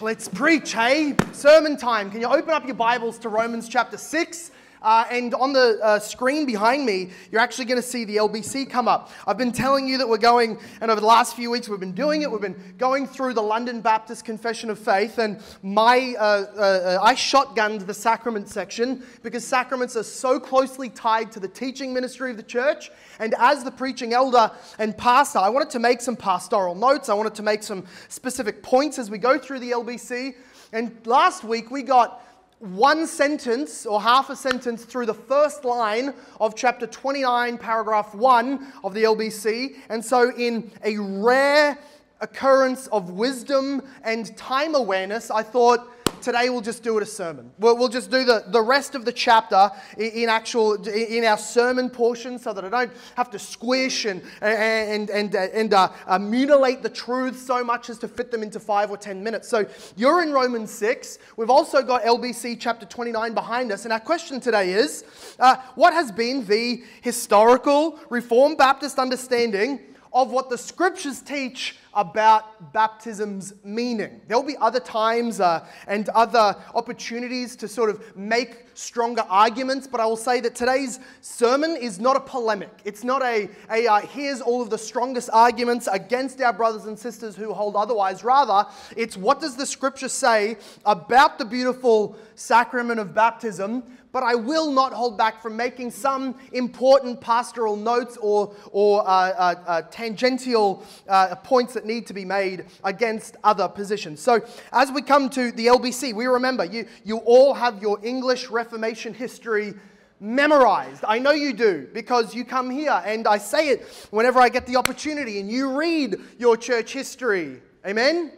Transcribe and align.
Let's 0.00 0.26
preach, 0.26 0.72
hey? 0.72 1.14
Sermon 1.30 1.76
time. 1.76 2.10
Can 2.10 2.20
you 2.20 2.26
open 2.26 2.50
up 2.50 2.66
your 2.66 2.74
Bibles 2.74 3.16
to 3.20 3.28
Romans 3.28 3.68
chapter 3.68 3.96
6? 3.96 4.50
Uh, 4.84 5.06
and 5.10 5.32
on 5.34 5.54
the 5.54 5.78
uh, 5.82 5.98
screen 5.98 6.44
behind 6.44 6.84
me, 6.84 7.08
you're 7.32 7.40
actually 7.40 7.64
going 7.64 7.80
to 7.80 7.86
see 7.86 8.04
the 8.04 8.16
LBC 8.16 8.68
come 8.68 8.86
up. 8.86 9.10
I've 9.26 9.38
been 9.38 9.50
telling 9.50 9.88
you 9.88 9.96
that 9.96 10.06
we're 10.06 10.18
going, 10.18 10.58
and 10.82 10.90
over 10.90 11.00
the 11.00 11.06
last 11.06 11.34
few 11.34 11.50
weeks, 11.50 11.70
we've 11.70 11.80
been 11.80 11.94
doing 11.94 12.20
it. 12.20 12.30
We've 12.30 12.38
been 12.38 12.74
going 12.76 13.06
through 13.06 13.32
the 13.32 13.42
London 13.42 13.80
Baptist 13.80 14.26
Confession 14.26 14.68
of 14.68 14.78
Faith, 14.78 15.16
and 15.16 15.40
my, 15.62 16.14
uh, 16.18 16.22
uh 16.22 16.98
I 17.02 17.14
shotgunned 17.14 17.86
the 17.86 17.94
sacrament 17.94 18.50
section 18.50 19.02
because 19.22 19.42
sacraments 19.42 19.96
are 19.96 20.02
so 20.02 20.38
closely 20.38 20.90
tied 20.90 21.32
to 21.32 21.40
the 21.40 21.48
teaching 21.48 21.94
ministry 21.94 22.30
of 22.30 22.36
the 22.36 22.42
church. 22.42 22.90
And 23.18 23.34
as 23.38 23.64
the 23.64 23.70
preaching 23.70 24.12
elder 24.12 24.50
and 24.78 24.94
pastor, 24.98 25.38
I 25.38 25.48
wanted 25.48 25.70
to 25.70 25.78
make 25.78 26.02
some 26.02 26.14
pastoral 26.16 26.74
notes. 26.74 27.08
I 27.08 27.14
wanted 27.14 27.34
to 27.36 27.42
make 27.42 27.62
some 27.62 27.86
specific 28.10 28.62
points 28.62 28.98
as 28.98 29.10
we 29.10 29.16
go 29.16 29.38
through 29.38 29.60
the 29.60 29.70
LBC. 29.70 30.34
And 30.74 30.94
last 31.06 31.42
week, 31.42 31.70
we 31.70 31.82
got 31.82 32.20
one 32.64 33.06
sentence 33.06 33.84
or 33.84 34.00
half 34.00 34.30
a 34.30 34.36
sentence 34.36 34.84
through 34.84 35.04
the 35.04 35.14
first 35.14 35.64
line 35.64 36.14
of 36.40 36.54
chapter 36.56 36.86
29, 36.86 37.58
paragraph 37.58 38.14
1 38.14 38.72
of 38.82 38.94
the 38.94 39.04
LBC. 39.04 39.76
And 39.90 40.02
so, 40.02 40.32
in 40.34 40.70
a 40.82 40.96
rare 40.98 41.78
occurrence 42.22 42.86
of 42.86 43.10
wisdom 43.10 43.82
and 44.02 44.34
time 44.38 44.74
awareness, 44.74 45.30
I 45.30 45.42
thought 45.42 45.90
today 46.24 46.48
we'll 46.48 46.62
just 46.62 46.82
do 46.82 46.96
it 46.96 47.02
a 47.02 47.06
sermon. 47.06 47.50
We'll, 47.58 47.76
we'll 47.76 47.90
just 47.90 48.10
do 48.10 48.24
the, 48.24 48.44
the 48.48 48.62
rest 48.62 48.94
of 48.94 49.04
the 49.04 49.12
chapter 49.12 49.70
in, 49.98 50.10
in, 50.10 50.28
actual 50.28 50.74
in 50.88 51.24
our 51.24 51.36
sermon 51.36 51.90
portion 51.90 52.38
so 52.38 52.52
that 52.54 52.64
I 52.64 52.68
don't 52.68 52.92
have 53.16 53.30
to 53.30 53.38
squish 53.38 54.06
and, 54.06 54.22
and, 54.40 55.10
and, 55.10 55.34
and 55.34 55.74
uh, 55.74 56.18
mutilate 56.18 56.82
the 56.82 56.88
truth 56.88 57.38
so 57.38 57.62
much 57.62 57.90
as 57.90 57.98
to 57.98 58.08
fit 58.08 58.30
them 58.30 58.42
into 58.42 58.58
five 58.58 58.90
or 58.90 58.96
ten 58.96 59.22
minutes. 59.22 59.48
So 59.48 59.66
you're 59.96 60.22
in 60.22 60.32
Romans 60.32 60.70
6. 60.72 61.18
We've 61.36 61.50
also 61.50 61.82
got 61.82 62.02
LBC 62.02 62.56
chapter 62.58 62.86
29 62.86 63.34
behind 63.34 63.70
us. 63.70 63.84
And 63.84 63.92
our 63.92 64.00
question 64.00 64.40
today 64.40 64.72
is 64.72 65.04
uh, 65.38 65.56
what 65.74 65.92
has 65.92 66.10
been 66.10 66.46
the 66.46 66.82
historical 67.02 68.00
Reformed 68.08 68.56
Baptist 68.56 68.98
understanding 68.98 69.80
of 70.14 70.30
what 70.30 70.48
the 70.48 70.56
scriptures 70.56 71.20
teach 71.20 71.76
about 71.92 72.72
baptism's 72.72 73.52
meaning. 73.64 74.20
There'll 74.28 74.44
be 74.44 74.56
other 74.56 74.80
times 74.80 75.40
uh, 75.40 75.66
and 75.88 76.08
other 76.10 76.56
opportunities 76.74 77.56
to 77.56 77.68
sort 77.68 77.90
of 77.90 78.16
make 78.16 78.66
stronger 78.74 79.24
arguments, 79.28 79.86
but 79.86 80.00
I 80.00 80.06
will 80.06 80.16
say 80.16 80.40
that 80.40 80.54
today's 80.54 81.00
sermon 81.20 81.76
is 81.76 81.98
not 81.98 82.16
a 82.16 82.20
polemic. 82.20 82.70
It's 82.84 83.04
not 83.04 83.22
a, 83.22 83.48
a 83.70 83.86
uh, 83.86 84.00
here's 84.00 84.40
all 84.40 84.62
of 84.62 84.70
the 84.70 84.78
strongest 84.78 85.30
arguments 85.32 85.88
against 85.90 86.40
our 86.40 86.52
brothers 86.52 86.86
and 86.86 86.98
sisters 86.98 87.34
who 87.36 87.52
hold 87.52 87.76
otherwise. 87.76 88.24
Rather, 88.24 88.68
it's 88.96 89.16
what 89.16 89.40
does 89.40 89.56
the 89.56 89.66
scripture 89.66 90.08
say 90.08 90.56
about 90.84 91.38
the 91.38 91.44
beautiful 91.44 92.16
sacrament 92.34 93.00
of 93.00 93.14
baptism 93.14 93.82
but 94.14 94.22
I 94.22 94.36
will 94.36 94.70
not 94.70 94.92
hold 94.92 95.18
back 95.18 95.42
from 95.42 95.56
making 95.56 95.90
some 95.90 96.36
important 96.52 97.20
pastoral 97.20 97.74
notes 97.74 98.16
or, 98.18 98.54
or 98.70 99.00
uh, 99.00 99.10
uh, 99.10 99.54
uh, 99.66 99.82
tangential 99.90 100.84
uh, 101.08 101.34
points 101.34 101.74
that 101.74 101.84
need 101.84 102.06
to 102.06 102.14
be 102.14 102.24
made 102.24 102.66
against 102.84 103.36
other 103.42 103.66
positions. 103.66 104.20
So, 104.20 104.40
as 104.72 104.92
we 104.92 105.02
come 105.02 105.28
to 105.30 105.50
the 105.50 105.66
LBC, 105.66 106.14
we 106.14 106.26
remember 106.26 106.64
you, 106.64 106.86
you 107.02 107.16
all 107.18 107.54
have 107.54 107.82
your 107.82 107.98
English 108.04 108.50
Reformation 108.50 109.14
history 109.14 109.74
memorized. 110.20 111.04
I 111.08 111.18
know 111.18 111.32
you 111.32 111.52
do 111.52 111.88
because 111.92 112.36
you 112.36 112.44
come 112.44 112.70
here 112.70 113.02
and 113.04 113.26
I 113.26 113.38
say 113.38 113.70
it 113.70 113.82
whenever 114.12 114.38
I 114.38 114.48
get 114.48 114.64
the 114.68 114.76
opportunity 114.76 115.40
and 115.40 115.50
you 115.50 115.76
read 115.76 116.20
your 116.38 116.56
church 116.56 116.92
history. 116.92 117.60
Amen? 117.84 118.30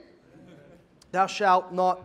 Thou 1.13 1.27
shalt 1.27 1.71
not 1.75 2.01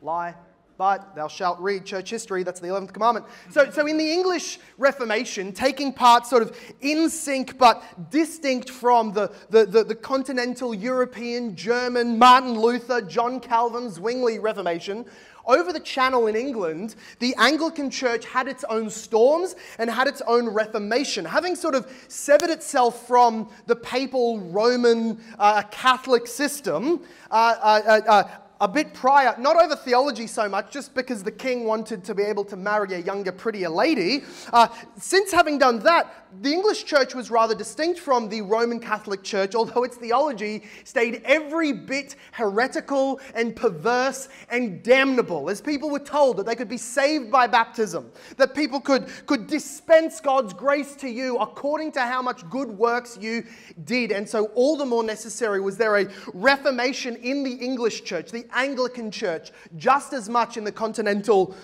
lie 0.00 0.34
but 0.76 1.14
thou 1.14 1.28
shalt 1.28 1.58
read 1.60 1.84
church 1.84 2.10
history. 2.10 2.42
That's 2.42 2.60
the 2.60 2.68
11th 2.68 2.92
commandment. 2.92 3.26
So, 3.50 3.70
so 3.70 3.86
in 3.86 3.96
the 3.96 4.10
English 4.10 4.58
Reformation, 4.78 5.52
taking 5.52 5.92
part 5.92 6.26
sort 6.26 6.42
of 6.42 6.56
in 6.80 7.08
sync 7.08 7.58
but 7.58 8.10
distinct 8.10 8.70
from 8.70 9.12
the, 9.12 9.32
the, 9.50 9.66
the, 9.66 9.84
the 9.84 9.94
continental 9.94 10.74
European, 10.74 11.54
German, 11.54 12.18
Martin 12.18 12.58
Luther, 12.58 13.00
John 13.00 13.40
Calvin, 13.40 13.90
Zwingli 13.90 14.38
Reformation, 14.38 15.04
over 15.46 15.72
the 15.72 15.80
channel 15.80 16.26
in 16.26 16.36
England, 16.36 16.94
the 17.18 17.34
Anglican 17.36 17.90
Church 17.90 18.24
had 18.24 18.48
its 18.48 18.64
own 18.64 18.88
storms 18.88 19.56
and 19.78 19.90
had 19.90 20.06
its 20.06 20.22
own 20.26 20.48
Reformation, 20.48 21.24
having 21.24 21.54
sort 21.54 21.74
of 21.74 21.86
severed 22.08 22.50
itself 22.50 23.06
from 23.06 23.50
the 23.66 23.76
papal 23.76 24.40
Roman 24.40 25.20
uh, 25.38 25.62
Catholic 25.70 26.26
system. 26.26 27.02
Uh, 27.30 27.56
uh, 27.60 28.00
uh, 28.08 28.28
a 28.64 28.68
bit 28.68 28.94
prior, 28.94 29.34
not 29.38 29.62
over 29.62 29.76
theology 29.76 30.26
so 30.26 30.48
much, 30.48 30.72
just 30.72 30.94
because 30.94 31.22
the 31.22 31.30
king 31.30 31.64
wanted 31.66 32.02
to 32.02 32.14
be 32.14 32.22
able 32.22 32.46
to 32.46 32.56
marry 32.56 32.94
a 32.94 32.98
younger, 32.98 33.30
prettier 33.30 33.68
lady. 33.68 34.24
Uh, 34.54 34.68
since 34.96 35.30
having 35.30 35.58
done 35.58 35.80
that, 35.80 36.23
the 36.40 36.52
English 36.52 36.84
church 36.84 37.14
was 37.14 37.30
rather 37.30 37.54
distinct 37.54 38.00
from 38.00 38.28
the 38.28 38.42
Roman 38.42 38.80
Catholic 38.80 39.22
Church, 39.22 39.54
although 39.54 39.84
its 39.84 39.96
theology 39.96 40.64
stayed 40.84 41.22
every 41.24 41.72
bit 41.72 42.16
heretical 42.32 43.20
and 43.34 43.54
perverse 43.54 44.28
and 44.50 44.82
damnable, 44.82 45.50
as 45.50 45.60
people 45.60 45.90
were 45.90 45.98
told 45.98 46.36
that 46.36 46.46
they 46.46 46.54
could 46.54 46.68
be 46.68 46.76
saved 46.76 47.30
by 47.30 47.46
baptism, 47.46 48.10
that 48.36 48.54
people 48.54 48.80
could, 48.80 49.08
could 49.26 49.46
dispense 49.46 50.20
God's 50.20 50.52
grace 50.52 50.96
to 50.96 51.08
you 51.08 51.36
according 51.38 51.92
to 51.92 52.00
how 52.00 52.22
much 52.22 52.48
good 52.50 52.70
works 52.70 53.18
you 53.20 53.44
did. 53.84 54.12
And 54.12 54.28
so, 54.28 54.46
all 54.54 54.76
the 54.76 54.86
more 54.86 55.04
necessary 55.04 55.60
was 55.60 55.76
there 55.76 55.96
a 55.96 56.08
reformation 56.32 57.16
in 57.16 57.42
the 57.42 57.54
English 57.54 58.04
church, 58.04 58.30
the 58.30 58.46
Anglican 58.52 59.10
church, 59.10 59.50
just 59.76 60.12
as 60.12 60.28
much 60.28 60.56
in 60.56 60.64
the 60.64 60.72
continental 60.72 61.54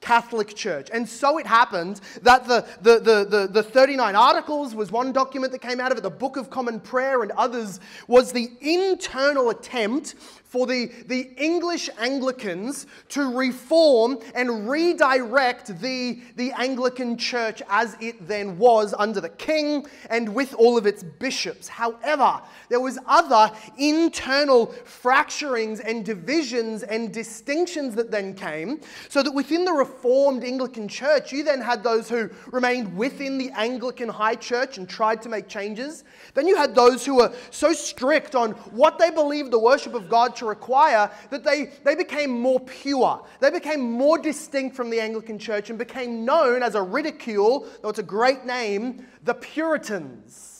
Catholic 0.00 0.54
Church. 0.54 0.88
And 0.92 1.08
so 1.08 1.38
it 1.38 1.46
happened 1.46 2.00
that 2.22 2.46
the, 2.46 2.66
the, 2.82 3.00
the, 3.00 3.24
the, 3.24 3.48
the 3.50 3.62
39 3.62 4.14
Articles 4.14 4.74
was 4.74 4.92
one 4.92 5.12
document 5.12 5.52
that 5.52 5.60
came 5.60 5.80
out 5.80 5.92
of 5.92 5.98
it, 5.98 6.02
the 6.02 6.10
Book 6.10 6.36
of 6.36 6.50
Common 6.50 6.80
Prayer 6.80 7.22
and 7.22 7.32
others 7.32 7.80
was 8.06 8.32
the 8.32 8.50
internal 8.60 9.50
attempt 9.50 10.14
for 10.48 10.66
the, 10.66 10.90
the 11.06 11.30
English 11.36 11.90
Anglicans 11.98 12.86
to 13.10 13.36
reform 13.36 14.18
and 14.34 14.68
redirect 14.68 15.78
the, 15.80 16.20
the 16.36 16.52
Anglican 16.52 17.18
Church 17.18 17.62
as 17.68 17.96
it 18.00 18.26
then 18.26 18.58
was 18.58 18.94
under 18.98 19.20
the 19.20 19.28
king 19.28 19.86
and 20.08 20.34
with 20.34 20.54
all 20.54 20.78
of 20.78 20.86
its 20.86 21.02
bishops. 21.02 21.68
However, 21.68 22.40
there 22.70 22.80
was 22.80 22.98
other 23.06 23.54
internal 23.76 24.68
fracturings 24.84 25.80
and 25.84 26.02
divisions 26.04 26.82
and 26.82 27.12
distinctions 27.12 27.94
that 27.96 28.10
then 28.10 28.34
came, 28.34 28.80
so 29.10 29.22
that 29.22 29.32
within 29.32 29.66
the 29.66 29.72
Reformed 29.72 30.44
Anglican 30.44 30.88
Church, 30.88 31.30
you 31.30 31.44
then 31.44 31.60
had 31.60 31.82
those 31.82 32.08
who 32.08 32.30
remained 32.50 32.96
within 32.96 33.36
the 33.36 33.50
Anglican 33.50 34.08
High 34.08 34.36
Church 34.36 34.78
and 34.78 34.88
tried 34.88 35.20
to 35.22 35.28
make 35.28 35.46
changes. 35.46 36.04
Then 36.32 36.46
you 36.46 36.56
had 36.56 36.74
those 36.74 37.04
who 37.04 37.16
were 37.16 37.34
so 37.50 37.74
strict 37.74 38.34
on 38.34 38.52
what 38.72 38.98
they 38.98 39.10
believed 39.10 39.50
the 39.50 39.58
worship 39.58 39.94
of 39.94 40.08
God 40.08 40.34
to 40.38 40.46
require 40.46 41.10
that 41.30 41.44
they, 41.44 41.70
they 41.84 41.94
became 41.94 42.30
more 42.30 42.60
pure. 42.60 43.24
They 43.40 43.50
became 43.50 43.80
more 43.80 44.18
distinct 44.18 44.74
from 44.74 44.90
the 44.90 45.00
Anglican 45.00 45.38
Church 45.38 45.70
and 45.70 45.78
became 45.78 46.24
known 46.24 46.62
as 46.62 46.74
a 46.74 46.82
ridicule, 46.82 47.66
though 47.82 47.90
it's 47.90 47.98
a 47.98 48.02
great 48.02 48.44
name, 48.44 49.06
the 49.24 49.34
Puritans. 49.34 50.58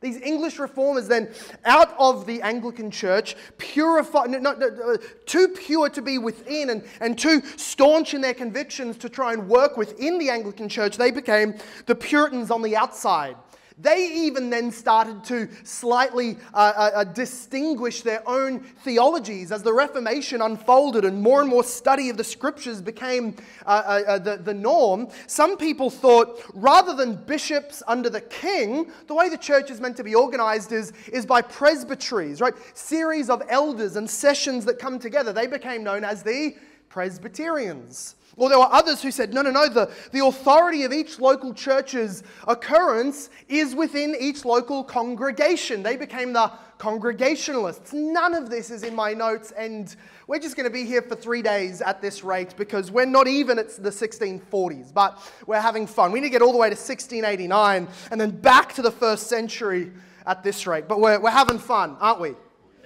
These 0.00 0.20
English 0.20 0.60
reformers 0.60 1.08
then, 1.08 1.28
out 1.64 1.92
of 1.98 2.24
the 2.24 2.40
Anglican 2.42 2.90
Church, 2.90 3.34
purified, 3.58 4.30
not, 4.30 4.62
uh, 4.62 4.96
too 5.26 5.48
pure 5.48 5.88
to 5.88 6.00
be 6.00 6.18
within 6.18 6.70
and, 6.70 6.84
and 7.00 7.18
too 7.18 7.42
staunch 7.56 8.14
in 8.14 8.20
their 8.20 8.34
convictions 8.34 8.96
to 8.98 9.08
try 9.08 9.32
and 9.32 9.48
work 9.48 9.76
within 9.76 10.18
the 10.18 10.30
Anglican 10.30 10.68
Church, 10.68 10.96
they 10.96 11.10
became 11.10 11.54
the 11.86 11.96
Puritans 11.96 12.52
on 12.52 12.62
the 12.62 12.76
outside. 12.76 13.34
They 13.80 14.10
even 14.26 14.50
then 14.50 14.72
started 14.72 15.22
to 15.24 15.48
slightly 15.62 16.36
uh, 16.52 16.72
uh, 16.76 16.90
uh, 16.94 17.04
distinguish 17.04 18.02
their 18.02 18.28
own 18.28 18.60
theologies 18.60 19.52
as 19.52 19.62
the 19.62 19.72
Reformation 19.72 20.42
unfolded 20.42 21.04
and 21.04 21.22
more 21.22 21.40
and 21.40 21.48
more 21.48 21.62
study 21.62 22.10
of 22.10 22.16
the 22.16 22.24
scriptures 22.24 22.82
became 22.82 23.36
uh, 23.66 23.68
uh, 23.68 24.02
uh, 24.08 24.18
the, 24.18 24.36
the 24.38 24.54
norm. 24.54 25.08
Some 25.28 25.56
people 25.56 25.90
thought 25.90 26.42
rather 26.54 26.92
than 26.92 27.14
bishops 27.24 27.82
under 27.86 28.10
the 28.10 28.22
king, 28.22 28.90
the 29.06 29.14
way 29.14 29.28
the 29.28 29.38
church 29.38 29.70
is 29.70 29.80
meant 29.80 29.96
to 29.98 30.04
be 30.04 30.14
organized 30.14 30.72
is, 30.72 30.92
is 31.12 31.24
by 31.24 31.40
presbyteries, 31.40 32.40
right? 32.40 32.54
Series 32.74 33.30
of 33.30 33.42
elders 33.48 33.94
and 33.94 34.10
sessions 34.10 34.64
that 34.64 34.80
come 34.80 34.98
together. 34.98 35.32
They 35.32 35.46
became 35.46 35.84
known 35.84 36.02
as 36.02 36.24
the 36.24 36.56
Presbyterians. 36.88 38.16
Or 38.38 38.48
there 38.48 38.58
were 38.58 38.72
others 38.72 39.02
who 39.02 39.10
said, 39.10 39.34
no, 39.34 39.42
no, 39.42 39.50
no, 39.50 39.68
the, 39.68 39.90
the 40.12 40.24
authority 40.24 40.84
of 40.84 40.92
each 40.92 41.18
local 41.18 41.52
church's 41.52 42.22
occurrence 42.46 43.30
is 43.48 43.74
within 43.74 44.16
each 44.18 44.44
local 44.44 44.84
congregation. 44.84 45.82
They 45.82 45.96
became 45.96 46.32
the 46.32 46.52
Congregationalists. 46.78 47.92
None 47.92 48.34
of 48.34 48.50
this 48.50 48.70
is 48.70 48.84
in 48.84 48.94
my 48.94 49.12
notes, 49.12 49.50
and 49.50 49.94
we're 50.28 50.38
just 50.38 50.56
going 50.56 50.64
to 50.64 50.72
be 50.72 50.84
here 50.84 51.02
for 51.02 51.16
three 51.16 51.42
days 51.42 51.82
at 51.82 52.00
this 52.00 52.22
rate 52.22 52.54
because 52.56 52.92
we're 52.92 53.04
not 53.04 53.26
even 53.26 53.58
at 53.58 53.70
the 53.82 53.90
1640s, 53.90 54.94
but 54.94 55.20
we're 55.46 55.60
having 55.60 55.88
fun. 55.88 56.12
We 56.12 56.20
need 56.20 56.28
to 56.28 56.30
get 56.30 56.40
all 56.40 56.52
the 56.52 56.58
way 56.58 56.68
to 56.68 56.76
1689 56.76 57.88
and 58.12 58.20
then 58.20 58.30
back 58.30 58.74
to 58.74 58.82
the 58.82 58.92
first 58.92 59.26
century 59.26 59.90
at 60.24 60.44
this 60.44 60.66
rate. 60.66 60.86
But 60.86 61.00
we're, 61.00 61.18
we're 61.18 61.30
having 61.30 61.58
fun, 61.58 61.96
aren't 61.98 62.20
we? 62.20 62.34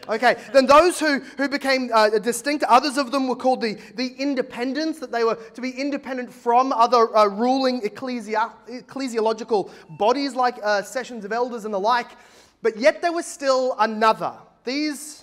Okay, 0.09 0.37
then 0.53 0.67
those 0.67 0.99
who, 0.99 1.21
who 1.37 1.49
became 1.49 1.89
uh, 1.95 2.09
distinct, 2.19 2.65
others 2.65 2.99
of 2.99 3.13
them 3.13 3.29
were 3.29 3.37
called 3.37 3.61
the, 3.61 3.79
the 3.95 4.09
independents, 4.19 4.99
that 4.99 5.13
they 5.13 5.23
were 5.23 5.37
to 5.55 5.61
be 5.61 5.71
independent 5.71 6.33
from 6.33 6.73
other 6.73 7.17
uh, 7.17 7.27
ruling 7.27 7.81
ecclesiological 7.83 9.71
bodies 9.91 10.35
like 10.35 10.59
uh, 10.65 10.83
sessions 10.83 11.25
of 11.25 11.31
elders 11.31 11.65
and 11.65 11.73
the 11.73 11.79
like, 11.79 12.09
but 12.63 12.77
yet 12.77 13.01
there 13.01 13.13
was 13.13 13.27
still 13.27 13.77
another. 13.79 14.33
These 14.65 15.22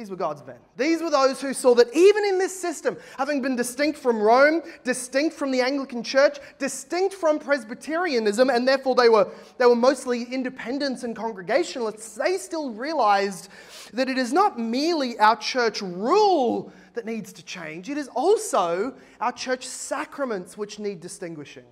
these 0.00 0.08
were 0.08 0.16
God's 0.16 0.42
men. 0.46 0.56
These 0.78 1.02
were 1.02 1.10
those 1.10 1.42
who 1.42 1.52
saw 1.52 1.74
that 1.74 1.94
even 1.94 2.24
in 2.24 2.38
this 2.38 2.58
system, 2.58 2.96
having 3.18 3.42
been 3.42 3.54
distinct 3.54 3.98
from 3.98 4.18
Rome, 4.18 4.62
distinct 4.82 5.36
from 5.36 5.50
the 5.50 5.60
Anglican 5.60 6.02
Church, 6.02 6.38
distinct 6.58 7.12
from 7.12 7.38
Presbyterianism, 7.38 8.48
and 8.48 8.66
therefore 8.66 8.94
they 8.94 9.10
were, 9.10 9.30
they 9.58 9.66
were 9.66 9.76
mostly 9.76 10.22
independents 10.22 11.02
and 11.02 11.14
congregationalists, 11.14 12.14
they 12.14 12.38
still 12.38 12.70
realized 12.70 13.50
that 13.92 14.08
it 14.08 14.16
is 14.16 14.32
not 14.32 14.58
merely 14.58 15.18
our 15.18 15.36
church 15.36 15.82
rule 15.82 16.72
that 16.94 17.04
needs 17.04 17.30
to 17.34 17.44
change, 17.44 17.90
it 17.90 17.98
is 17.98 18.08
also 18.08 18.94
our 19.20 19.32
church 19.32 19.66
sacraments 19.66 20.56
which 20.56 20.78
need 20.78 21.00
distinguishing. 21.00 21.64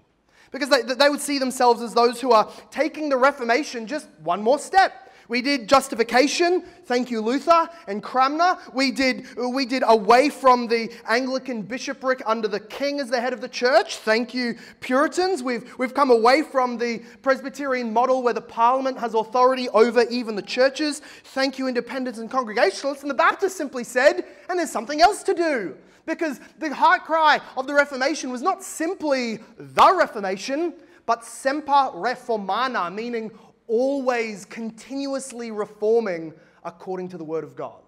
Because 0.51 0.69
they, 0.69 0.83
they 0.83 1.09
would 1.09 1.23
see 1.23 1.39
themselves 1.39 1.81
as 1.81 1.95
those 1.95 2.21
who 2.21 2.33
are 2.33 2.51
taking 2.71 3.09
the 3.09 3.17
Reformation 3.17 3.87
just 3.87 4.07
one 4.23 4.43
more 4.43 4.59
step 4.59 5.08
we 5.29 5.43
did 5.43 5.69
justification, 5.69 6.63
thank 6.87 7.11
you, 7.11 7.21
Luther 7.21 7.69
and 7.87 8.03
Cranmer. 8.03 8.59
We 8.73 8.91
did, 8.91 9.27
we 9.37 9.67
did 9.67 9.83
away 9.87 10.31
from 10.31 10.67
the 10.67 10.91
Anglican 11.07 11.63
bishopric 11.63 12.23
under 12.25 12.49
the 12.49 12.61
king 12.61 12.99
as 12.99 13.11
the 13.11 13.21
head 13.21 13.35
of 13.35 13.43
the 13.43 13.49
church, 13.49 13.99
thank 13.99 14.33
you, 14.33 14.57
Puritans. 14.81 15.43
We've, 15.43 15.71
we've 15.79 15.93
come 15.93 16.11
away 16.11 16.43
from 16.43 16.79
the 16.79 17.03
Presbyterian 17.21 17.93
model 17.93 18.23
where 18.23 18.35
the 18.35 18.41
parliament 18.41 18.99
has 18.99 19.15
authority 19.15 19.69
over 19.71 20.05
even 20.11 20.35
the 20.35 20.43
churches, 20.43 21.01
thank 21.25 21.59
you, 21.59 21.69
independents 21.69 22.19
and 22.19 22.31
congregationalists. 22.31 23.03
And 23.03 23.11
the 23.11 23.15
Baptists 23.15 23.57
simply 23.57 23.85
said, 23.85 24.25
and 24.49 24.59
there's 24.59 24.71
something 24.71 25.03
else 25.03 25.23
to 25.25 25.35
do. 25.35 25.77
Because 26.07 26.41
the 26.59 26.75
heart 26.75 27.05
cry 27.05 27.39
of 27.59 27.67
the 27.67 27.75
Reformation 27.75 28.31
was 28.31 28.41
not 28.41 28.63
simply 28.63 29.41
the 29.59 29.95
Reformation, 29.95 30.73
but 31.05 31.25
semper 31.25 31.91
reformanda, 31.95 32.93
meaning 32.95 33.31
always 33.69 34.45
continuously 34.45 35.51
reforming 35.51 36.33
according 36.65 37.09
to 37.11 37.19
the 37.19 37.25
Word 37.25 37.45
of 37.45 37.55
God. 37.55 37.81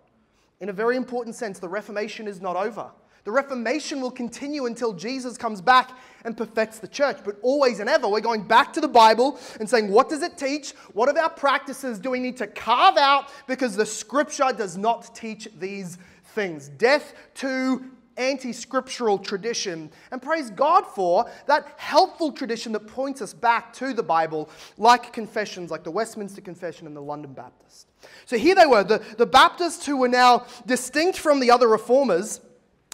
In 0.61 0.69
a 0.69 0.73
very 0.73 0.97
important 0.97 1.35
sense, 1.35 1.59
the 1.59 1.69
Reformation 1.69 2.29
is 2.29 2.41
not 2.41 2.55
over. 2.55 2.91
The 3.25 3.33
Reformation 3.33 4.01
will 4.01 4.11
continue 4.11 4.67
until 4.67 4.93
Jesus 4.93 5.37
comes 5.37 5.61
back 5.61 5.91
and 6.25 6.37
perfects 6.37 6.79
the 6.79 6.89
church. 6.89 7.19
But 7.25 7.37
always 7.43 7.81
and 7.81 7.89
ever, 7.89 8.09
we're 8.09 8.21
going 8.21 8.45
back 8.45 8.73
to 8.75 8.81
the 8.81 8.89
Bible 8.89 9.39
and 9.59 9.69
saying, 9.69 9.91
what 9.91 10.09
does 10.09 10.23
it 10.23 10.39
teach? 10.39 10.73
What 10.95 11.09
of 11.09 11.17
our 11.17 11.29
practices 11.29 11.99
do 11.99 12.11
we 12.11 12.19
need 12.19 12.39
to 12.39 12.47
carve 12.47 12.97
out? 12.97 13.29
Because 13.47 13.77
the 13.77 13.85
scripture 13.85 14.53
does 14.57 14.77
not 14.79 15.15
teach 15.15 15.49
these 15.59 15.99
things. 16.35 16.69
Death 16.69 17.15
to 17.35 17.85
anti 18.17 18.53
scriptural 18.53 19.19
tradition. 19.19 19.91
And 20.11 20.21
praise 20.21 20.51
God 20.51 20.87
for 20.87 21.31
that 21.47 21.75
helpful 21.77 22.33
tradition 22.33 22.73
that 22.73 22.87
points 22.87 23.23
us 23.23 23.33
back 23.33 23.73
to 23.75 23.93
the 23.93 24.03
Bible, 24.03 24.49
like 24.79 25.13
confessions 25.13 25.71
like 25.71 25.85
the 25.85 25.91
Westminster 25.91 26.41
Confession 26.41 26.87
and 26.87 26.97
the 26.97 27.01
London 27.01 27.33
Baptist. 27.33 27.89
So 28.27 28.37
here 28.37 28.55
they 28.55 28.67
were, 28.67 28.85
the, 28.85 29.03
the 29.19 29.27
Baptists 29.27 29.87
who 29.87 29.97
were 29.97 30.09
now 30.09 30.47
distinct 30.67 31.19
from 31.19 31.41
the 31.41 31.51
other 31.51 31.69
reformers. 31.69 32.41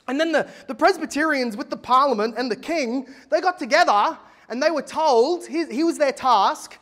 And 0.09 0.21
then 0.21 0.33
the, 0.33 0.49
the 0.69 0.75
Presbyterians 0.75 1.57
with 1.57 1.71
the 1.71 1.77
Parliament 1.77 2.35
and 2.39 2.51
the 2.51 2.57
King, 2.57 3.09
they 3.31 3.41
got 3.41 3.59
together 3.59 4.17
and 4.49 4.63
they 4.63 4.71
were 4.71 4.83
told, 4.83 5.47
he, 5.47 5.65
here 5.67 5.87
was 5.87 5.99
their 5.99 6.13
task 6.13 6.79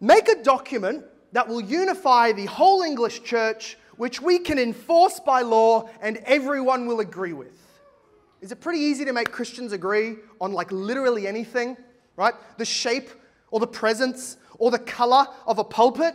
make 0.00 0.28
a 0.28 0.42
document 0.42 1.04
that 1.32 1.46
will 1.46 1.60
unify 1.60 2.32
the 2.32 2.46
whole 2.46 2.82
English 2.82 3.22
church 3.22 3.76
which 4.00 4.22
we 4.22 4.38
can 4.38 4.58
enforce 4.58 5.20
by 5.20 5.42
law 5.42 5.86
and 6.00 6.16
everyone 6.24 6.86
will 6.86 7.00
agree 7.00 7.34
with. 7.34 7.52
Is 8.40 8.50
it 8.50 8.58
pretty 8.58 8.78
easy 8.78 9.04
to 9.04 9.12
make 9.12 9.30
Christians 9.30 9.74
agree 9.74 10.16
on 10.40 10.54
like 10.54 10.72
literally 10.72 11.26
anything, 11.26 11.76
right? 12.16 12.32
The 12.56 12.64
shape 12.64 13.10
or 13.50 13.60
the 13.60 13.66
presence 13.66 14.38
or 14.58 14.70
the 14.70 14.78
color 14.78 15.26
of 15.46 15.58
a 15.58 15.64
pulpit? 15.64 16.14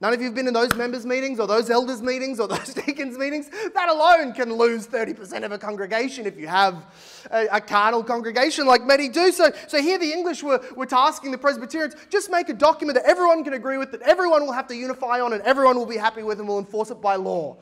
None 0.00 0.12
of 0.12 0.20
you 0.20 0.26
have 0.26 0.34
been 0.34 0.46
in 0.46 0.54
those 0.54 0.72
members' 0.76 1.04
meetings 1.04 1.40
or 1.40 1.48
those 1.48 1.70
elders' 1.70 2.02
meetings 2.02 2.38
or 2.38 2.46
those 2.56 2.72
deacons' 2.72 3.18
meetings. 3.18 3.50
That 3.74 3.88
alone 3.88 4.32
can 4.32 4.54
lose 4.54 4.86
30% 4.86 5.44
of 5.44 5.50
a 5.50 5.58
congregation 5.58 6.24
if 6.24 6.38
you 6.38 6.46
have 6.46 6.86
a, 7.32 7.46
a, 7.52 7.60
carnal 7.60 8.04
congregation 8.04 8.66
like 8.66 8.84
many 8.84 9.08
do. 9.08 9.32
So, 9.32 9.50
so 9.66 9.82
here 9.82 9.98
the 9.98 10.12
English 10.12 10.42
were, 10.42 10.60
were 10.76 10.86
tasking 10.86 11.32
the 11.32 11.38
Presbyterians 11.38 11.96
just 12.10 12.30
make 12.30 12.48
a 12.48 12.54
document 12.54 12.96
that 12.96 13.10
everyone 13.10 13.42
can 13.42 13.54
agree 13.54 13.76
with, 13.76 13.90
that 13.90 14.02
everyone 14.02 14.42
will 14.42 14.52
have 14.52 14.68
to 14.68 14.76
unify 14.76 15.20
on, 15.20 15.32
and 15.32 15.42
everyone 15.42 15.76
will 15.76 15.86
be 15.86 15.96
happy 15.96 16.22
with, 16.22 16.38
and 16.38 16.46
will 16.46 16.60
enforce 16.60 16.90
it 16.90 17.00
by 17.00 17.16
law. 17.16 17.56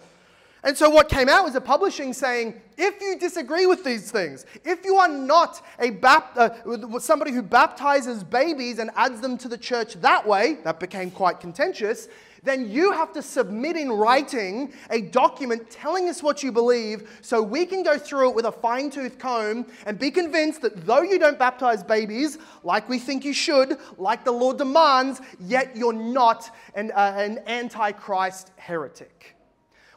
And 0.66 0.76
so 0.76 0.90
what 0.90 1.08
came 1.08 1.28
out 1.28 1.44
was 1.44 1.54
a 1.54 1.60
publishing 1.60 2.12
saying, 2.12 2.60
if 2.76 3.00
you 3.00 3.16
disagree 3.20 3.66
with 3.66 3.84
these 3.84 4.10
things, 4.10 4.44
if 4.64 4.84
you 4.84 4.96
are 4.96 5.06
not 5.06 5.64
a 5.78 5.92
bapt- 5.92 6.36
uh, 6.36 6.98
somebody 6.98 7.30
who 7.30 7.40
baptizes 7.40 8.24
babies 8.24 8.80
and 8.80 8.90
adds 8.96 9.20
them 9.20 9.38
to 9.38 9.48
the 9.48 9.56
church 9.56 9.94
that 10.00 10.26
way, 10.26 10.58
that 10.64 10.80
became 10.80 11.12
quite 11.12 11.38
contentious, 11.38 12.08
then 12.42 12.68
you 12.68 12.90
have 12.90 13.12
to 13.12 13.22
submit 13.22 13.76
in 13.76 13.92
writing 13.92 14.72
a 14.90 15.02
document 15.02 15.70
telling 15.70 16.08
us 16.08 16.20
what 16.20 16.42
you 16.42 16.50
believe 16.50 17.16
so 17.22 17.40
we 17.40 17.64
can 17.64 17.84
go 17.84 17.96
through 17.96 18.30
it 18.30 18.34
with 18.34 18.46
a 18.46 18.52
fine 18.52 18.90
tooth 18.90 19.20
comb 19.20 19.66
and 19.86 20.00
be 20.00 20.10
convinced 20.10 20.62
that 20.62 20.84
though 20.84 21.02
you 21.02 21.20
don't 21.20 21.38
baptize 21.38 21.84
babies 21.84 22.38
like 22.64 22.88
we 22.88 22.98
think 22.98 23.24
you 23.24 23.32
should, 23.32 23.78
like 23.98 24.24
the 24.24 24.32
law 24.32 24.52
demands, 24.52 25.20
yet 25.38 25.76
you're 25.76 25.92
not 25.92 26.50
an, 26.74 26.90
uh, 26.90 27.14
an 27.16 27.38
antichrist 27.46 28.50
heretic. 28.56 29.35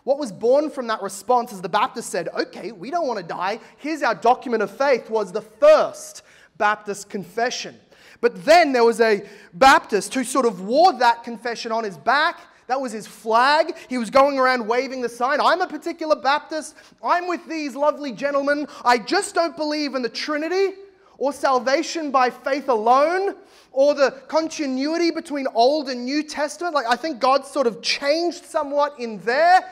What 0.04 0.18
was 0.18 0.32
born 0.32 0.70
from 0.70 0.88
that 0.88 1.02
response 1.02 1.52
is 1.52 1.62
the 1.62 1.70
Baptist 1.70 2.10
said, 2.10 2.30
okay, 2.30 2.72
we 2.72 2.90
don't 2.90 3.08
want 3.08 3.20
to 3.20 3.26
die. 3.26 3.60
Here's 3.78 4.02
our 4.02 4.16
document 4.16 4.64
of 4.64 4.72
faith, 4.72 5.10
was 5.10 5.32
the 5.32 5.42
first 5.42 6.24
Baptist 6.58 7.10
confession. 7.10 7.76
But 8.22 8.44
then 8.46 8.72
there 8.72 8.84
was 8.84 9.02
a 9.02 9.28
Baptist 9.54 10.14
who 10.14 10.24
sort 10.24 10.46
of 10.46 10.62
wore 10.62 10.94
that 11.00 11.24
confession 11.24 11.72
on 11.72 11.84
his 11.84 11.98
back. 11.98 12.40
That 12.68 12.80
was 12.80 12.92
his 12.92 13.08
flag. 13.08 13.76
He 13.88 13.98
was 13.98 14.10
going 14.10 14.38
around 14.38 14.68
waving 14.68 15.02
the 15.02 15.10
sign. 15.10 15.40
I'm 15.42 15.62
a 15.62 15.68
particular 15.68 16.16
Baptist. 16.16 16.76
I'm 17.04 17.28
with 17.28 17.48
these 17.48 17.76
lovely 17.76 18.12
gentlemen. 18.12 18.68
I 18.86 19.00
just 19.00 19.34
don't 19.36 19.56
believe 19.56 19.96
in 19.96 20.02
the 20.02 20.10
Trinity 20.10 20.76
or 21.18 21.34
salvation 21.34 22.12
by 22.12 22.30
faith 22.30 22.70
alone 22.70 23.36
or 23.72 23.94
the 23.94 24.12
continuity 24.28 25.12
between 25.12 25.48
Old 25.54 25.90
and 25.90 26.06
New 26.06 26.24
Testament. 26.24 26.76
Like, 26.76 26.86
I 26.88 26.96
think 26.96 27.20
God 27.20 27.46
sort 27.46 27.68
of 27.68 27.82
changed 27.82 28.46
somewhat 28.46 29.00
in 29.00 29.20
there. 29.20 29.66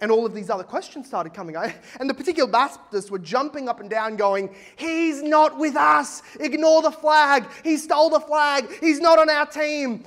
And 0.00 0.10
all 0.10 0.26
of 0.26 0.34
these 0.34 0.50
other 0.50 0.64
questions 0.64 1.06
started 1.06 1.32
coming. 1.32 1.56
And 1.98 2.10
the 2.10 2.14
particular 2.14 2.50
Baptists 2.50 3.10
were 3.10 3.18
jumping 3.18 3.68
up 3.68 3.80
and 3.80 3.88
down, 3.88 4.16
going, 4.16 4.54
He's 4.76 5.22
not 5.22 5.58
with 5.58 5.76
us. 5.76 6.22
Ignore 6.38 6.82
the 6.82 6.90
flag. 6.90 7.46
He 7.64 7.78
stole 7.78 8.10
the 8.10 8.20
flag. 8.20 8.68
He's 8.80 9.00
not 9.00 9.18
on 9.18 9.30
our 9.30 9.46
team. 9.46 10.04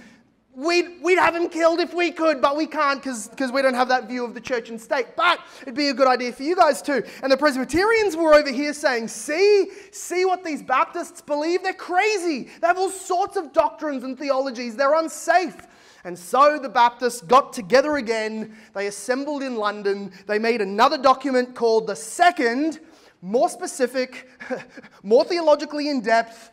We'd, 0.56 1.02
we'd 1.02 1.18
have 1.18 1.36
him 1.36 1.48
killed 1.48 1.80
if 1.80 1.94
we 1.94 2.12
could, 2.12 2.42
but 2.42 2.58
we 2.58 2.66
can't 2.66 3.02
because 3.02 3.52
we 3.52 3.62
don't 3.62 3.76
have 3.76 3.88
that 3.88 4.10
view 4.10 4.26
of 4.26 4.34
the 4.34 4.42
church 4.42 4.70
and 4.70 4.80
state. 4.80 5.16
But 5.16 5.40
it'd 5.62 5.74
be 5.74 5.88
a 5.88 5.94
good 5.94 6.08
idea 6.08 6.34
for 6.34 6.44
you 6.44 6.56
guys 6.56 6.82
too. 6.82 7.02
And 7.24 7.32
the 7.32 7.38
Presbyterians 7.38 8.18
were 8.18 8.34
over 8.34 8.52
here 8.52 8.74
saying, 8.74 9.08
See, 9.08 9.68
see 9.92 10.26
what 10.26 10.44
these 10.44 10.62
Baptists 10.62 11.22
believe? 11.22 11.64
They're 11.64 11.74
crazy. 11.74 12.50
They 12.60 12.68
have 12.68 12.78
all 12.78 12.90
sorts 12.90 13.38
of 13.38 13.54
doctrines 13.54 14.04
and 14.04 14.20
theologies. 14.20 14.76
They're 14.76 15.00
unsafe. 15.00 15.56
And 16.04 16.18
so 16.18 16.60
the 16.60 16.70
Baptists 16.70 17.22
got 17.22 17.54
together 17.54 17.98
again. 17.98 18.58
They 18.74 18.88
assembled 18.88 19.44
in 19.44 19.56
London. 19.56 20.12
They 20.28 20.40
made 20.40 20.62
another 20.62 20.98
document 20.98 21.56
called 21.56 21.88
the 21.88 21.96
Second, 21.96 22.80
more 23.22 23.50
specific, 23.50 24.30
more 25.04 25.26
theologically 25.26 25.90
in 25.90 26.02
depth, 26.02 26.52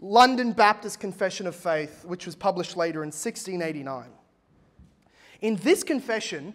London 0.00 0.52
Baptist 0.52 1.00
Confession 1.00 1.46
of 1.46 1.54
Faith, 1.54 2.04
which 2.04 2.26
was 2.26 2.34
published 2.34 2.76
later 2.76 3.02
in 3.02 3.08
1689. 3.08 4.06
In 5.42 5.56
this 5.56 5.84
confession, 5.84 6.54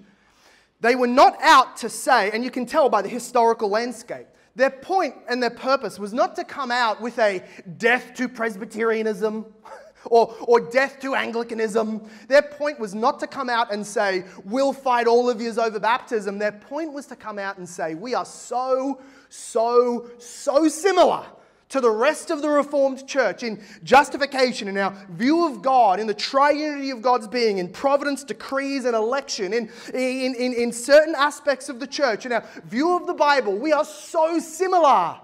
they 0.81 0.95
were 0.95 1.07
not 1.07 1.37
out 1.41 1.77
to 1.77 1.89
say, 1.89 2.31
and 2.31 2.43
you 2.43 2.51
can 2.51 2.65
tell 2.65 2.89
by 2.89 3.01
the 3.01 3.09
historical 3.09 3.69
landscape, 3.69 4.27
their 4.55 4.69
point 4.69 5.13
and 5.29 5.41
their 5.41 5.51
purpose 5.51 5.99
was 5.99 6.13
not 6.13 6.35
to 6.35 6.43
come 6.43 6.71
out 6.71 6.99
with 6.99 7.19
a 7.19 7.43
death 7.77 8.13
to 8.15 8.27
Presbyterianism 8.27 9.45
or, 10.09 10.33
or 10.41 10.59
death 10.59 10.99
to 11.01 11.15
Anglicanism. 11.15 12.09
Their 12.27 12.41
point 12.41 12.79
was 12.79 12.95
not 12.95 13.19
to 13.19 13.27
come 13.27 13.49
out 13.49 13.71
and 13.71 13.85
say, 13.85 14.25
we'll 14.45 14.73
fight 14.73 15.07
all 15.07 15.29
of 15.29 15.41
yous 15.41 15.57
over 15.57 15.79
baptism. 15.79 16.39
Their 16.39 16.51
point 16.51 16.93
was 16.93 17.05
to 17.07 17.15
come 17.15 17.39
out 17.39 17.57
and 17.57 17.67
say, 17.67 17.95
we 17.95 18.15
are 18.15 18.25
so, 18.25 19.01
so, 19.29 20.09
so 20.17 20.67
similar 20.67 21.25
to 21.69 21.81
the 21.81 21.89
rest 21.89 22.31
of 22.31 22.41
the 22.41 22.49
Reformed 22.49 23.05
Church 23.07 23.43
in 23.43 23.61
justification, 23.83 24.67
in 24.67 24.77
our 24.77 24.95
view 25.09 25.45
of 25.45 25.61
God, 25.61 25.99
in 25.99 26.07
the 26.07 26.15
triunity 26.15 26.93
of 26.93 27.01
God's 27.01 27.27
being, 27.27 27.57
in 27.57 27.69
providence, 27.69 28.23
decrees, 28.23 28.85
and 28.85 28.95
election, 28.95 29.53
in, 29.53 29.69
in, 29.93 30.33
in, 30.35 30.53
in 30.53 30.71
certain 30.71 31.13
aspects 31.15 31.67
of 31.67 31.79
the 31.79 31.87
church, 31.87 32.25
in 32.25 32.31
our 32.31 32.45
view 32.65 32.95
of 32.95 33.05
the 33.05 33.13
Bible. 33.13 33.57
We 33.57 33.73
are 33.73 33.83
so 33.83 34.39
similar, 34.39 35.17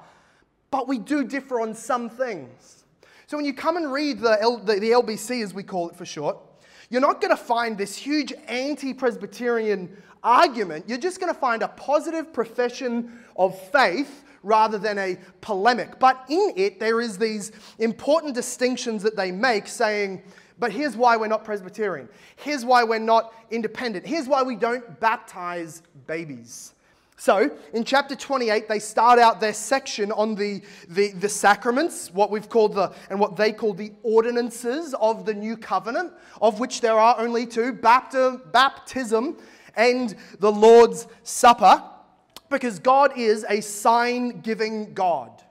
but 0.70 0.88
we 0.88 1.00
do 1.00 1.24
differ 1.24 1.62
on 1.62 1.74
some 1.74 2.10
things. 2.10 2.83
So 3.34 3.38
when 3.38 3.48
you 3.48 3.54
come 3.56 3.78
and 3.78 3.92
read 3.92 4.20
the, 4.20 4.40
L, 4.40 4.58
the, 4.58 4.76
the 4.76 4.92
LBC, 4.92 5.42
as 5.42 5.56
we 5.56 5.64
call 5.64 5.90
it 5.90 5.96
for 5.96 6.06
short, 6.06 6.38
you're 6.92 7.02
not 7.02 7.20
going 7.20 7.36
to 7.36 7.44
find 7.44 7.76
this 7.76 7.96
huge 7.96 8.32
anti 8.48 8.94
Presbyterian 8.94 9.90
argument. 10.24 10.86
You're 10.88 11.00
just 11.00 11.20
going 11.20 11.34
to 11.34 11.40
find 11.40 11.64
a 11.64 11.70
positive 11.70 12.32
profession 12.32 13.18
of 13.36 13.60
faith 13.72 14.24
rather 14.44 14.78
than 14.78 15.00
a 15.00 15.18
polemic. 15.42 15.98
But 15.98 16.24
in 16.30 16.54
it, 16.56 16.80
there 16.80 17.02
is 17.02 17.18
these 17.18 17.52
important 17.80 18.36
distinctions 18.36 19.02
that 19.02 19.16
they 19.16 19.32
make, 19.32 19.68
saying, 19.68 20.22
but 20.60 20.72
here's 20.72 20.96
why 20.96 21.18
we're 21.18 21.26
not 21.26 21.44
Presbyterian. 21.44 22.10
Here's 22.36 22.64
why 22.64 22.84
we're 22.84 23.00
not 23.00 23.34
independent. 23.50 24.06
Here's 24.06 24.28
why 24.28 24.44
we 24.44 24.56
don't 24.56 25.00
baptize 25.00 25.82
babies. 26.06 26.76
So, 27.16 27.56
in 27.74 27.84
chapter 27.84 28.16
28, 28.16 28.68
they 28.68 28.80
start 28.80 29.20
out 29.20 29.40
their 29.40 29.54
section 29.54 30.12
on 30.12 30.36
the, 30.36 30.62
the, 30.90 31.12
the, 31.12 31.30
sacraments, 31.30 32.12
what 32.12 32.32
we've 32.32 32.50
called 32.50 32.74
the, 32.74 32.92
and 33.10 33.20
what 33.20 33.36
they 33.36 33.52
call 33.52 33.74
the 33.74 33.94
ordinances 34.02 34.96
of 34.96 35.26
the 35.26 35.34
new 35.34 35.56
covenant, 35.56 36.12
of 36.42 36.60
which 36.60 36.82
there 36.82 36.98
are 36.98 37.16
only 37.20 37.46
two 37.46 37.72
baptism 37.72 39.38
and 39.76 40.16
the 40.40 40.52
Lord's 40.52 41.08
Supper, 41.22 41.84
because 42.50 42.80
God 42.80 43.18
is 43.18 43.46
a 43.48 43.62
sign 43.62 44.42
giving 44.42 44.94
God. 44.94 45.44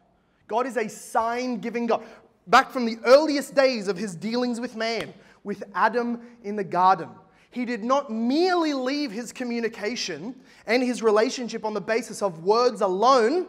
God 0.48 0.66
is 0.66 0.76
a 0.76 0.88
sign 0.88 1.58
giving 1.58 1.86
God. 1.86 2.02
Back 2.48 2.70
from 2.70 2.86
the 2.86 2.98
earliest 3.04 3.54
days 3.54 3.86
of 3.86 3.96
his 3.96 4.16
dealings 4.16 4.60
with 4.60 4.74
man, 4.74 5.14
with 5.44 5.62
Adam 5.74 6.20
in 6.42 6.56
the 6.56 6.64
garden 6.64 7.08
he 7.52 7.66
did 7.66 7.84
not 7.84 8.10
merely 8.10 8.72
leave 8.72 9.12
his 9.12 9.30
communication 9.30 10.34
and 10.66 10.82
his 10.82 11.02
relationship 11.02 11.66
on 11.66 11.74
the 11.74 11.82
basis 11.82 12.22
of 12.22 12.44
words 12.44 12.80
alone, 12.80 13.46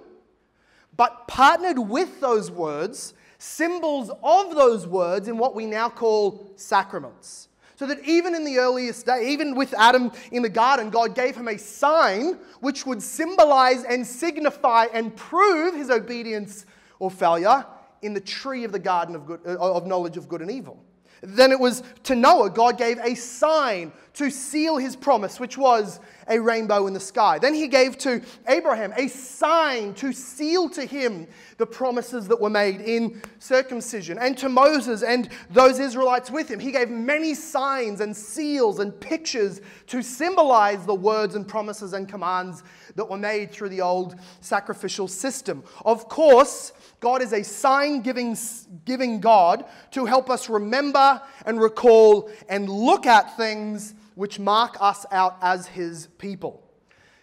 but 0.98 1.26
partnered 1.28 1.80
with 1.80 2.20
those 2.20 2.52
words, 2.52 3.14
symbols 3.38 4.12
of 4.22 4.56
those 4.56 4.86
words, 4.86 5.30
in 5.30 5.38
what 5.38 5.56
we 5.56 5.66
now 5.66 5.88
call 5.88 6.52
sacraments. 6.58 7.48
So 7.78 7.88
that 7.88 8.04
even 8.04 8.36
in 8.36 8.44
the 8.44 8.58
earliest 8.58 9.06
day, 9.06 9.30
even 9.30 9.56
with 9.56 9.74
Adam 9.74 10.12
in 10.34 10.44
the 10.44 10.50
garden, 10.50 10.90
God 10.90 11.16
gave 11.16 11.38
him 11.38 11.48
a 11.48 11.58
sign 11.58 12.38
which 12.60 12.86
would 12.86 13.02
symbolize 13.02 13.86
and 13.86 14.06
signify 14.06 14.88
and 14.94 15.16
prove 15.16 15.76
his 15.76 15.90
obedience 15.90 16.66
or 17.00 17.10
failure 17.10 17.66
in 18.02 18.14
the 18.14 18.20
tree 18.20 18.66
of 18.66 18.74
the 18.74 18.80
garden 18.80 19.16
of, 19.16 19.26
good, 19.26 19.40
uh, 19.46 19.56
of 19.58 19.88
knowledge 19.88 20.18
of 20.18 20.28
good 20.28 20.42
and 20.42 20.52
evil. 20.52 20.84
Then 21.24 21.52
it 21.54 21.60
was 21.60 21.84
to 22.04 22.16
Noah, 22.16 22.50
God 22.50 22.78
gave 22.78 23.00
a 23.00 23.16
sign 23.16 23.94
to 24.16 24.30
seal 24.30 24.78
his 24.78 24.96
promise, 24.96 25.40
which 25.40 25.58
was 25.58 26.00
a 26.28 26.40
rainbow 26.40 26.86
in 26.86 26.94
the 26.94 27.00
sky. 27.00 27.40
Then 27.40 27.54
he 27.54 27.68
gave 27.68 27.98
to 28.00 28.22
Abraham 28.48 28.94
a 28.96 29.08
sign 29.08 29.94
to 29.96 30.14
seal 30.14 30.70
to 30.70 30.86
him 30.86 31.28
the 31.58 31.66
promises 31.66 32.28
that 32.28 32.40
were 32.40 32.50
made 32.50 32.82
in 32.82 33.22
circumcision. 33.40 34.18
And 34.20 34.38
to 34.38 34.50
Moses 34.50 35.02
and 35.02 35.30
those 35.50 35.80
Israelites 35.80 36.30
with 36.30 36.50
him, 36.50 36.60
he 36.60 36.72
gave 36.72 36.90
many 36.90 37.34
signs 37.34 38.02
and 38.02 38.16
seals 38.16 38.80
and 38.80 38.98
pictures 39.00 39.62
to 39.88 40.04
symbolize 40.04 40.86
the 40.86 40.96
words 40.96 41.36
and 41.36 41.48
promises 41.48 41.94
and 41.94 42.08
commands 42.08 42.64
that 42.96 43.10
were 43.10 43.18
made 43.18 43.52
through 43.52 43.70
the 43.70 43.82
old 43.82 44.16
sacrificial 44.42 45.08
system. 45.08 45.64
Of 45.86 46.08
course, 46.08 46.74
God 47.04 47.22
is 47.22 47.34
a 47.34 47.44
sign 47.44 48.00
giving, 48.00 48.38
giving 48.86 49.20
God 49.20 49.66
to 49.92 50.06
help 50.06 50.30
us 50.30 50.48
remember 50.48 51.22
and 51.46 51.60
recall 51.60 52.32
and 52.48 52.70
look 52.70 53.06
at 53.06 53.36
things 53.36 53.94
which 54.16 54.40
mark 54.40 54.78
us 54.80 55.06
out 55.12 55.36
as 55.42 55.68
his 55.68 56.08
people. 56.18 56.64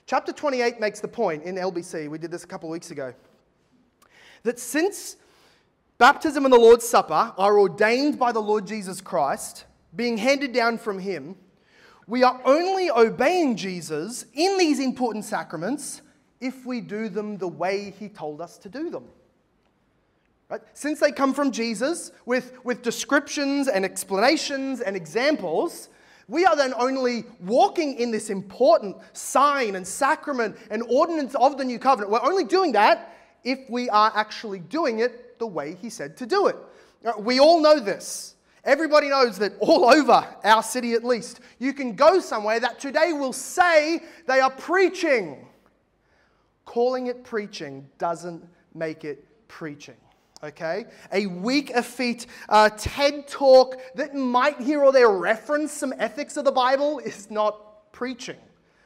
Chapter 0.05 0.35
28 0.35 0.81
makes 0.81 1.01
the 1.01 1.09
point 1.09 1.45
in 1.45 1.55
LBC, 1.55 2.11
we 2.11 2.19
did 2.19 2.31
this 2.31 2.45
a 2.45 2.47
couple 2.47 2.69
of 2.69 2.73
weeks 2.73 2.91
ago, 2.91 3.15
that 4.43 4.59
since 4.59 5.17
baptism 5.97 6.45
and 6.45 6.53
the 6.53 6.59
Lord's 6.59 6.87
Supper 6.87 7.33
are 7.39 7.59
ordained 7.59 8.19
by 8.19 8.33
the 8.33 8.43
Lord 8.43 8.67
Jesus 8.67 9.01
Christ, 9.01 9.65
being 9.97 10.19
handed 10.19 10.53
down 10.53 10.77
from 10.77 10.99
him, 10.99 11.37
we 12.07 12.23
are 12.23 12.39
only 12.45 12.91
obeying 12.91 13.57
Jesus 13.57 14.27
in 14.35 14.59
these 14.59 14.79
important 14.79 15.25
sacraments 15.25 16.03
if 16.39 16.67
we 16.67 16.83
do 16.83 17.09
them 17.09 17.39
the 17.39 17.49
way 17.49 17.95
he 17.99 18.11
told 18.11 18.43
us 18.43 18.59
to 18.59 18.69
do 18.69 18.91
them. 18.91 19.07
Right? 20.51 20.61
Since 20.75 20.99
they 20.99 21.13
come 21.13 21.33
from 21.33 21.53
Jesus 21.53 22.11
with, 22.27 22.65
with 22.65 22.83
descriptions 22.83 23.69
and 23.69 23.85
explanations 23.85 24.81
and 24.81 24.97
examples, 24.97 25.89
we 26.27 26.45
are 26.45 26.57
then 26.57 26.75
only 26.77 27.25
walking 27.41 27.95
in 27.95 28.11
this 28.11 28.31
important 28.31 28.97
sign 29.13 29.77
and 29.77 29.87
sacrament 29.87 30.57
and 30.71 30.83
ordinance 30.89 31.37
of 31.37 31.57
the 31.57 31.65
new 31.65 31.79
covenant. 31.79 32.11
We're 32.11 32.29
only 32.29 32.45
doing 32.45 32.73
that 32.73 33.17
if 33.45 33.61
we 33.71 33.89
are 33.91 34.11
actually 34.15 34.59
doing 34.59 34.99
it 34.99 35.39
the 35.39 35.47
way 35.47 35.77
he 35.81 35.89
said 35.89 36.17
to 36.17 36.27
do 36.27 36.49
it. 36.49 36.57
Uh, 37.05 37.13
we 37.19 37.39
all 37.39 37.61
know 37.61 37.79
this. 37.79 38.35
Everybody 38.65 39.09
knows 39.09 39.39
that 39.39 39.53
all 39.61 39.87
over 39.87 40.27
our 40.45 40.63
city, 40.65 40.95
at 40.95 41.05
least, 41.05 41.41
you 41.61 41.73
can 41.73 41.95
go 41.95 42.19
somewhere 42.19 42.59
that 42.59 42.81
today 42.81 43.13
will 43.13 43.33
say 43.33 44.03
they 44.27 44.41
are 44.41 44.51
preaching. 44.51 45.47
Calling 46.65 47.07
it 47.07 47.23
preaching 47.25 47.89
doesn't 47.99 48.45
make 48.75 49.05
it 49.05 49.27
preaching 49.49 49.97
okay? 50.43 50.87
A 51.13 51.27
weak 51.27 51.71
effete 51.71 52.27
uh, 52.49 52.71
TED 52.71 53.29
talk 53.29 53.77
that 53.95 54.15
might 54.15 54.61
here 54.61 54.83
or 54.83 54.93
there 54.93 55.11
reference 55.11 55.73
some 55.73 55.93
ethics 55.99 56.37
of 56.37 56.45
the 56.45 56.53
Bible 56.53 56.99
is 56.99 57.31
not 57.31 57.93
preaching. 57.93 58.37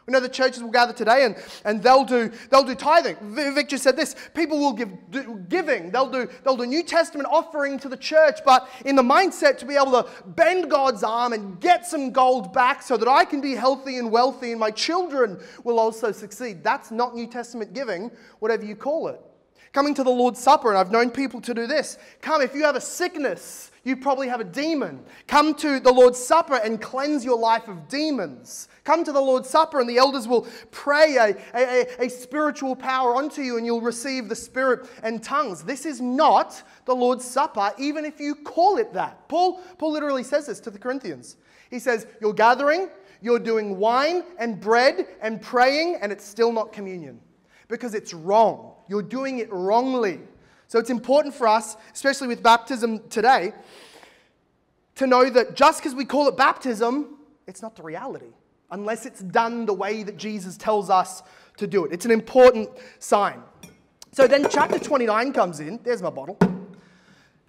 We 0.07 0.13
know 0.13 0.21
the 0.21 0.29
churches 0.29 0.63
will 0.63 0.71
gather 0.71 0.93
today 0.93 1.25
and, 1.25 1.35
and 1.65 1.83
they'll, 1.83 2.05
do, 2.05 2.31
they'll 2.51 2.65
do 2.65 2.75
tithing. 2.75 3.17
Victor 3.55 3.79
said 3.79 3.97
this 3.97 4.15
people 4.35 4.59
will 4.59 4.75
give 4.75 4.91
do, 5.11 5.43
giving, 5.49 5.91
they'll 5.91 6.11
do, 6.11 6.29
they'll 6.43 6.59
do 6.59 6.67
New 6.67 6.83
Testament 6.83 7.27
offering 7.31 7.79
to 7.79 7.89
the 7.89 7.97
church, 7.97 8.41
but 8.45 8.69
in 8.85 8.97
the 8.97 9.03
mindset 9.03 9.57
to 9.59 9.65
be 9.65 9.77
able 9.77 9.93
to 9.93 10.07
bend 10.27 10.71
God's 10.71 11.03
arm 11.03 11.33
and 11.33 11.59
get 11.59 11.87
some 11.87 12.11
gold 12.11 12.53
back 12.53 12.83
so 12.83 12.99
that 12.99 13.09
I 13.09 13.25
can 13.25 13.41
be 13.41 13.55
healthy 13.55 13.97
and 13.97 14.11
wealthy 14.11 14.51
and 14.51 14.61
my 14.61 14.71
children 14.71 15.41
will 15.65 15.79
also 15.79 16.13
succeed. 16.13 16.63
That's 16.63 16.91
not 16.91 17.15
New 17.15 17.27
Testament 17.27 17.73
giving, 17.73 18.11
whatever 18.41 18.65
you 18.65 18.77
call 18.77 19.09
it. 19.09 19.21
Coming 19.75 19.95
to 19.95 20.05
the 20.05 20.11
Lord's 20.11 20.39
Supper, 20.39 20.69
and 20.69 20.79
I've 20.79 20.93
known 20.93 21.11
people 21.11 21.41
to 21.41 21.53
do 21.53 21.67
this. 21.67 21.99
Come, 22.23 22.41
if 22.41 22.55
you 22.55 22.63
have 22.63 22.77
a 22.77 22.81
sickness, 22.81 23.73
you 23.83 23.97
probably 23.97 24.29
have 24.29 24.39
a 24.39 24.45
demon. 24.45 25.05
Come 25.27 25.53
to 25.57 25.81
the 25.81 25.93
Lord's 25.93 26.17
Supper 26.17 26.61
and 26.63 26.81
cleanse 26.81 27.25
your 27.25 27.37
life 27.37 27.67
of 27.67 27.89
demons. 27.89 28.69
Come 28.85 29.03
to 29.03 29.11
the 29.11 29.21
Lord's 29.21 29.51
Supper, 29.51 29.81
and 29.81 29.91
the 29.91 29.99
elders 29.99 30.29
will 30.29 30.47
pray 30.71 31.17
a, 31.17 31.37
a, 31.57 32.05
a, 32.05 32.09
spiritual 32.09 32.77
power 32.77 33.17
onto 33.17 33.43
you, 33.43 33.57
and 33.57 33.67
you'll 33.67 33.81
receive 33.81 34.29
the 34.29 34.37
Spirit 34.37 34.89
and 35.03 35.21
tongues. 35.21 35.65
This 35.65 35.87
is 35.87 36.01
not 36.01 36.63
the 36.85 36.95
Lord's 36.95 37.25
Supper, 37.25 37.73
even 37.77 38.05
if 38.05 38.21
you 38.21 38.37
call 38.37 38.77
it 38.77 38.93
that. 38.93 39.29
Paul, 39.29 39.61
Paul 39.79 39.91
literally 39.91 40.23
says 40.23 40.47
this 40.47 40.61
to 40.61 40.71
the 40.71 40.79
Corinthians. 40.79 41.37
He 41.69 41.81
says, 41.81 42.07
You're 42.21 42.33
gathering, 42.33 42.91
you're 43.21 43.41
doing 43.41 43.77
wine 43.77 44.23
and 44.39 44.61
bread 44.61 45.09
and 45.21 45.43
praying, 45.43 45.99
and 46.01 46.13
it's 46.13 46.25
still 46.25 46.53
not 46.53 46.73
communion 46.73 47.19
because 47.67 47.95
it's 47.95 48.15
wrong. 48.15 48.74
You're 48.89 49.03
doing 49.03 49.39
it 49.39 49.53
wrongly. 49.53 50.21
So 50.67 50.79
it's 50.79 50.91
important 50.91 51.35
for 51.35 51.47
us, 51.47 51.77
especially 51.93 52.29
with 52.29 52.43
baptism 52.43 53.01
today, 53.09 53.53
to 54.97 55.07
know 55.07 55.29
that 55.31 55.55
just 55.55 55.81
because 55.81 55.95
we 55.95 56.05
call 56.05 56.29
it 56.29 56.37
baptism, 56.37 57.19
it's 57.47 57.63
not 57.63 57.77
the 57.77 57.83
reality, 57.83 58.33
unless 58.71 59.07
it's 59.07 59.21
done 59.21 59.67
the 59.67 59.75
way 59.75 60.03
that 60.03 60.17
Jesus 60.17 60.57
tells 60.57 60.91
us 60.91 61.23
to 61.57 61.67
do 61.67 61.85
it. 61.85 61.93
It's 61.93 62.05
an 62.05 62.11
important 62.11 62.69
sign. 62.99 63.43
So 64.13 64.27
then 64.27 64.47
chapter 64.49 64.79
29 64.79 65.33
comes 65.33 65.61
in. 65.61 65.81
There's 65.83 66.03
my 66.03 66.11
bottle. 66.11 66.39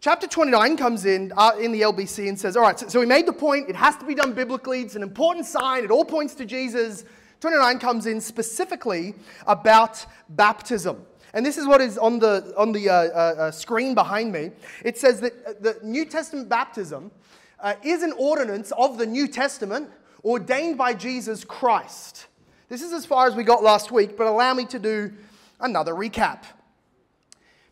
Chapter 0.02 0.28
29 0.28 0.78
comes 0.78 1.06
in 1.06 1.32
uh, 1.36 1.54
in 1.60 1.72
the 1.72 1.82
LBC 1.82 2.28
and 2.28 2.40
says, 2.40 2.56
All 2.56 2.64
right, 2.64 2.80
so, 2.80 2.88
so 2.88 3.00
we 3.00 3.06
made 3.06 3.26
the 3.26 3.34
point. 3.34 3.70
It 3.70 3.76
has 3.76 3.96
to 3.98 4.06
be 4.06 4.14
done 4.14 4.34
biblically. 4.34 4.82
It's 4.82 4.96
an 4.96 5.02
important 5.02 5.46
sign. 5.46 5.84
It 5.84 5.92
all 5.92 6.06
points 6.06 6.36
to 6.36 6.46
Jesus. 6.46 7.06
29 7.40 7.80
comes 7.80 8.06
in 8.06 8.22
specifically 8.22 9.16
about 9.48 10.06
baptism. 10.30 11.06
And 11.36 11.46
this 11.46 11.58
is 11.58 11.68
what 11.68 11.82
is 11.82 11.98
on 11.98 12.18
the, 12.18 12.54
on 12.58 12.72
the 12.72 12.90
uh, 12.90 12.94
uh, 12.94 12.96
uh 12.98 13.52
screen 13.52 13.94
behind 13.94 14.32
me. 14.32 14.52
It 14.86 14.98
says 14.98 15.20
that 15.20 15.34
uh, 15.46 15.54
the 15.60 15.78
New 15.84 16.06
Testament 16.06 16.48
baptism 16.48 17.12
uh, 17.60 17.74
is 17.84 18.04
an 18.04 18.14
ordinance 18.18 18.72
of 18.78 18.98
the 18.98 19.06
New 19.06 19.28
Testament 19.28 19.90
ordained 20.24 20.78
by 20.78 20.94
Jesus 20.94 21.44
Christ. 21.44 22.28
This 22.70 22.82
is 22.82 22.94
as 22.94 23.06
far 23.06 23.28
as 23.28 23.36
we 23.36 23.44
got 23.44 23.62
last 23.62 23.92
week, 23.92 24.18
but 24.18 24.28
allow 24.28 24.54
me 24.54 24.66
to 24.68 24.80
do 24.80 25.12
another 25.60 25.94
recap. 25.94 26.44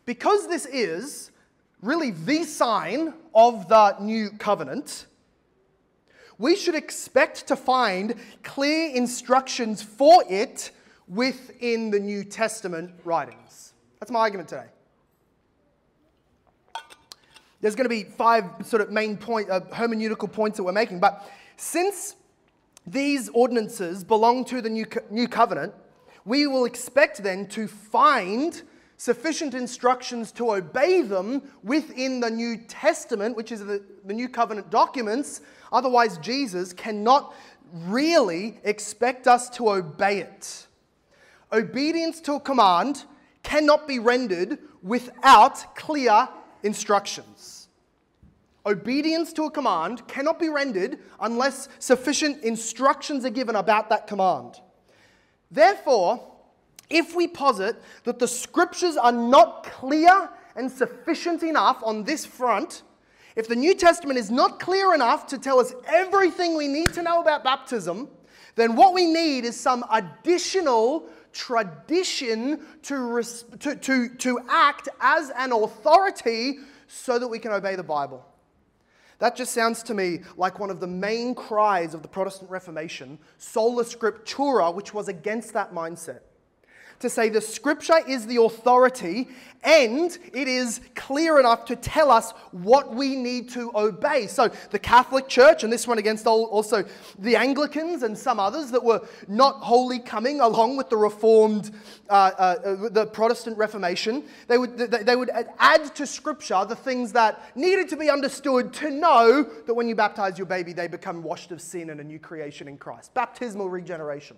Because 0.04 0.46
this 0.46 0.66
is 0.66 1.30
really 1.80 2.10
the 2.10 2.44
sign 2.44 3.14
of 3.34 3.66
the 3.68 3.96
new 3.98 4.30
covenant, 4.32 5.06
we 6.36 6.54
should 6.54 6.74
expect 6.74 7.46
to 7.48 7.56
find 7.56 8.14
clear 8.42 8.94
instructions 8.94 9.82
for 9.82 10.22
it 10.28 10.70
within 11.08 11.90
the 11.90 12.00
New 12.00 12.24
Testament 12.24 12.92
writings. 13.04 13.72
That's 14.00 14.10
my 14.10 14.20
argument 14.20 14.48
today. 14.48 14.66
There's 17.60 17.74
going 17.74 17.84
to 17.84 17.88
be 17.88 18.04
five 18.04 18.44
sort 18.64 18.82
of 18.82 18.90
main 18.90 19.16
point, 19.16 19.48
uh, 19.48 19.60
hermeneutical 19.72 20.30
points 20.30 20.58
that 20.58 20.64
we're 20.64 20.72
making, 20.72 21.00
but 21.00 21.30
since 21.56 22.16
these 22.86 23.30
ordinances 23.30 24.04
belong 24.04 24.44
to 24.46 24.60
the 24.60 24.68
new, 24.68 24.84
co- 24.84 25.00
new 25.10 25.26
covenant, 25.26 25.72
we 26.24 26.46
will 26.46 26.64
expect 26.64 27.22
then 27.22 27.46
to 27.48 27.66
find 27.66 28.62
sufficient 28.96 29.54
instructions 29.54 30.32
to 30.32 30.52
obey 30.52 31.02
them 31.02 31.42
within 31.62 32.20
the 32.20 32.30
New 32.30 32.56
Testament, 32.68 33.36
which 33.36 33.52
is 33.52 33.60
the, 33.60 33.82
the 34.04 34.14
New 34.14 34.28
Covenant 34.28 34.70
documents. 34.70 35.40
Otherwise, 35.72 36.18
Jesus 36.18 36.72
cannot 36.72 37.34
really 37.72 38.60
expect 38.64 39.26
us 39.26 39.50
to 39.50 39.70
obey 39.70 40.20
it. 40.20 40.63
Obedience 41.52 42.20
to 42.22 42.34
a 42.34 42.40
command 42.40 43.04
cannot 43.42 43.86
be 43.86 43.98
rendered 43.98 44.58
without 44.82 45.76
clear 45.76 46.28
instructions. 46.62 47.68
Obedience 48.66 49.32
to 49.34 49.44
a 49.44 49.50
command 49.50 50.06
cannot 50.08 50.38
be 50.38 50.48
rendered 50.48 50.98
unless 51.20 51.68
sufficient 51.78 52.42
instructions 52.42 53.24
are 53.24 53.30
given 53.30 53.56
about 53.56 53.90
that 53.90 54.06
command. 54.06 54.60
Therefore, 55.50 56.32
if 56.88 57.14
we 57.14 57.28
posit 57.28 57.76
that 58.04 58.18
the 58.18 58.28
scriptures 58.28 58.96
are 58.96 59.12
not 59.12 59.64
clear 59.64 60.30
and 60.56 60.70
sufficient 60.70 61.42
enough 61.42 61.82
on 61.82 62.04
this 62.04 62.24
front, 62.24 62.82
if 63.36 63.48
the 63.48 63.56
New 63.56 63.74
Testament 63.74 64.18
is 64.18 64.30
not 64.30 64.60
clear 64.60 64.94
enough 64.94 65.26
to 65.26 65.38
tell 65.38 65.58
us 65.58 65.74
everything 65.86 66.56
we 66.56 66.68
need 66.68 66.92
to 66.94 67.02
know 67.02 67.20
about 67.20 67.44
baptism, 67.44 68.08
then 68.54 68.76
what 68.76 68.94
we 68.94 69.06
need 69.06 69.44
is 69.44 69.58
some 69.58 69.84
additional 69.90 71.08
tradition 71.34 72.60
to, 72.82 73.22
to, 73.58 73.76
to, 73.76 74.08
to 74.08 74.40
act 74.48 74.88
as 75.00 75.30
an 75.36 75.52
authority 75.52 76.58
so 76.86 77.18
that 77.18 77.28
we 77.28 77.38
can 77.38 77.52
obey 77.52 77.76
the 77.76 77.82
Bible. 77.82 78.24
That 79.18 79.36
just 79.36 79.52
sounds 79.52 79.82
to 79.84 79.94
me 79.94 80.20
like 80.36 80.58
one 80.58 80.70
of 80.70 80.80
the 80.80 80.86
main 80.86 81.34
cries 81.34 81.94
of 81.94 82.02
the 82.02 82.08
Protestant 82.08 82.50
Reformation, 82.50 83.18
sola 83.38 83.84
scriptura, 83.84 84.74
which 84.74 84.94
was 84.94 85.08
against 85.08 85.52
that 85.52 85.72
mindset 85.72 86.20
to 87.04 87.10
say 87.10 87.28
the 87.28 87.40
scripture 87.40 88.00
is 88.08 88.26
the 88.26 88.40
authority 88.42 89.28
and 89.62 90.18
it 90.32 90.46
is 90.46 90.80
clear 90.94 91.38
enough 91.38 91.64
to 91.66 91.76
tell 91.76 92.10
us 92.10 92.32
what 92.52 92.94
we 92.94 93.16
need 93.16 93.48
to 93.50 93.70
obey. 93.74 94.26
So, 94.26 94.50
the 94.70 94.78
Catholic 94.78 95.28
Church, 95.28 95.64
and 95.64 95.72
this 95.72 95.88
one 95.88 95.98
against 95.98 96.26
also 96.26 96.84
the 97.18 97.36
Anglicans 97.36 98.02
and 98.02 98.16
some 98.16 98.38
others 98.38 98.70
that 98.70 98.84
were 98.84 99.00
not 99.26 99.56
wholly 99.56 99.98
coming 99.98 100.40
along 100.40 100.76
with 100.76 100.90
the 100.90 100.96
Reformed, 100.96 101.70
uh, 102.10 102.12
uh, 102.12 102.88
the 102.90 103.06
Protestant 103.06 103.56
Reformation, 103.56 104.24
they 104.48 104.58
would, 104.58 104.76
they 104.76 105.16
would 105.16 105.30
add 105.58 105.94
to 105.94 106.06
Scripture 106.06 106.64
the 106.66 106.76
things 106.76 107.12
that 107.12 107.56
needed 107.56 107.88
to 107.88 107.96
be 107.96 108.10
understood 108.10 108.72
to 108.74 108.90
know 108.90 109.42
that 109.66 109.74
when 109.74 109.88
you 109.88 109.94
baptize 109.94 110.38
your 110.38 110.46
baby, 110.46 110.72
they 110.72 110.88
become 110.88 111.22
washed 111.22 111.52
of 111.52 111.60
sin 111.60 111.90
and 111.90 112.00
a 112.00 112.04
new 112.04 112.18
creation 112.18 112.68
in 112.68 112.76
Christ. 112.76 113.14
Baptismal 113.14 113.70
regeneration 113.70 114.36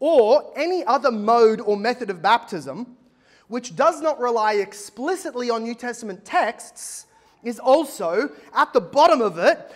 or 0.00 0.52
any 0.56 0.84
other 0.84 1.10
mode 1.10 1.60
or 1.60 1.76
method 1.76 2.10
of 2.10 2.22
baptism 2.22 2.96
which 3.48 3.74
does 3.74 4.00
not 4.00 4.20
rely 4.20 4.54
explicitly 4.54 5.50
on 5.50 5.62
New 5.62 5.74
Testament 5.74 6.24
texts 6.24 7.06
is 7.42 7.58
also 7.58 8.30
at 8.54 8.72
the 8.72 8.80
bottom 8.80 9.20
of 9.20 9.38
it 9.38 9.72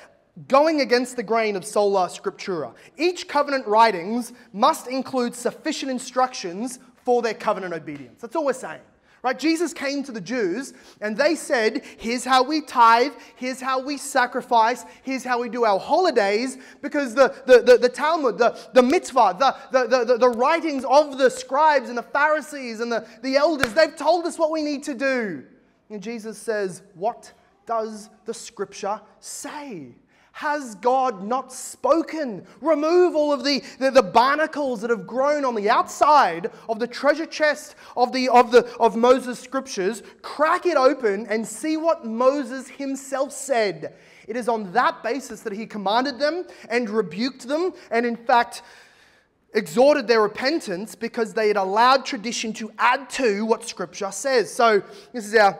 going 0.48 0.80
against 0.80 1.16
the 1.16 1.22
grain 1.22 1.56
of 1.56 1.64
sola 1.64 2.06
scriptura. 2.08 2.74
Each 2.96 3.28
covenant 3.28 3.66
writings 3.66 4.32
must 4.52 4.88
include 4.88 5.34
sufficient 5.34 5.90
instructions 5.90 6.78
for 7.04 7.22
their 7.22 7.34
covenant 7.34 7.74
obedience. 7.74 8.20
That's 8.20 8.36
all 8.36 8.44
we're 8.44 8.52
saying. 8.52 8.80
Right? 9.22 9.38
Jesus 9.38 9.72
came 9.72 10.02
to 10.02 10.10
the 10.10 10.20
Jews 10.20 10.74
and 11.00 11.16
they 11.16 11.36
said, 11.36 11.84
Here's 11.96 12.24
how 12.24 12.42
we 12.42 12.60
tithe, 12.60 13.12
here's 13.36 13.60
how 13.60 13.80
we 13.80 13.96
sacrifice, 13.96 14.84
here's 15.04 15.22
how 15.22 15.40
we 15.40 15.48
do 15.48 15.64
our 15.64 15.78
holidays, 15.78 16.58
because 16.80 17.14
the, 17.14 17.32
the, 17.46 17.62
the, 17.62 17.78
the 17.78 17.88
Talmud, 17.88 18.36
the, 18.36 18.58
the 18.74 18.82
mitzvah, 18.82 19.36
the, 19.38 19.86
the, 19.86 20.04
the, 20.04 20.18
the 20.18 20.28
writings 20.28 20.84
of 20.84 21.18
the 21.18 21.30
scribes 21.30 21.88
and 21.88 21.96
the 21.96 22.02
Pharisees 22.02 22.80
and 22.80 22.90
the, 22.90 23.06
the 23.22 23.36
elders, 23.36 23.72
they've 23.74 23.94
told 23.94 24.26
us 24.26 24.38
what 24.38 24.50
we 24.50 24.60
need 24.60 24.82
to 24.84 24.94
do. 24.94 25.44
And 25.88 26.02
Jesus 26.02 26.36
says, 26.36 26.82
What 26.94 27.32
does 27.64 28.10
the 28.24 28.34
scripture 28.34 29.00
say? 29.20 29.94
Has 30.32 30.74
God 30.76 31.22
not 31.22 31.52
spoken? 31.52 32.46
Remove 32.62 33.14
all 33.14 33.32
of 33.32 33.44
the, 33.44 33.62
the, 33.78 33.90
the, 33.90 34.02
barnacles 34.02 34.80
that 34.80 34.90
have 34.90 35.06
grown 35.06 35.44
on 35.44 35.54
the 35.54 35.68
outside 35.68 36.50
of 36.68 36.78
the 36.78 36.86
treasure 36.86 37.26
chest 37.26 37.74
of, 37.96 38.12
the, 38.12 38.30
of, 38.30 38.50
the, 38.50 38.66
of 38.78 38.96
Moses' 38.96 39.38
scriptures. 39.38 40.02
Crack 40.22 40.64
it 40.64 40.76
open 40.76 41.26
and 41.26 41.46
see 41.46 41.76
what 41.76 42.06
Moses 42.06 42.66
himself 42.68 43.30
said. 43.30 43.94
It 44.26 44.36
is 44.36 44.48
on 44.48 44.72
that 44.72 45.02
basis 45.02 45.42
that 45.42 45.52
he 45.52 45.66
commanded 45.66 46.18
them 46.18 46.46
and 46.70 46.88
rebuked 46.88 47.46
them, 47.46 47.72
and 47.90 48.06
in 48.06 48.16
fact, 48.16 48.62
exhorted 49.54 50.08
their 50.08 50.22
repentance 50.22 50.94
because 50.94 51.34
they 51.34 51.48
had 51.48 51.56
allowed 51.58 52.06
tradition 52.06 52.54
to 52.54 52.72
add 52.78 53.10
to 53.10 53.44
what 53.44 53.68
scripture 53.68 54.10
says. 54.10 54.52
So, 54.52 54.82
this 55.12 55.26
is 55.26 55.34
our 55.34 55.58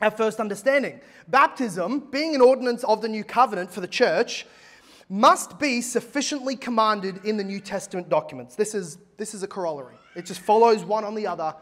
our 0.00 0.10
first 0.10 0.40
understanding. 0.40 1.00
Baptism, 1.28 2.10
being 2.10 2.34
an 2.34 2.40
ordinance 2.40 2.84
of 2.84 3.02
the 3.02 3.08
new 3.08 3.24
covenant 3.24 3.70
for 3.70 3.80
the 3.80 3.88
church, 3.88 4.46
must 5.08 5.58
be 5.58 5.80
sufficiently 5.80 6.56
commanded 6.56 7.24
in 7.24 7.36
the 7.36 7.44
New 7.44 7.60
Testament 7.60 8.08
documents. 8.08 8.54
This 8.54 8.74
is, 8.74 8.98
this 9.16 9.34
is 9.34 9.42
a 9.42 9.48
corollary, 9.48 9.96
it 10.14 10.24
just 10.24 10.40
follows 10.40 10.84
one 10.84 11.04
on 11.04 11.14
the 11.14 11.26
other. 11.26 11.54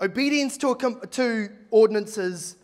Obedience 0.00 0.58
to, 0.58 0.70
a, 0.70 1.06
to 1.06 1.48
ordinances 1.70 2.56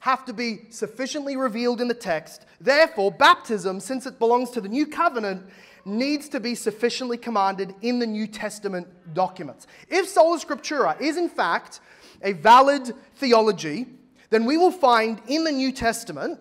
have 0.00 0.24
to 0.24 0.32
be 0.32 0.62
sufficiently 0.70 1.36
revealed 1.36 1.80
in 1.80 1.88
the 1.88 1.94
text. 1.94 2.46
Therefore, 2.60 3.12
baptism, 3.12 3.80
since 3.80 4.06
it 4.06 4.18
belongs 4.18 4.50
to 4.50 4.60
the 4.60 4.68
new 4.68 4.86
covenant, 4.86 5.46
needs 5.84 6.28
to 6.30 6.40
be 6.40 6.54
sufficiently 6.54 7.18
commanded 7.18 7.74
in 7.82 7.98
the 7.98 8.06
New 8.06 8.26
Testament 8.26 8.86
documents. 9.12 9.66
If 9.88 10.08
sola 10.08 10.38
scriptura 10.38 10.98
is 11.00 11.16
in 11.16 11.28
fact 11.28 11.80
a 12.22 12.32
valid 12.32 12.92
theology, 13.16 13.86
then 14.30 14.44
we 14.44 14.56
will 14.56 14.70
find 14.70 15.20
in 15.28 15.44
the 15.44 15.52
New 15.52 15.72
Testament 15.72 16.38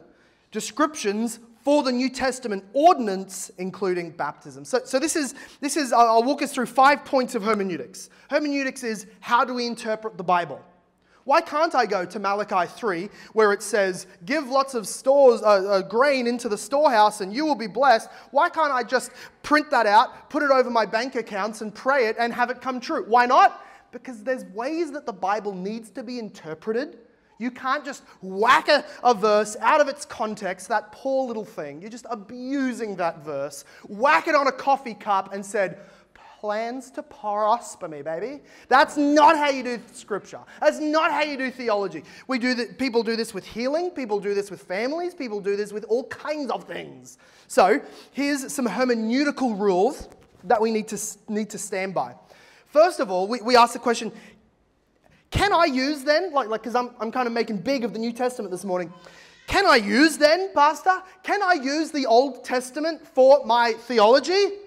descriptions 0.52 1.40
for 1.64 1.82
the 1.82 1.92
New 1.92 2.10
Testament 2.10 2.64
ordinance, 2.74 3.50
including 3.58 4.12
baptism. 4.12 4.66
So, 4.66 4.82
so 4.84 5.00
this 5.00 5.16
is, 5.16 5.34
this 5.62 5.78
is 5.78 5.94
I'll 5.94 6.24
walk 6.24 6.42
us 6.42 6.54
through 6.54 6.66
five 6.66 7.06
points 7.06 7.36
of 7.36 7.44
hermeneutics. 7.44 8.10
Hermeneutics 8.30 8.84
is 8.84 9.08
how 9.22 9.46
do 9.46 9.54
we 9.54 9.66
interpret 9.66 10.18
the 10.18 10.24
Bible? 10.24 10.62
Why 11.26 11.40
can't 11.40 11.74
I 11.74 11.86
go 11.86 12.04
to 12.04 12.20
Malachi 12.20 12.70
3, 12.76 13.10
where 13.32 13.54
it 13.54 13.62
says, 13.62 14.08
Give 14.26 14.50
lots 14.50 14.74
of 14.74 14.86
stores, 14.86 15.42
uh, 15.42 15.46
uh, 15.46 15.82
grain 15.84 16.28
into 16.28 16.50
the 16.50 16.58
storehouse 16.58 17.22
and 17.22 17.34
you 17.34 17.46
will 17.46 17.56
be 17.56 17.68
blessed? 17.68 18.10
Why 18.32 18.50
can't 18.50 18.74
I 18.74 18.84
just 18.84 19.12
print 19.42 19.72
that 19.72 19.86
out, 19.86 20.30
put 20.30 20.44
it 20.44 20.52
over 20.52 20.70
my 20.70 20.86
bank 20.86 21.16
accounts, 21.16 21.62
and 21.62 21.74
pray 21.74 22.08
it 22.08 22.18
and 22.20 22.34
have 22.34 22.50
it 22.50 22.62
come 22.62 22.82
true? 22.82 23.06
Why 23.08 23.26
not? 23.26 23.64
Because 23.94 24.24
there's 24.24 24.44
ways 24.46 24.92
that 24.92 25.06
the 25.06 25.14
Bible 25.14 25.54
needs 25.54 25.90
to 25.92 26.04
be 26.04 26.20
interpreted. 26.20 26.98
You 27.38 27.52
can't 27.52 27.84
just 27.84 28.04
whack 28.22 28.68
a, 28.68 28.86
a, 29.04 29.14
verse 29.14 29.56
out 29.60 29.82
of 29.82 29.88
its 29.88 30.06
context, 30.06 30.68
that 30.70 30.92
poor 30.92 31.28
little 31.28 31.46
thing. 31.46 31.82
You're 31.82 31.90
just 31.90 32.06
abusing 32.10 32.96
that 32.98 33.24
verse, 33.24 33.66
whack 33.88 34.28
it 34.28 34.36
on 34.36 34.48
a 34.48 34.52
coffee 34.52 34.94
cup, 34.94 35.34
and 35.34 35.46
said, 35.46 35.80
Plans 36.40 36.92
to 36.92 37.04
prosper 37.04 37.88
me, 37.88 38.02
baby. 38.02 38.42
That's 38.68 38.98
not 38.98 39.38
how 39.38 39.50
you 39.50 39.64
do 39.64 39.80
scripture. 39.94 40.42
That's 40.60 40.78
not 40.78 41.10
how 41.10 41.22
you 41.22 41.38
do 41.38 41.50
theology. 41.50 42.04
We 42.28 42.38
do 42.38 42.54
that, 42.56 42.78
people 42.78 43.02
do 43.02 43.16
this 43.16 43.34
with 43.34 43.46
healing, 43.46 43.92
people 43.92 44.20
do 44.20 44.34
this 44.34 44.52
with 44.52 44.62
families, 44.62 45.16
people 45.16 45.40
do 45.40 45.56
this 45.56 45.72
with 45.72 45.86
all 45.86 46.04
kinds 46.08 46.52
of 46.52 46.66
things. 46.66 47.18
So, 47.48 47.80
here's 48.12 48.54
some 48.54 48.68
hermeneutical 48.68 49.58
rules 49.58 50.10
that 50.44 50.60
we 50.62 50.72
need 50.72 50.90
to, 50.90 51.00
need 51.30 51.50
to 51.52 51.58
stand 51.58 51.94
by. 51.94 52.14
First 52.74 53.00
of 53.00 53.12
all, 53.12 53.28
we, 53.28 53.40
we 53.40 53.56
ask 53.56 53.74
the 53.74 53.80
question 53.80 54.12
can 55.30 55.54
I 55.54 55.66
use 55.66 56.04
then, 56.04 56.34
like, 56.34 56.50
because 56.50 56.74
like, 56.74 56.86
I'm, 56.86 56.96
I'm 57.00 57.12
kind 57.12 57.28
of 57.28 57.34
making 57.34 57.58
big 57.58 57.84
of 57.84 57.94
the 57.94 58.00
New 58.00 58.12
Testament 58.12 58.52
this 58.52 58.66
morning, 58.66 58.92
can 59.46 59.68
I 59.68 59.76
use 59.76 60.18
then, 60.18 60.52
Pastor? 60.56 61.02
Can 61.22 61.44
I 61.44 61.54
use 61.54 61.92
the 61.92 62.08
Old 62.08 62.44
Testament 62.44 63.08
for 63.08 63.46
my 63.46 63.74
theology? 63.74 64.58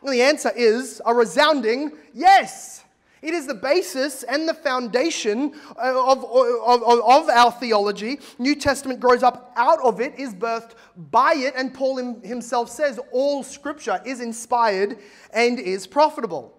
Well, 0.00 0.12
the 0.12 0.22
answer 0.22 0.50
is 0.56 1.02
a 1.04 1.14
resounding 1.14 1.92
yes. 2.14 2.84
It 3.20 3.34
is 3.34 3.46
the 3.46 3.54
basis 3.54 4.22
and 4.22 4.48
the 4.48 4.54
foundation 4.54 5.52
uh, 5.76 6.10
of, 6.10 6.24
of, 6.24 6.82
of, 6.82 7.00
of, 7.00 7.28
our 7.28 7.52
theology. 7.52 8.18
New 8.38 8.54
Testament 8.54 8.98
grows 8.98 9.22
up 9.22 9.52
out 9.56 9.80
of 9.80 10.00
it, 10.00 10.18
is 10.18 10.34
birthed 10.34 10.72
by 11.10 11.34
it, 11.34 11.52
and 11.54 11.72
Paul 11.74 11.96
himself 12.22 12.70
says 12.70 12.98
all 13.12 13.42
scripture 13.42 14.00
is 14.06 14.20
inspired 14.20 14.98
and 15.34 15.58
is 15.58 15.86
profitable. 15.86 16.54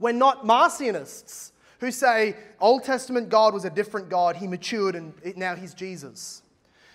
We're 0.00 0.12
not 0.12 0.44
Marcionists 0.44 1.52
who 1.78 1.92
say 1.92 2.36
Old 2.58 2.84
Testament 2.84 3.28
God 3.28 3.54
was 3.54 3.64
a 3.64 3.70
different 3.70 4.08
God, 4.08 4.36
he 4.36 4.46
matured 4.46 4.96
and 4.96 5.14
now 5.36 5.54
he's 5.54 5.74
Jesus. 5.74 6.42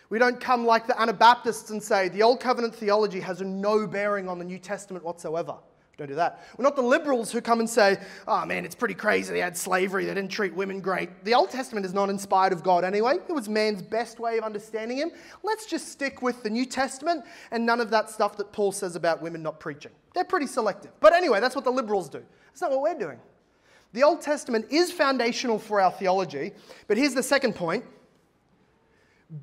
We 0.10 0.20
don't 0.20 0.40
come 0.40 0.66
like 0.66 0.86
the 0.86 1.00
Anabaptists 1.00 1.72
and 1.72 1.82
say 1.82 2.10
the 2.10 2.22
Old 2.24 2.40
Covenant 2.40 2.76
theology 2.76 3.20
has 3.22 3.42
no 3.42 3.88
bearing 3.88 4.28
on 4.28 4.38
the 4.38 4.46
New 4.46 4.60
Testament 4.60 5.04
whatsoever. 5.04 5.56
Don't 5.98 6.08
do 6.08 6.16
that. 6.16 6.46
We're 6.58 6.64
not 6.64 6.76
the 6.76 6.82
liberals 6.82 7.32
who 7.32 7.40
come 7.40 7.62
and 7.62 7.70
say, 7.70 7.98
oh 8.28 8.46
man, 8.46 8.66
it's 8.66 8.76
pretty 8.76 8.94
crazy. 8.94 9.32
They 9.32 9.40
had 9.40 9.56
slavery, 9.56 10.06
they 10.06 10.14
didn't 10.14 10.32
treat 10.32 10.54
women 10.54 10.82
great. 10.82 11.24
The 11.24 11.34
Old 11.34 11.50
Testament 11.50 11.86
is 11.86 11.94
not 11.94 12.10
inspired 12.10 12.52
of 12.52 12.64
God 12.64 12.84
anyway. 12.84 13.16
It 13.28 13.32
was 13.32 13.48
man's 13.48 13.82
best 13.82 14.20
way 14.20 14.38
of 14.38 14.44
understanding 14.44 14.98
him. 14.98 15.12
Let's 15.42 15.66
just 15.66 15.88
stick 15.88 16.22
with 16.22 16.44
the 16.44 16.50
New 16.50 16.66
Testament 16.66 17.24
and 17.52 17.66
none 17.66 17.80
of 17.80 17.90
that 17.92 18.10
stuff 18.10 18.36
that 18.38 18.52
Paul 18.52 18.74
says 18.74 18.96
about 18.96 19.22
women 19.22 19.42
not 19.42 19.60
preaching. 19.60 19.92
They're 20.14 20.26
pretty 20.26 20.48
selective. 20.48 20.92
But 21.00 21.14
anyway, 21.14 21.40
that's 21.40 21.56
what 21.56 21.64
the 21.64 21.72
liberals 21.72 22.10
do. 22.10 22.24
That's 22.56 22.62
not 22.62 22.72
what 22.72 22.84
we're 22.84 22.98
doing. 22.98 23.20
The 23.92 24.04
Old 24.04 24.22
Testament 24.22 24.68
is 24.70 24.90
foundational 24.90 25.60
for 25.60 25.82
our 25.82 25.92
theology, 25.92 26.54
but 26.88 26.96
here's 26.96 27.14
the 27.14 27.22
second 27.22 27.54
point 27.54 27.84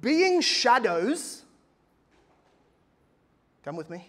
being 0.01 0.41
shadows, 0.41 1.43
come 3.63 3.77
with 3.77 3.91
me, 3.91 4.09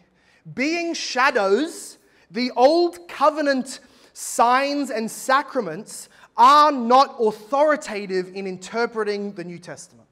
being 0.54 0.94
shadows, 0.94 1.98
the 2.32 2.52
Old 2.56 3.10
Covenant 3.10 3.82
signs 4.14 4.90
and 4.90 5.12
sacraments 5.12 6.08
are 6.38 6.72
not 6.72 7.18
authoritative 7.20 8.34
in 8.34 8.48
interpreting 8.48 9.34
the 9.34 9.44
New 9.44 9.60
Testament. 9.60 10.08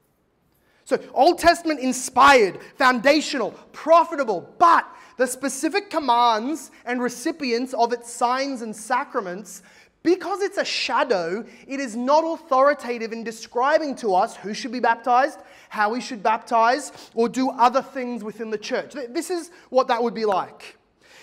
So, 0.84 1.00
Old 1.14 1.40
Testament 1.40 1.80
inspired, 1.80 2.60
foundational, 2.76 3.52
profitable, 3.72 4.54
but 4.58 4.86
the 5.22 5.28
specific 5.28 5.92
commands 5.92 6.72
and 6.84 7.00
recipients 7.00 7.76
of 7.76 7.94
its 7.94 8.12
signs 8.12 8.64
and 8.64 8.76
sacraments, 8.76 9.62
because 10.02 10.42
it's 10.42 10.58
a 10.58 10.66
shadow, 10.66 11.46
it 11.68 11.80
is 11.80 11.96
not 11.96 12.24
authoritative 12.24 13.14
in 13.14 13.24
describing 13.24 13.94
to 13.98 14.16
us 14.16 14.36
who 14.36 14.52
should 14.52 14.72
be 14.72 14.80
baptized, 14.80 15.38
how 15.70 15.92
we 15.92 16.02
should 16.02 16.24
baptize, 16.24 16.92
or 17.14 17.30
do 17.30 17.52
other 17.52 17.84
things 17.84 18.24
within 18.24 18.50
the 18.50 18.58
church. 18.58 18.96
This 19.10 19.30
is 19.30 19.52
what 19.70 19.88
that 19.90 20.02
would 20.02 20.16
be 20.16 20.26
like. 20.26 20.76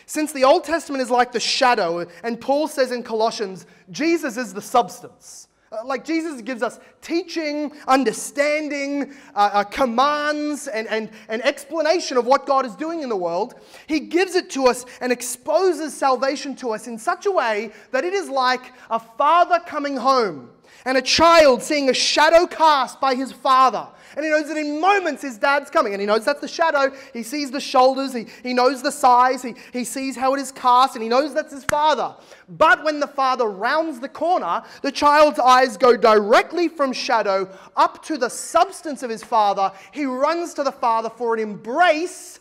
Since 0.06 0.32
the 0.32 0.44
Old 0.44 0.62
Testament 0.62 1.02
is 1.02 1.10
like 1.10 1.32
the 1.32 1.40
shadow, 1.40 2.06
and 2.22 2.40
Paul 2.40 2.68
says 2.68 2.92
in 2.92 3.02
Colossians, 3.02 3.66
Jesus 3.90 4.36
is 4.36 4.54
the 4.54 4.62
substance. 4.62 5.47
Uh, 5.70 5.84
like 5.84 6.04
Jesus 6.04 6.40
gives 6.40 6.62
us 6.62 6.80
teaching, 7.02 7.72
understanding, 7.86 9.12
uh, 9.34 9.50
uh, 9.52 9.64
commands, 9.64 10.66
and, 10.66 10.88
and, 10.88 11.10
and 11.28 11.44
explanation 11.44 12.16
of 12.16 12.24
what 12.24 12.46
God 12.46 12.64
is 12.64 12.74
doing 12.74 13.02
in 13.02 13.10
the 13.10 13.16
world. 13.16 13.54
He 13.86 14.00
gives 14.00 14.34
it 14.34 14.48
to 14.50 14.66
us 14.66 14.86
and 15.00 15.12
exposes 15.12 15.94
salvation 15.94 16.56
to 16.56 16.70
us 16.70 16.86
in 16.86 16.98
such 16.98 17.26
a 17.26 17.30
way 17.30 17.72
that 17.90 18.04
it 18.04 18.14
is 18.14 18.30
like 18.30 18.72
a 18.90 18.98
father 18.98 19.60
coming 19.60 19.96
home 19.96 20.50
and 20.84 20.96
a 20.96 21.02
child 21.02 21.62
seeing 21.62 21.90
a 21.90 21.94
shadow 21.94 22.46
cast 22.46 23.00
by 23.00 23.14
his 23.14 23.32
father. 23.32 23.88
And 24.16 24.24
he 24.24 24.30
knows 24.30 24.48
that 24.48 24.56
in 24.56 24.80
moments 24.80 25.22
his 25.22 25.38
dad's 25.38 25.70
coming. 25.70 25.92
And 25.92 26.00
he 26.00 26.06
knows 26.06 26.24
that's 26.24 26.40
the 26.40 26.48
shadow. 26.48 26.92
He 27.12 27.22
sees 27.22 27.50
the 27.50 27.60
shoulders. 27.60 28.12
He, 28.12 28.26
he 28.42 28.54
knows 28.54 28.82
the 28.82 28.90
size. 28.90 29.42
He, 29.42 29.54
he 29.72 29.84
sees 29.84 30.16
how 30.16 30.34
it 30.34 30.40
is 30.40 30.50
cast. 30.50 30.96
And 30.96 31.02
he 31.02 31.08
knows 31.08 31.34
that's 31.34 31.52
his 31.52 31.64
father. 31.64 32.16
But 32.48 32.82
when 32.84 33.00
the 33.00 33.06
father 33.06 33.46
rounds 33.46 34.00
the 34.00 34.08
corner, 34.08 34.62
the 34.82 34.90
child's 34.90 35.38
eyes 35.38 35.76
go 35.76 35.96
directly 35.96 36.68
from 36.68 36.92
shadow 36.92 37.48
up 37.76 38.02
to 38.06 38.16
the 38.16 38.28
substance 38.28 39.02
of 39.02 39.10
his 39.10 39.22
father. 39.22 39.70
He 39.92 40.04
runs 40.04 40.54
to 40.54 40.64
the 40.64 40.72
father 40.72 41.10
for 41.10 41.34
an 41.34 41.40
embrace 41.40 42.40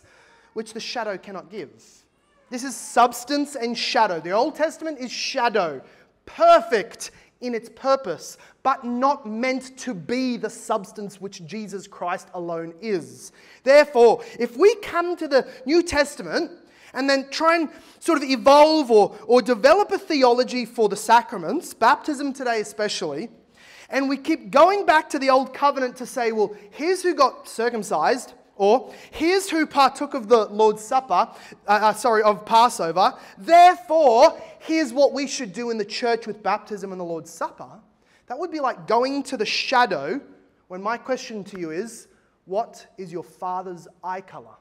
which 0.53 0.73
the 0.73 0.79
shadow 0.79 1.17
cannot 1.17 1.51
give. 1.51 1.69
This 2.49 2.63
is 2.63 2.75
substance 2.75 3.55
and 3.55 3.77
shadow. 3.77 4.19
The 4.19 4.31
Old 4.31 4.55
Testament 4.55 4.99
is 4.99 5.11
shadow, 5.11 5.81
perfect 6.25 7.11
in 7.41 7.53
its 7.53 7.69
purpose, 7.69 8.37
but 8.63 8.83
not 8.83 9.25
meant 9.25 9.77
to 9.77 9.93
be 9.93 10.37
the 10.37 10.49
substance 10.49 11.21
which 11.21 11.45
Jesus 11.45 11.87
Christ 11.87 12.27
alone 12.33 12.73
is. 12.81 13.31
Therefore, 13.63 14.23
if 14.39 14.57
we 14.57 14.75
come 14.75 15.15
to 15.17 15.27
the 15.27 15.47
New 15.65 15.83
Testament 15.83 16.51
and 16.93 17.09
then 17.09 17.29
try 17.29 17.55
and 17.57 17.69
sort 17.99 18.17
of 18.17 18.23
evolve 18.23 18.89
or, 18.89 19.15
or 19.27 19.41
develop 19.41 19.91
a 19.91 19.97
theology 19.97 20.65
for 20.65 20.89
the 20.89 20.95
sacraments, 20.95 21.73
baptism 21.73 22.33
today 22.33 22.61
especially, 22.61 23.29
and 23.89 24.09
we 24.09 24.17
keep 24.17 24.51
going 24.51 24.85
back 24.85 25.09
to 25.09 25.19
the 25.19 25.29
Old 25.29 25.53
Covenant 25.53 25.95
to 25.97 26.05
say, 26.05 26.31
well, 26.31 26.53
here's 26.71 27.03
who 27.03 27.13
got 27.13 27.47
circumcised, 27.47 28.33
or, 28.57 28.93
here's 29.11 29.49
who 29.49 29.65
partook 29.65 30.13
of 30.13 30.27
the 30.27 30.45
Lord's 30.45 30.83
Supper, 30.83 31.13
uh, 31.13 31.31
uh, 31.67 31.93
sorry, 31.93 32.23
of 32.23 32.45
Passover. 32.45 33.13
Therefore, 33.37 34.41
here's 34.59 34.91
what 34.93 35.13
we 35.13 35.27
should 35.27 35.53
do 35.53 35.69
in 35.69 35.77
the 35.77 35.85
church 35.85 36.27
with 36.27 36.43
baptism 36.43 36.91
and 36.91 36.99
the 36.99 37.05
Lord's 37.05 37.31
Supper. 37.31 37.69
That 38.27 38.37
would 38.37 38.51
be 38.51 38.59
like 38.59 38.87
going 38.87 39.23
to 39.23 39.37
the 39.37 39.45
shadow 39.45 40.19
when 40.67 40.81
my 40.81 40.97
question 40.97 41.43
to 41.45 41.59
you 41.59 41.71
is, 41.71 42.07
what 42.45 42.85
is 42.97 43.11
your 43.11 43.23
father's 43.23 43.87
eye 44.03 44.21
color? 44.21 44.55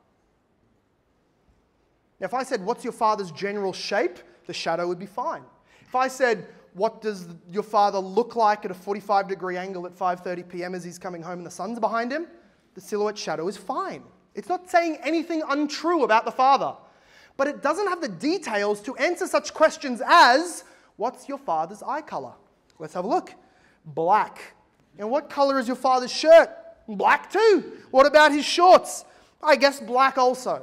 Now, 2.20 2.26
if 2.26 2.34
I 2.34 2.42
said, 2.42 2.64
what's 2.64 2.84
your 2.84 2.92
father's 2.92 3.30
general 3.30 3.72
shape? 3.72 4.18
The 4.46 4.54
shadow 4.54 4.86
would 4.88 4.98
be 4.98 5.06
fine. 5.06 5.42
If 5.82 5.94
I 5.94 6.08
said, 6.08 6.46
what 6.76 7.00
does 7.00 7.28
your 7.50 7.62
father 7.62 7.98
look 7.98 8.36
like 8.36 8.64
at 8.64 8.70
a 8.70 8.74
45 8.74 9.28
degree 9.28 9.56
angle 9.56 9.86
at 9.86 9.96
5:30 9.96 10.48
p.m. 10.48 10.74
as 10.74 10.84
he's 10.84 10.98
coming 10.98 11.22
home 11.22 11.38
and 11.38 11.46
the 11.46 11.50
sun's 11.50 11.80
behind 11.80 12.12
him? 12.12 12.26
The 12.76 12.80
silhouette 12.82 13.18
shadow 13.18 13.48
is 13.48 13.56
fine. 13.56 14.02
It's 14.34 14.50
not 14.50 14.70
saying 14.70 14.98
anything 15.02 15.42
untrue 15.48 16.04
about 16.04 16.26
the 16.26 16.30
Father, 16.30 16.74
but 17.38 17.48
it 17.48 17.62
doesn't 17.62 17.88
have 17.88 18.02
the 18.02 18.08
details 18.08 18.82
to 18.82 18.94
answer 18.96 19.26
such 19.26 19.54
questions 19.54 20.02
as 20.06 20.62
what's 20.96 21.26
your 21.26 21.38
father's 21.38 21.82
eye 21.82 22.02
color? 22.02 22.34
Let's 22.78 22.92
have 22.92 23.06
a 23.06 23.08
look. 23.08 23.32
Black. 23.86 24.54
And 24.98 25.10
what 25.10 25.30
color 25.30 25.58
is 25.58 25.66
your 25.66 25.76
father's 25.76 26.12
shirt? 26.12 26.50
Black 26.86 27.32
too. 27.32 27.78
What 27.90 28.06
about 28.06 28.30
his 28.30 28.44
shorts? 28.44 29.06
I 29.42 29.56
guess 29.56 29.80
black 29.80 30.18
also. 30.18 30.62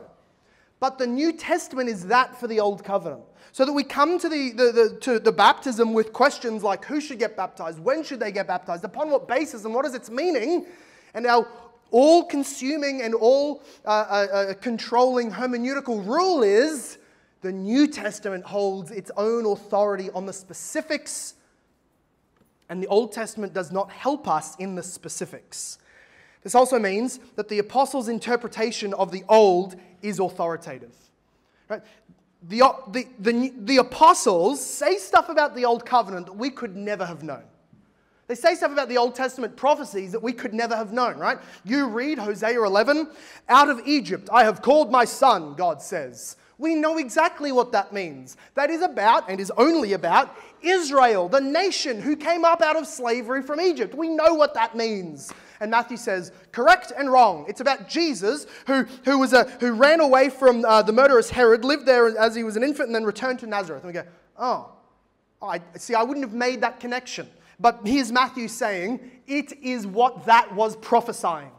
But 0.79 0.99
the 0.99 1.07
New 1.07 1.33
Testament 1.33 1.89
is 1.89 2.05
that 2.07 2.39
for 2.39 2.47
the 2.47 2.59
Old 2.59 2.83
Covenant. 2.83 3.23
So 3.53 3.65
that 3.65 3.73
we 3.73 3.83
come 3.83 4.19
to 4.19 4.29
the, 4.29 4.51
the, 4.51 4.71
the, 4.71 4.97
to 5.01 5.19
the 5.19 5.31
baptism 5.31 5.93
with 5.93 6.13
questions 6.13 6.61
like 6.61 6.85
who 6.85 7.01
should 7.01 7.19
get 7.19 7.35
baptized, 7.35 7.79
when 7.79 8.03
should 8.03 8.19
they 8.19 8.31
get 8.31 8.47
baptized, 8.47 8.83
upon 8.83 9.09
what 9.09 9.27
basis, 9.27 9.65
and 9.65 9.73
what 9.73 9.85
is 9.85 9.95
its 9.95 10.09
meaning. 10.09 10.65
And 11.13 11.25
our 11.25 11.47
all 11.93 12.25
consuming 12.25 13.03
and 13.03 13.13
all 13.13 13.61
uh, 13.85 13.89
uh, 13.89 13.91
uh, 13.91 14.53
controlling 14.55 15.31
hermeneutical 15.31 16.05
rule 16.05 16.41
is 16.41 16.97
the 17.41 17.51
New 17.51 17.87
Testament 17.87 18.43
holds 18.43 18.89
its 18.89 19.11
own 19.15 19.45
authority 19.45 20.09
on 20.11 20.25
the 20.25 20.33
specifics, 20.33 21.35
and 22.67 22.81
the 22.81 22.87
Old 22.87 23.11
Testament 23.11 23.53
does 23.53 23.71
not 23.71 23.91
help 23.91 24.27
us 24.27 24.55
in 24.57 24.75
the 24.75 24.81
specifics. 24.83 25.77
This 26.41 26.55
also 26.55 26.79
means 26.79 27.19
that 27.35 27.47
the 27.47 27.59
apostles' 27.59 28.09
interpretation 28.09 28.93
of 28.95 29.11
the 29.11 29.23
Old 29.29 29.75
is 30.01 30.19
authoritative. 30.19 30.95
Right? 31.69 31.83
The, 32.49 32.63
the, 32.91 33.07
the, 33.19 33.53
the 33.57 33.77
apostles 33.77 34.65
say 34.65 34.97
stuff 34.97 35.29
about 35.29 35.55
the 35.55 35.63
Old 35.63 35.85
Covenant 35.85 36.25
that 36.25 36.33
we 36.35 36.49
could 36.49 36.75
never 36.75 37.05
have 37.05 37.23
known. 37.23 37.43
They 38.33 38.39
say 38.39 38.55
stuff 38.55 38.71
about 38.71 38.89
the 38.89 38.97
Old 38.97 39.13
Testament 39.13 39.55
prophecies 39.55 40.11
that 40.11 40.23
we 40.23 40.33
could 40.33 40.55
never 40.55 40.75
have 40.75 40.91
known, 40.91 41.19
right? 41.19 41.37
You 41.63 41.85
read 41.85 42.17
Hosea 42.17 42.63
11, 42.63 43.07
out 43.47 43.69
of 43.69 43.81
Egypt 43.85 44.27
I 44.33 44.43
have 44.43 44.63
called 44.63 44.91
my 44.91 45.05
son, 45.05 45.53
God 45.53 45.83
says. 45.83 46.35
We 46.57 46.73
know 46.73 46.97
exactly 46.97 47.51
what 47.51 47.71
that 47.73 47.93
means. 47.93 48.35
That 48.55 48.71
is 48.71 48.81
about, 48.81 49.29
and 49.29 49.39
is 49.39 49.51
only 49.55 49.93
about, 49.93 50.35
Israel, 50.63 51.29
the 51.29 51.41
nation 51.41 52.01
who 52.01 52.15
came 52.15 52.43
up 52.43 52.63
out 52.63 52.75
of 52.75 52.87
slavery 52.87 53.43
from 53.43 53.61
Egypt. 53.61 53.93
We 53.93 54.09
know 54.09 54.33
what 54.33 54.55
that 54.55 54.75
means. 54.75 55.31
And 55.59 55.69
Matthew 55.69 55.97
says, 55.97 56.31
correct 56.51 56.91
and 56.97 57.11
wrong. 57.11 57.45
It's 57.47 57.61
about 57.61 57.87
Jesus 57.87 58.47
who, 58.65 58.87
who, 59.05 59.19
was 59.19 59.33
a, 59.33 59.43
who 59.59 59.73
ran 59.73 59.99
away 59.99 60.31
from 60.31 60.65
uh, 60.65 60.81
the 60.81 60.91
murderous 60.91 61.29
Herod, 61.29 61.63
lived 61.63 61.85
there 61.85 62.17
as 62.17 62.33
he 62.33 62.43
was 62.43 62.55
an 62.55 62.63
infant, 62.63 62.87
and 62.87 62.95
then 62.95 63.03
returned 63.03 63.37
to 63.41 63.45
Nazareth. 63.45 63.83
And 63.83 63.93
we 63.93 63.93
go, 63.93 64.07
oh, 64.39 64.71
I, 65.39 65.61
see, 65.75 65.93
I 65.93 66.01
wouldn't 66.01 66.25
have 66.25 66.33
made 66.33 66.61
that 66.61 66.79
connection. 66.79 67.27
But 67.59 67.81
here's 67.85 68.11
Matthew 68.11 68.47
saying, 68.47 68.99
it 69.27 69.53
is 69.61 69.85
what 69.87 70.25
that 70.25 70.53
was 70.55 70.75
prophesying. 70.75 71.51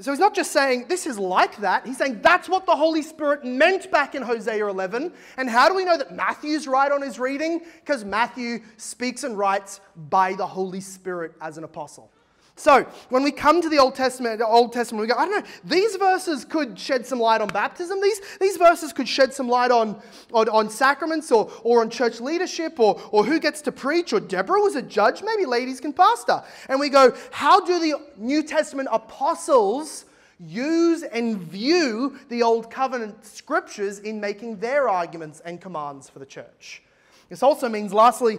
So 0.00 0.10
he's 0.10 0.20
not 0.20 0.34
just 0.34 0.50
saying 0.52 0.86
this 0.88 1.06
is 1.06 1.18
like 1.18 1.56
that. 1.58 1.86
He's 1.86 1.98
saying 1.98 2.20
that's 2.22 2.48
what 2.48 2.66
the 2.66 2.74
Holy 2.74 3.02
Spirit 3.02 3.44
meant 3.44 3.90
back 3.90 4.14
in 4.14 4.22
Hosea 4.22 4.66
11. 4.66 5.12
And 5.36 5.48
how 5.48 5.68
do 5.68 5.74
we 5.74 5.84
know 5.84 5.96
that 5.96 6.14
Matthew's 6.14 6.66
right 6.66 6.90
on 6.90 7.00
his 7.00 7.18
reading? 7.18 7.60
Because 7.80 8.04
Matthew 8.04 8.60
speaks 8.76 9.22
and 9.24 9.38
writes 9.38 9.80
by 10.08 10.34
the 10.34 10.46
Holy 10.46 10.80
Spirit 10.80 11.34
as 11.40 11.58
an 11.58 11.64
apostle. 11.64 12.10
So, 12.56 12.84
when 13.08 13.24
we 13.24 13.32
come 13.32 13.60
to 13.62 13.68
the 13.68 13.78
Old 13.78 13.96
Testament, 13.96 14.40
Old 14.40 14.72
Testament, 14.72 15.00
we 15.00 15.08
go, 15.08 15.18
I 15.18 15.26
don't 15.26 15.44
know, 15.44 15.50
these 15.64 15.96
verses 15.96 16.44
could 16.44 16.78
shed 16.78 17.04
some 17.04 17.18
light 17.18 17.40
on 17.40 17.48
baptism. 17.48 18.00
These, 18.00 18.20
these 18.40 18.56
verses 18.56 18.92
could 18.92 19.08
shed 19.08 19.34
some 19.34 19.48
light 19.48 19.72
on, 19.72 20.00
on, 20.32 20.48
on 20.48 20.70
sacraments 20.70 21.32
or, 21.32 21.50
or 21.64 21.80
on 21.80 21.90
church 21.90 22.20
leadership 22.20 22.78
or, 22.78 23.00
or 23.10 23.24
who 23.24 23.40
gets 23.40 23.60
to 23.62 23.72
preach 23.72 24.12
or 24.12 24.20
Deborah 24.20 24.60
was 24.60 24.76
a 24.76 24.82
judge. 24.82 25.20
Maybe 25.24 25.46
ladies 25.46 25.80
can 25.80 25.92
pastor. 25.92 26.44
And 26.68 26.78
we 26.78 26.90
go, 26.90 27.12
how 27.32 27.64
do 27.64 27.80
the 27.80 28.00
New 28.16 28.44
Testament 28.44 28.88
apostles 28.92 30.04
use 30.38 31.02
and 31.02 31.38
view 31.38 32.20
the 32.28 32.44
Old 32.44 32.70
Covenant 32.70 33.24
scriptures 33.24 33.98
in 33.98 34.20
making 34.20 34.58
their 34.58 34.88
arguments 34.88 35.40
and 35.44 35.60
commands 35.60 36.08
for 36.08 36.20
the 36.20 36.26
church? 36.26 36.84
This 37.28 37.42
also 37.42 37.68
means, 37.68 37.92
lastly, 37.92 38.38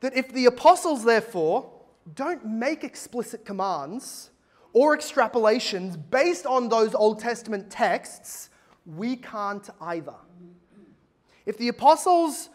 that 0.00 0.16
if 0.16 0.32
the 0.32 0.46
apostles, 0.46 1.02
therefore, 1.04 1.68
don't 2.14 2.44
make 2.44 2.84
explicit 2.84 3.44
commands 3.44 4.30
or 4.72 4.96
extrapolations 4.96 5.98
based 6.10 6.46
on 6.46 6.68
those 6.68 6.94
Old 6.94 7.20
Testament 7.20 7.70
texts, 7.70 8.50
we 8.86 9.16
can't 9.16 9.68
either. 9.80 10.14
If 11.46 11.58
the 11.58 11.68
apostles 11.68 12.48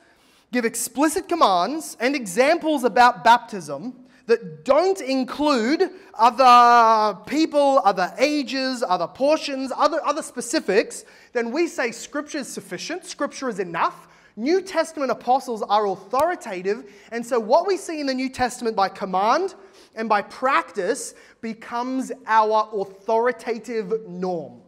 give 0.51 0.65
explicit 0.65 1.27
commands 1.27 1.97
and 1.99 2.15
examples 2.15 2.83
about 2.83 3.23
baptism 3.23 3.93
that 4.25 4.65
don't 4.65 4.99
include 4.99 5.89
other 6.13 7.17
people, 7.25 7.81
other 7.85 8.13
ages, 8.17 8.83
other 8.87 9.07
portions, 9.07 9.71
other, 9.75 9.99
other 10.05 10.21
specifics, 10.21 11.05
then 11.33 11.51
we 11.51 11.67
say 11.67 11.91
Scripture 11.91 12.39
is 12.39 12.47
sufficient, 12.47 13.05
Scripture 13.05 13.49
is 13.49 13.59
enough 13.59 14.06
New 14.37 14.61
Testament 14.61 15.09
apostles 15.09 15.63
are 15.63 15.87
authoritative, 15.87 16.93
and 17.11 17.25
so 17.25 17.39
what 17.39 17.65
we 17.65 17.75
see 17.75 17.99
in 17.99 18.05
the 18.05 18.13
New 18.13 18.29
Testament 18.29 18.75
by 18.75 18.87
command 18.87 19.55
and 19.95 20.07
by 20.07 20.21
practice 20.21 21.15
becomes 21.41 22.11
our 22.27 22.69
authoritative 22.71 24.07
norm. 24.07 24.61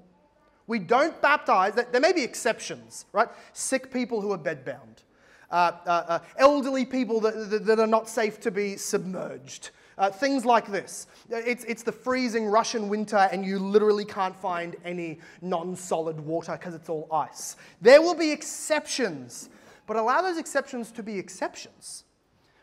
We 0.65 0.79
don't 0.79 1.19
baptize, 1.21 1.73
there 1.75 2.01
may 2.01 2.13
be 2.13 2.23
exceptions, 2.23 3.05
right? 3.13 3.27
Sick 3.53 3.93
people 3.93 4.21
who 4.21 4.32
are 4.32 4.38
bedbound, 4.39 5.03
uh, 5.51 5.71
uh, 5.86 5.89
uh, 5.89 6.19
elderly 6.38 6.86
people 6.86 7.19
that, 7.21 7.49
that, 7.51 7.65
that, 7.65 7.79
are 7.79 7.88
not 7.88 8.10
safe 8.10 8.39
to 8.41 8.51
be 8.51 8.75
submerged, 8.75 9.69
uh, 9.97 10.10
things 10.10 10.45
like 10.45 10.71
this. 10.71 11.08
It's, 11.29 11.63
it's 11.63 11.84
the 11.84 11.91
freezing 11.91 12.45
Russian 12.45 12.88
winter, 12.89 13.29
and 13.32 13.45
you 13.45 13.60
literally 13.60 14.05
can't 14.05 14.36
find 14.36 14.75
any 14.86 15.19
non 15.41 15.75
solid 15.75 16.19
water 16.19 16.51
because 16.53 16.73
it's 16.73 16.89
all 16.89 17.08
ice. 17.12 17.55
There 17.82 18.01
will 18.01 18.15
be 18.15 18.32
exceptions, 18.32 19.49
but 19.89 19.97
allow 19.97 20.21
those 20.21 20.38
exceptions 20.38 20.91
to 20.91 21.02
be 21.02 21.17
exceptions. 21.17 22.04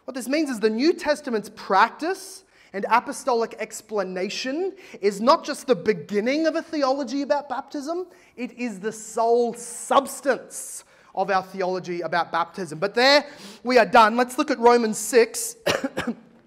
What 0.04 0.14
this 0.14 0.28
means 0.28 0.48
is 0.48 0.60
the 0.60 0.70
New 0.70 0.92
Testament's 0.92 1.50
practice 1.56 2.44
and 2.72 2.86
apostolic 2.88 3.56
explanation 3.58 4.74
is 5.00 5.20
not 5.20 5.44
just 5.44 5.66
the 5.66 5.74
beginning 5.74 6.46
of 6.46 6.54
a 6.54 6.62
theology 6.62 7.22
about 7.22 7.48
baptism, 7.48 8.06
it 8.36 8.52
is 8.52 8.78
the 8.78 8.92
sole 8.92 9.54
substance 9.54 10.84
of 11.16 11.28
our 11.32 11.42
theology 11.42 12.02
about 12.02 12.30
baptism. 12.30 12.78
But 12.78 12.94
there 12.94 13.26
we 13.64 13.76
are 13.76 13.86
done. 13.86 14.16
Let's 14.16 14.38
look 14.38 14.52
at 14.52 14.60
Romans 14.60 14.96
6. 14.96 15.56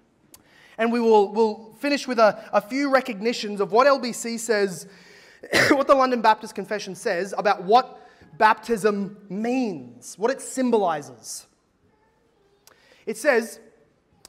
and 0.78 0.90
we 0.90 0.98
will 0.98 1.30
we'll 1.30 1.74
finish 1.78 2.08
with 2.08 2.18
a, 2.18 2.42
a 2.54 2.60
few 2.62 2.90
recognitions 2.90 3.60
of 3.60 3.70
what 3.70 3.86
LBC 3.86 4.38
says, 4.38 4.86
what 5.68 5.86
the 5.86 5.94
London 5.94 6.22
Baptist 6.22 6.54
Confession 6.54 6.94
says 6.94 7.34
about 7.36 7.64
what 7.64 8.00
baptism 8.38 9.16
means, 9.28 10.16
what 10.18 10.30
it 10.30 10.40
symbolizes. 10.40 11.46
It 13.06 13.16
says, 13.16 13.60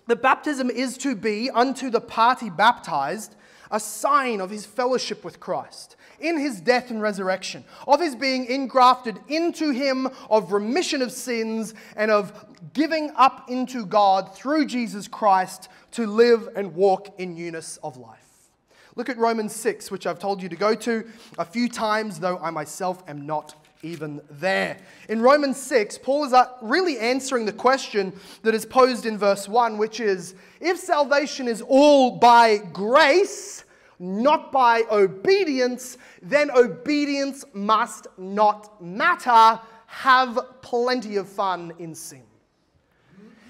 the 0.07 0.15
baptism 0.15 0.69
is 0.69 0.97
to 0.99 1.15
be 1.15 1.49
unto 1.49 1.89
the 1.89 2.01
party 2.01 2.49
baptized 2.49 3.35
a 3.69 3.79
sign 3.79 4.41
of 4.41 4.49
his 4.49 4.65
fellowship 4.65 5.23
with 5.23 5.39
Christ 5.39 5.95
in 6.19 6.37
his 6.37 6.61
death 6.61 6.91
and 6.91 7.01
resurrection, 7.01 7.63
of 7.87 7.99
his 7.99 8.15
being 8.15 8.45
engrafted 8.45 9.19
into 9.27 9.71
him, 9.71 10.07
of 10.29 10.51
remission 10.51 11.01
of 11.01 11.11
sins, 11.11 11.73
and 11.95 12.11
of 12.11 12.45
giving 12.73 13.11
up 13.15 13.49
into 13.49 13.85
God 13.85 14.35
through 14.35 14.65
Jesus 14.65 15.07
Christ 15.07 15.69
to 15.91 16.05
live 16.05 16.49
and 16.55 16.75
walk 16.75 17.19
in 17.19 17.33
newness 17.33 17.77
of 17.77 17.97
life. 17.97 18.19
Look 18.95 19.09
at 19.09 19.17
Romans 19.17 19.55
6, 19.55 19.89
which 19.89 20.05
I've 20.05 20.19
told 20.19 20.43
you 20.43 20.49
to 20.49 20.55
go 20.55 20.75
to 20.75 21.07
a 21.39 21.45
few 21.45 21.69
times, 21.69 22.19
though 22.19 22.37
I 22.39 22.51
myself 22.51 23.03
am 23.07 23.25
not 23.25 23.55
even 23.83 24.21
there. 24.29 24.77
In 25.09 25.21
Romans 25.21 25.57
6, 25.57 25.97
Paul 25.99 26.25
is 26.25 26.33
uh, 26.33 26.47
really 26.61 26.99
answering 26.99 27.45
the 27.45 27.53
question 27.53 28.13
that 28.43 28.53
is 28.53 28.65
posed 28.65 29.05
in 29.05 29.17
verse 29.17 29.47
1, 29.47 29.77
which 29.77 29.99
is 29.99 30.35
if 30.59 30.77
salvation 30.77 31.47
is 31.47 31.61
all 31.61 32.17
by 32.17 32.57
grace, 32.57 33.63
not 33.99 34.51
by 34.51 34.83
obedience, 34.91 35.97
then 36.21 36.51
obedience 36.51 37.45
must 37.53 38.07
not 38.17 38.81
matter. 38.81 39.59
Have 39.87 40.39
plenty 40.61 41.17
of 41.17 41.27
fun 41.27 41.73
in 41.77 41.93
sin. 41.93 42.23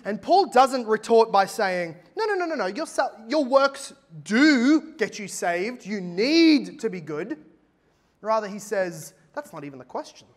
And 0.04 0.22
Paul 0.22 0.48
doesn't 0.48 0.88
retort 0.88 1.32
by 1.32 1.46
saying, 1.46 1.96
no, 2.18 2.26
no, 2.26 2.34
no, 2.34 2.46
no, 2.46 2.56
no, 2.56 2.66
your, 2.66 2.88
your 3.28 3.46
works 3.46 3.94
do 4.24 4.94
get 4.98 5.20
you 5.20 5.28
saved. 5.28 5.86
You 5.86 6.02
need 6.02 6.80
to 6.80 6.90
be 6.90 7.00
good. 7.00 7.38
Rather, 8.22 8.48
he 8.48 8.60
says, 8.60 9.14
that's 9.34 9.54
not 9.54 9.64
even 9.64 9.80
the 9.80 9.86
question. 9.86 10.28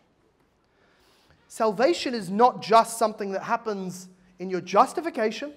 Salvation 1.47 2.13
is 2.13 2.29
not 2.29 2.61
just 2.61 2.97
something 2.97 3.31
that 3.31 3.43
happens 3.43 4.09
in 4.39 4.49
your 4.49 4.61
justification. 4.61 5.53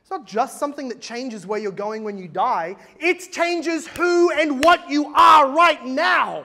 It's 0.00 0.10
not 0.10 0.26
just 0.26 0.58
something 0.58 0.88
that 0.88 1.00
changes 1.00 1.46
where 1.46 1.58
you're 1.58 1.72
going 1.72 2.04
when 2.04 2.18
you 2.18 2.28
die. 2.28 2.76
It 2.98 3.32
changes 3.32 3.86
who 3.86 4.30
and 4.32 4.62
what 4.62 4.90
you 4.90 5.14
are 5.14 5.50
right 5.50 5.84
now. 5.84 6.44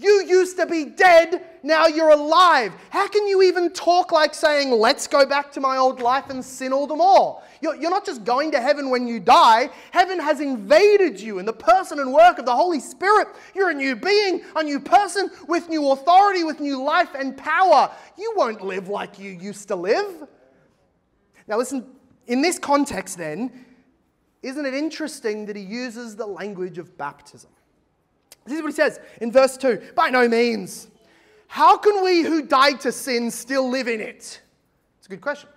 You 0.00 0.24
used 0.28 0.56
to 0.58 0.66
be 0.66 0.84
dead, 0.84 1.44
now 1.64 1.88
you're 1.88 2.10
alive. 2.10 2.72
How 2.90 3.08
can 3.08 3.26
you 3.26 3.42
even 3.42 3.72
talk 3.72 4.12
like 4.12 4.32
saying, 4.32 4.70
let's 4.70 5.08
go 5.08 5.26
back 5.26 5.50
to 5.52 5.60
my 5.60 5.76
old 5.76 6.00
life 6.00 6.30
and 6.30 6.44
sin 6.44 6.72
all 6.72 6.86
the 6.86 6.94
more? 6.94 7.42
You're, 7.60 7.74
you're 7.74 7.90
not 7.90 8.06
just 8.06 8.22
going 8.22 8.52
to 8.52 8.60
heaven 8.60 8.90
when 8.90 9.08
you 9.08 9.18
die, 9.18 9.70
heaven 9.90 10.20
has 10.20 10.40
invaded 10.40 11.20
you 11.20 11.40
in 11.40 11.46
the 11.46 11.52
person 11.52 11.98
and 11.98 12.12
work 12.12 12.38
of 12.38 12.46
the 12.46 12.54
Holy 12.54 12.78
Spirit. 12.78 13.26
You're 13.56 13.70
a 13.70 13.74
new 13.74 13.96
being, 13.96 14.42
a 14.54 14.62
new 14.62 14.78
person 14.78 15.30
with 15.48 15.68
new 15.68 15.90
authority, 15.90 16.44
with 16.44 16.60
new 16.60 16.80
life 16.80 17.16
and 17.18 17.36
power. 17.36 17.90
You 18.16 18.34
won't 18.36 18.62
live 18.62 18.88
like 18.88 19.18
you 19.18 19.32
used 19.32 19.66
to 19.66 19.74
live. 19.74 20.28
Now, 21.48 21.58
listen, 21.58 21.84
in 22.28 22.40
this 22.40 22.60
context, 22.60 23.18
then, 23.18 23.64
isn't 24.44 24.64
it 24.64 24.74
interesting 24.74 25.46
that 25.46 25.56
he 25.56 25.62
uses 25.62 26.14
the 26.14 26.26
language 26.26 26.78
of 26.78 26.96
baptism? 26.96 27.50
This 28.48 28.56
is 28.58 28.62
what 28.62 28.72
he 28.72 28.76
says 28.76 29.00
in 29.20 29.30
verse 29.30 29.56
2 29.56 29.92
By 29.94 30.10
no 30.10 30.28
means. 30.28 30.88
How 31.48 31.78
can 31.78 32.04
we 32.04 32.22
who 32.22 32.42
died 32.42 32.80
to 32.80 32.92
sin 32.92 33.30
still 33.30 33.68
live 33.68 33.88
in 33.88 34.00
it? 34.00 34.40
It's 34.98 35.06
a 35.06 35.08
good 35.08 35.20
question. 35.20 35.48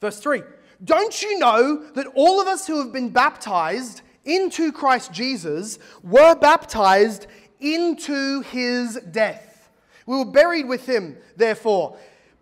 Verse 0.00 0.18
3 0.20 0.42
Don't 0.84 1.22
you 1.22 1.38
know 1.38 1.84
that 1.94 2.06
all 2.14 2.40
of 2.40 2.46
us 2.46 2.66
who 2.66 2.78
have 2.78 2.92
been 2.92 3.10
baptized 3.10 4.02
into 4.24 4.72
Christ 4.72 5.12
Jesus 5.12 5.78
were 6.02 6.34
baptized 6.34 7.26
into 7.60 8.42
his 8.42 8.98
death? 9.10 9.70
We 10.06 10.18
were 10.18 10.24
buried 10.24 10.68
with 10.68 10.86
him, 10.86 11.16
therefore, 11.36 11.96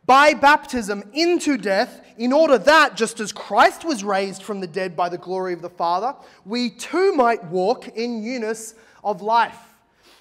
by 0.06 0.34
baptism 0.34 1.02
into 1.12 1.56
death, 1.56 2.00
in 2.16 2.32
order 2.32 2.58
that, 2.58 2.96
just 2.96 3.20
as 3.20 3.32
Christ 3.32 3.84
was 3.84 4.04
raised 4.04 4.42
from 4.42 4.60
the 4.60 4.66
dead 4.66 4.96
by 4.96 5.08
the 5.08 5.18
glory 5.18 5.52
of 5.52 5.62
the 5.62 5.70
Father, 5.70 6.14
we 6.44 6.70
too 6.70 7.12
might 7.14 7.42
walk 7.44 7.88
in 7.88 8.20
newness 8.20 8.74
of 9.02 9.22
life. 9.22 9.74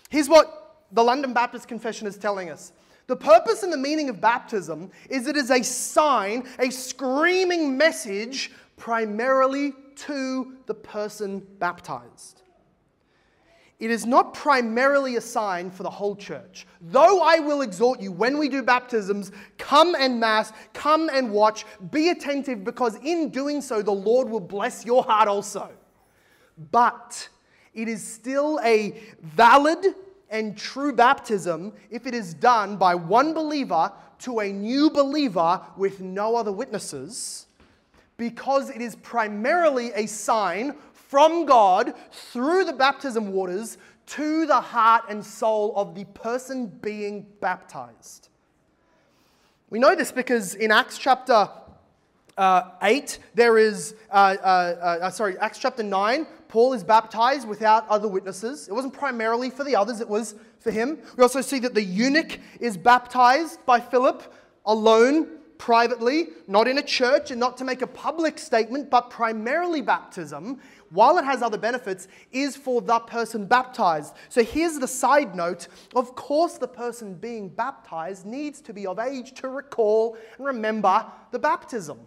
Here's 0.09 0.29
what 0.29 0.85
the 0.91 1.03
London 1.03 1.33
Baptist 1.33 1.67
Confession 1.67 2.07
is 2.07 2.17
telling 2.17 2.49
us. 2.49 2.71
The 3.07 3.15
purpose 3.15 3.63
and 3.63 3.73
the 3.73 3.77
meaning 3.77 4.09
of 4.09 4.21
baptism 4.21 4.89
is 5.09 5.27
it 5.27 5.35
is 5.35 5.51
a 5.51 5.63
sign, 5.63 6.47
a 6.59 6.69
screaming 6.69 7.77
message 7.77 8.51
primarily 8.77 9.73
to 9.95 10.53
the 10.65 10.73
person 10.73 11.45
baptized. 11.59 12.42
It 13.79 13.91
is 13.91 14.05
not 14.05 14.33
primarily 14.33 15.17
a 15.17 15.21
sign 15.21 15.69
for 15.69 15.83
the 15.83 15.89
whole 15.89 16.15
church. 16.15 16.65
Though 16.79 17.21
I 17.21 17.39
will 17.39 17.61
exhort 17.61 17.99
you 17.99 18.11
when 18.11 18.37
we 18.37 18.47
do 18.47 18.63
baptisms, 18.63 19.31
come 19.57 19.95
and 19.95 20.19
mass, 20.19 20.53
come 20.73 21.09
and 21.11 21.31
watch, 21.31 21.65
be 21.91 22.09
attentive, 22.09 22.63
because 22.63 22.95
in 23.03 23.29
doing 23.29 23.61
so, 23.61 23.81
the 23.81 23.91
Lord 23.91 24.29
will 24.29 24.39
bless 24.39 24.85
your 24.85 25.03
heart 25.03 25.27
also. 25.27 25.69
But 26.71 27.27
it 27.73 27.87
is 27.87 28.05
still 28.05 28.59
a 28.63 29.01
valid 29.21 29.95
and 30.29 30.57
true 30.57 30.93
baptism 30.93 31.73
if 31.89 32.07
it 32.07 32.13
is 32.13 32.33
done 32.33 32.77
by 32.77 32.95
one 32.95 33.33
believer 33.33 33.91
to 34.19 34.39
a 34.39 34.51
new 34.51 34.89
believer 34.91 35.59
with 35.75 35.99
no 35.99 36.35
other 36.35 36.51
witnesses, 36.51 37.47
because 38.15 38.69
it 38.69 38.81
is 38.81 38.95
primarily 38.97 39.91
a 39.93 40.05
sign 40.05 40.75
from 41.13 41.45
God 41.45 41.93
through 42.11 42.65
the 42.65 42.73
baptism 42.73 43.33
waters 43.33 43.77
to 44.07 44.47
the 44.47 44.59
heart 44.59 45.03
and 45.09 45.23
soul 45.23 45.71
of 45.75 45.93
the 45.93 46.05
person 46.05 46.65
being 46.65 47.27
baptized. 47.39 48.29
We 49.69 49.77
know 49.77 49.93
this 49.93 50.11
because 50.11 50.55
in 50.55 50.71
Acts 50.71 50.97
chapter 50.97 51.49
uh, 52.35 52.63
8, 52.81 53.19
there 53.35 53.59
is, 53.59 53.93
uh, 54.09 54.37
uh, 54.41 54.97
uh, 55.03 55.09
sorry, 55.11 55.37
Acts 55.37 55.59
chapter 55.59 55.83
9, 55.83 56.25
Paul 56.47 56.73
is 56.73 56.83
baptized 56.83 57.47
without 57.47 57.87
other 57.89 58.07
witnesses. 58.07 58.67
It 58.67 58.73
wasn't 58.73 58.95
primarily 58.95 59.51
for 59.51 59.63
the 59.63 59.75
others, 59.75 60.01
it 60.01 60.09
was 60.09 60.33
for 60.61 60.71
him. 60.71 60.97
We 61.15 61.21
also 61.21 61.41
see 61.41 61.59
that 61.59 61.75
the 61.75 61.83
eunuch 61.83 62.39
is 62.59 62.75
baptized 62.75 63.63
by 63.67 63.79
Philip 63.81 64.33
alone, 64.65 65.27
privately, 65.63 66.27
not 66.45 66.67
in 66.67 66.77
a 66.77 66.83
church 66.83 67.31
and 67.31 67.39
not 67.39 67.55
to 67.55 67.63
make 67.63 67.81
a 67.81 67.87
public 67.87 68.37
statement, 68.37 68.89
but 68.89 69.09
primarily 69.09 69.81
baptism 69.81 70.59
while 70.89 71.17
it 71.17 71.23
has 71.23 71.41
other 71.41 71.57
benefits, 71.57 72.09
is 72.33 72.57
for 72.57 72.81
the 72.81 72.99
person 72.99 73.45
baptized. 73.45 74.13
So 74.27 74.43
here's 74.43 74.77
the 74.77 74.89
side 74.89 75.37
note. 75.37 75.69
Of 75.95 76.15
course, 76.15 76.57
the 76.57 76.67
person 76.67 77.15
being 77.15 77.47
baptized 77.47 78.25
needs 78.25 78.59
to 78.59 78.73
be 78.73 78.85
of 78.85 78.99
age 78.99 79.35
to 79.35 79.47
recall 79.47 80.17
and 80.37 80.45
remember 80.45 81.05
the 81.31 81.39
baptism. 81.39 81.97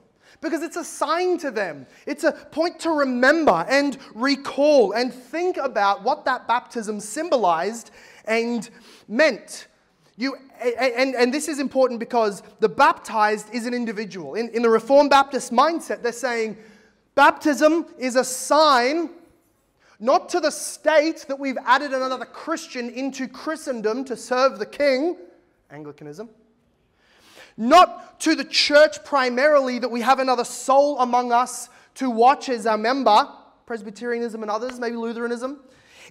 Because 0.42 0.62
it's 0.62 0.77
a 0.77 0.85
sign 0.85 1.38
to 1.38 1.51
them. 1.51 1.87
It's 2.05 2.25
a 2.25 2.33
point 2.33 2.79
to 2.81 2.90
remember 2.90 3.64
and 3.71 3.97
recall 4.14 4.92
and 4.92 5.14
think 5.14 5.57
about 5.57 6.03
what 6.03 6.27
that 6.27 6.47
baptism 6.47 7.01
symbolized 7.01 7.90
and 8.27 8.69
meant. 9.09 9.69
You, 10.16 10.37
and, 10.61 11.14
and 11.14 11.33
this 11.33 11.46
is 11.46 11.59
important 11.59 12.00
because 12.00 12.42
the 12.61 12.68
baptized 12.68 13.52
is 13.52 13.66
an 13.66 13.74
individual. 13.74 14.35
In, 14.35 14.48
in 14.50 14.62
the 14.62 14.70
Reformed 14.70 15.11
Baptist 15.11 15.52
mindset, 15.52 16.02
they're 16.02 16.12
saying, 16.12 16.57
Baptism 17.14 17.87
is 17.98 18.16
a 18.16 18.24
sign 18.24 19.11
not 19.98 20.29
to 20.31 20.40
the 20.40 20.50
state 20.50 21.24
that 21.29 21.38
we've 21.38 21.57
added 21.64 21.92
another 21.92 22.26
Christian 22.26 22.90
into 22.90 23.26
Christendom 23.26 24.05
to 24.05 24.16
serve 24.16 24.59
the 24.59 24.66
king, 24.66 25.16
Anglicanism. 25.70 26.29
not 27.57 28.20
to 28.20 28.35
the 28.35 28.44
church 28.44 29.02
primarily 29.05 29.79
that 29.79 29.90
we 29.90 30.02
have 30.02 30.18
another 30.18 30.44
soul 30.44 31.00
among 31.00 31.33
us 31.33 31.70
to 31.94 32.11
watch 32.11 32.48
as 32.50 32.66
our 32.66 32.76
member, 32.76 33.26
Presbyterianism 33.64 34.42
and 34.42 34.50
others, 34.50 34.79
maybe 34.79 34.96
Lutheranism. 34.96 35.61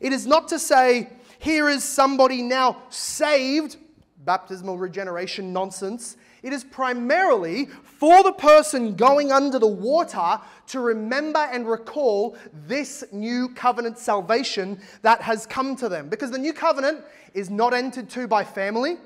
It 0.01 0.11
is 0.11 0.25
not 0.25 0.47
to 0.49 0.59
say, 0.59 1.09
here 1.37 1.69
is 1.69 1.83
somebody 1.83 2.41
now 2.41 2.81
saved, 2.89 3.77
baptismal 4.25 4.77
regeneration 4.77 5.53
nonsense. 5.53 6.17
It 6.43 6.51
is 6.51 6.63
primarily 6.63 7.67
for 7.83 8.23
the 8.23 8.31
person 8.31 8.95
going 8.95 9.31
under 9.31 9.59
the 9.59 9.67
water 9.67 10.39
to 10.67 10.79
remember 10.79 11.39
and 11.39 11.67
recall 11.67 12.35
this 12.67 13.03
new 13.11 13.49
covenant 13.49 13.97
salvation 13.97 14.79
that 15.01 15.21
has 15.21 15.45
come 15.45 15.75
to 15.77 15.87
them. 15.87 16.09
Because 16.09 16.31
the 16.31 16.37
new 16.37 16.53
covenant 16.53 17.03
is 17.33 17.49
not 17.49 17.73
entered 17.73 18.09
to 18.11 18.27
by 18.27 18.43
family, 18.43 18.97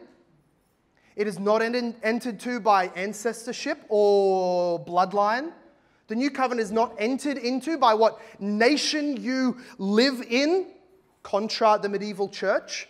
it 1.15 1.27
is 1.27 1.37
not 1.37 1.61
entered 1.61 2.39
to 2.39 2.59
by 2.59 2.87
ancestorship 2.95 3.83
or 3.89 4.83
bloodline. 4.83 5.51
The 6.07 6.15
new 6.15 6.31
covenant 6.31 6.61
is 6.61 6.71
not 6.71 6.95
entered 6.97 7.37
into 7.37 7.77
by 7.77 7.93
what 7.93 8.19
nation 8.39 9.21
you 9.21 9.57
live 9.77 10.21
in, 10.29 10.67
contra 11.23 11.77
the 11.81 11.89
medieval 11.89 12.29
church. 12.29 12.87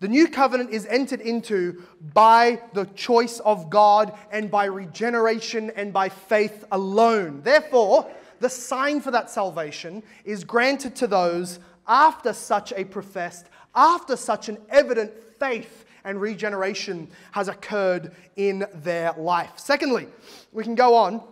The 0.00 0.08
new 0.08 0.28
covenant 0.28 0.70
is 0.70 0.86
entered 0.86 1.20
into 1.20 1.82
by 2.14 2.62
the 2.72 2.86
choice 2.86 3.38
of 3.40 3.68
God 3.68 4.16
and 4.32 4.50
by 4.50 4.64
regeneration 4.64 5.70
and 5.76 5.92
by 5.92 6.08
faith 6.08 6.64
alone. 6.72 7.42
Therefore, 7.42 8.10
the 8.40 8.48
sign 8.48 9.02
for 9.02 9.10
that 9.10 9.28
salvation 9.28 10.02
is 10.24 10.42
granted 10.42 10.96
to 10.96 11.06
those 11.06 11.60
after 11.86 12.32
such 12.32 12.72
a 12.72 12.84
professed, 12.84 13.46
after 13.74 14.16
such 14.16 14.48
an 14.48 14.56
evident 14.70 15.12
faith 15.38 15.84
and 16.04 16.18
regeneration 16.18 17.06
has 17.32 17.48
occurred 17.48 18.12
in 18.36 18.64
their 18.76 19.12
life. 19.18 19.52
Secondly, 19.56 20.08
we 20.52 20.64
can 20.64 20.74
go 20.74 20.94
on. 20.94 21.22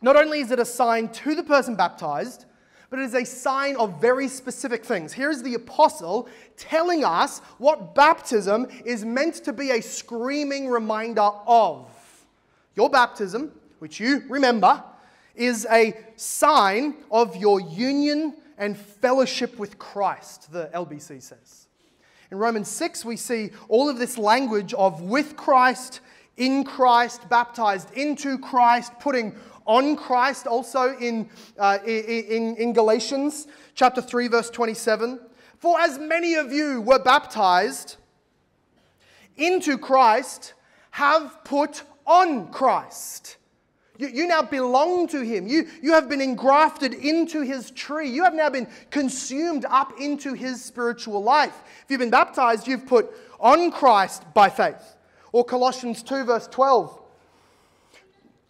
Not 0.00 0.16
only 0.16 0.40
is 0.40 0.50
it 0.50 0.58
a 0.58 0.64
sign 0.64 1.10
to 1.10 1.34
the 1.34 1.42
person 1.42 1.76
baptized, 1.76 2.46
but 2.90 2.98
it 2.98 3.02
is 3.02 3.14
a 3.14 3.24
sign 3.24 3.76
of 3.76 4.00
very 4.00 4.28
specific 4.28 4.84
things. 4.84 5.12
Here 5.12 5.30
is 5.30 5.42
the 5.42 5.54
apostle 5.54 6.28
telling 6.56 7.04
us 7.04 7.40
what 7.58 7.94
baptism 7.94 8.68
is 8.84 9.04
meant 9.04 9.36
to 9.44 9.52
be 9.52 9.70
a 9.72 9.80
screaming 9.80 10.68
reminder 10.68 11.30
of. 11.46 11.90
Your 12.74 12.90
baptism, 12.90 13.52
which 13.78 13.98
you 13.98 14.22
remember, 14.28 14.82
is 15.34 15.66
a 15.70 15.96
sign 16.16 16.96
of 17.10 17.36
your 17.36 17.60
union 17.60 18.34
and 18.58 18.76
fellowship 18.76 19.58
with 19.58 19.78
Christ, 19.78 20.52
the 20.52 20.70
LBC 20.74 21.22
says. 21.22 21.66
In 22.30 22.38
Romans 22.38 22.68
6, 22.68 23.04
we 23.04 23.16
see 23.16 23.50
all 23.68 23.88
of 23.88 23.98
this 23.98 24.18
language 24.18 24.74
of 24.74 25.02
with 25.02 25.36
Christ, 25.36 26.00
in 26.36 26.64
Christ, 26.64 27.28
baptized 27.28 27.92
into 27.92 28.38
Christ, 28.38 28.92
putting 28.98 29.34
on 29.66 29.96
Christ 29.96 30.46
also 30.46 30.96
in, 30.98 31.28
uh, 31.58 31.78
in, 31.84 32.56
in 32.56 32.72
Galatians 32.72 33.46
chapter 33.74 34.00
3, 34.00 34.28
verse 34.28 34.50
27. 34.50 35.20
For 35.58 35.80
as 35.80 35.98
many 35.98 36.34
of 36.34 36.52
you 36.52 36.80
were 36.80 36.98
baptized 36.98 37.96
into 39.36 39.76
Christ, 39.76 40.54
have 40.92 41.44
put 41.44 41.82
on 42.06 42.50
Christ. 42.52 43.36
You, 43.98 44.08
you, 44.08 44.26
now 44.26 44.42
belong 44.42 45.08
to 45.08 45.22
him. 45.22 45.46
You, 45.46 45.68
you 45.82 45.92
have 45.92 46.08
been 46.08 46.20
engrafted 46.20 46.92
into 46.94 47.40
his 47.40 47.70
tree. 47.70 48.08
You 48.08 48.24
have 48.24 48.34
now 48.34 48.50
been 48.50 48.68
consumed 48.90 49.64
up 49.68 49.98
into 50.00 50.34
his 50.34 50.62
spiritual 50.62 51.22
life. 51.22 51.62
If 51.84 51.90
you've 51.90 52.00
been 52.00 52.10
baptized, 52.10 52.66
you've 52.66 52.86
put 52.86 53.10
on 53.40 53.70
Christ 53.70 54.22
by 54.34 54.50
faith. 54.50 54.96
Or 55.32 55.44
Colossians 55.44 56.02
2, 56.02 56.24
verse 56.24 56.46
12 56.46 57.00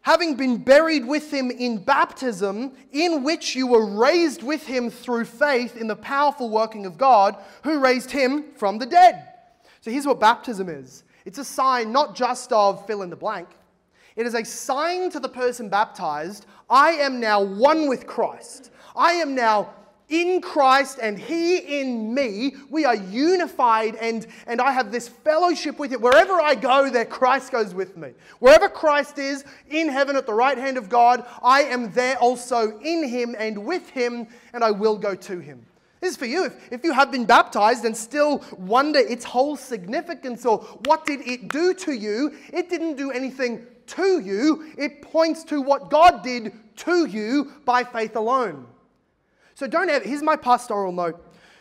having 0.07 0.37
been 0.37 0.57
buried 0.57 1.05
with 1.05 1.33
him 1.33 1.51
in 1.51 1.79
baptism, 1.79 2.71
in 2.93 3.25
which 3.25 3.57
you 3.57 3.67
were 3.67 3.85
raised 3.85 4.41
with 4.41 4.65
him 4.65 4.89
through 4.89 5.25
faith 5.25 5.77
in 5.77 5.89
the 5.89 5.97
powerful 5.97 6.49
working 6.49 6.87
of 6.87 6.97
God 6.97 7.37
who 7.65 7.81
raised 7.81 8.13
him 8.13 8.45
from 8.55 8.79
the 8.79 8.87
dead. 8.87 9.27
So 9.81 9.91
here's 9.91 10.07
what 10.07 10.21
baptism 10.21 10.69
is 10.69 11.03
it's 11.25 11.39
a 11.39 11.45
sign 11.45 11.91
not 11.91 12.15
just 12.15 12.53
of 12.53 12.87
fill 12.87 13.03
in 13.03 13.11
the 13.11 13.17
blank, 13.17 13.49
it 14.15 14.27
is 14.27 14.35
a 14.35 14.45
sign 14.45 15.11
to 15.11 15.19
the 15.19 15.29
person 15.29 15.69
baptized 15.69 16.47
I 16.71 16.93
am 16.93 17.19
now 17.19 17.43
one 17.43 17.89
with 17.89 18.07
Christ. 18.07 18.71
I 18.95 19.15
am 19.15 19.35
now 19.35 19.75
in 20.09 20.41
Christ 20.41 20.99
and 21.03 21.19
He 21.19 21.81
in 21.81 22.15
me, 22.15 22.55
we 22.71 22.85
are 22.85 22.95
unified 22.95 23.97
and, 23.97 24.27
and 24.47 24.61
I 24.61 24.73
have 24.73 24.93
this 24.93 25.09
fellowship 25.09 25.79
with 25.79 25.93
Him. 25.93 26.01
Wherever 26.01 26.35
I 26.35 26.55
go, 26.55 26.89
there 26.91 27.05
Christ 27.05 27.53
goes 27.53 27.75
with 27.75 27.97
me. 27.97 28.11
Wherever 28.39 28.69
Christ 28.69 29.19
is 29.19 29.45
in 29.69 29.89
heaven 29.89 30.17
at 30.17 30.27
the 30.27 30.35
right 30.35 30.59
hand 30.59 30.77
of 30.77 30.89
God, 30.89 31.27
I 31.43 31.63
am 31.63 31.93
there 31.93 32.17
also 32.19 32.79
in 32.81 33.09
Him 33.09 33.35
and 33.39 33.65
with 33.65 33.89
Him, 33.91 34.29
and 34.53 34.63
I 34.63 34.71
will 34.71 34.97
go 34.97 35.15
to 35.15 35.39
Him. 35.39 35.65
This 36.01 36.13
is 36.13 36.17
for 36.17 36.27
you. 36.27 36.45
If, 36.45 36.73
if 36.73 36.85
you 36.85 36.93
have 36.93 37.11
been 37.11 37.25
baptized 37.25 37.85
and 37.85 37.97
still 37.97 38.45
wonder 38.59 39.01
its 39.01 39.25
whole 39.25 39.57
significance 39.57 40.45
or 40.45 40.59
what 40.85 41.07
did 41.07 41.27
it 41.27 41.51
do 41.51 41.75
to 41.75 41.93
you, 41.93 42.35
it 42.53 42.69
didn't 42.69 42.97
do 42.97 43.11
anything 43.11 43.67
to 43.89 44.21
you. 44.21 44.73
It 44.77 45.03
points 45.03 45.43
to 45.45 45.61
what 45.61 45.91
God 45.91 46.23
did 46.23 46.53
to 46.77 47.07
you 47.07 47.53
by 47.65 47.83
faith 47.83 48.15
alone. 48.15 48.67
So 49.57 49.67
don't 49.67 49.89
ever, 49.89 50.07
here's 50.07 50.23
my 50.23 50.37
pastoral 50.37 50.93
note. 50.93 51.19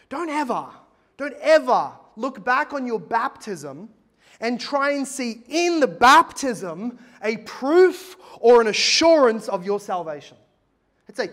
Don't 0.09 0.29
ever, 0.29 0.65
don't 1.15 1.35
ever 1.39 1.93
look 2.17 2.43
back 2.43 2.73
on 2.73 2.85
your 2.85 2.99
baptism 2.99 3.87
and 4.41 4.59
try 4.59 4.91
and 4.91 5.07
see 5.07 5.43
in 5.47 5.79
the 5.79 5.87
baptism 5.87 6.99
a 7.23 7.37
proof 7.37 8.17
or 8.41 8.59
an 8.59 8.67
assurance 8.67 9.47
of 9.47 9.65
your 9.65 9.79
salvation. 9.79 10.35
It's 11.07 11.19
a 11.19 11.29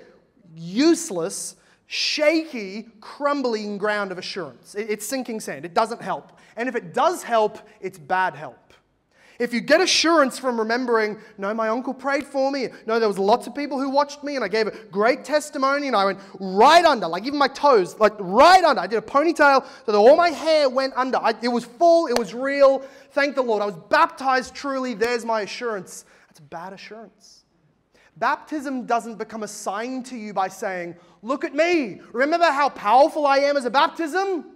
useless, 0.54 1.56
shaky, 1.88 2.86
crumbling 3.00 3.76
ground 3.76 4.12
of 4.12 4.18
assurance. 4.18 4.76
It's 4.76 5.04
sinking 5.04 5.40
sand. 5.40 5.64
It 5.64 5.74
doesn't 5.74 6.00
help. 6.00 6.38
And 6.56 6.68
if 6.68 6.76
it 6.76 6.94
does 6.94 7.24
help, 7.24 7.58
it's 7.80 7.98
bad 7.98 8.36
help. 8.36 8.56
If 9.42 9.52
you 9.52 9.60
get 9.60 9.80
assurance 9.80 10.38
from 10.38 10.56
remembering, 10.56 11.18
no, 11.36 11.52
my 11.52 11.66
uncle 11.66 11.92
prayed 11.92 12.24
for 12.24 12.52
me, 12.52 12.68
no, 12.86 13.00
there 13.00 13.08
was 13.08 13.18
lots 13.18 13.48
of 13.48 13.56
people 13.56 13.76
who 13.80 13.90
watched 13.90 14.22
me, 14.22 14.36
and 14.36 14.44
I 14.44 14.46
gave 14.46 14.68
a 14.68 14.70
great 14.92 15.24
testimony, 15.24 15.88
and 15.88 15.96
I 15.96 16.04
went 16.04 16.20
right 16.38 16.84
under, 16.84 17.08
like 17.08 17.26
even 17.26 17.40
my 17.40 17.48
toes, 17.48 17.98
like 17.98 18.12
right 18.20 18.62
under. 18.62 18.80
I 18.80 18.86
did 18.86 18.98
a 18.98 19.02
ponytail 19.02 19.66
so 19.84 19.90
that 19.90 19.98
all 19.98 20.14
my 20.14 20.28
hair 20.28 20.68
went 20.68 20.94
under. 20.94 21.18
I, 21.18 21.34
it 21.42 21.48
was 21.48 21.64
full, 21.64 22.06
it 22.06 22.16
was 22.16 22.34
real. 22.34 22.84
Thank 23.10 23.34
the 23.34 23.42
Lord. 23.42 23.62
I 23.62 23.66
was 23.66 23.74
baptized 23.90 24.54
truly. 24.54 24.94
There's 24.94 25.24
my 25.24 25.40
assurance. 25.40 26.04
That's 26.28 26.38
bad 26.38 26.72
assurance. 26.72 27.42
Baptism 28.18 28.86
doesn't 28.86 29.16
become 29.16 29.42
a 29.42 29.48
sign 29.48 30.04
to 30.04 30.16
you 30.16 30.32
by 30.32 30.46
saying, 30.46 30.94
Look 31.20 31.44
at 31.44 31.52
me. 31.52 32.00
Remember 32.12 32.46
how 32.46 32.68
powerful 32.68 33.26
I 33.26 33.38
am 33.38 33.56
as 33.56 33.64
a 33.64 33.70
baptism? 33.70 34.51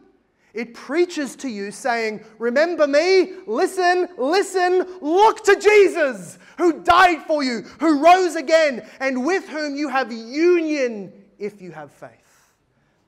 It 0.57 0.73
preaches 0.73 1.37
to 1.37 1.49
you 1.49 1.71
saying, 1.71 2.25
Remember 2.39 2.87
me, 2.87 3.35
listen, 3.47 4.09
listen, 4.17 4.87
look 5.03 5.45
to 5.45 5.61
Jesus 5.61 6.39
who 6.57 6.83
died 6.83 7.23
for 7.27 7.43
you, 7.45 7.61
who 7.79 8.03
rose 8.03 8.37
again, 8.37 8.89
and 8.99 9.27
with 9.27 9.47
whom 9.51 9.77
you 9.77 9.91
have 9.91 10.11
union 10.11 11.13
if 11.39 11.61
you 11.61 11.73
have 11.73 11.93
faith. 11.93 12.11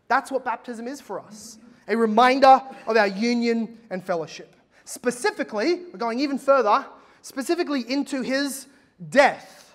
That's 0.09 0.31
what 0.31 0.45
baptism 0.45 0.87
is 0.87 1.01
for 1.01 1.21
us 1.21 1.59
a 1.89 1.97
reminder 1.97 2.61
of 2.87 2.99
our 2.99 3.07
union 3.07 3.79
and 3.89 4.05
fellowship. 4.05 4.55
Specifically, 4.85 5.85
we're 5.91 5.99
going 5.99 6.21
even 6.21 6.39
further, 6.39 6.85
specifically 7.23 7.91
into 7.91 8.21
his 8.21 8.67
death. 9.09 9.75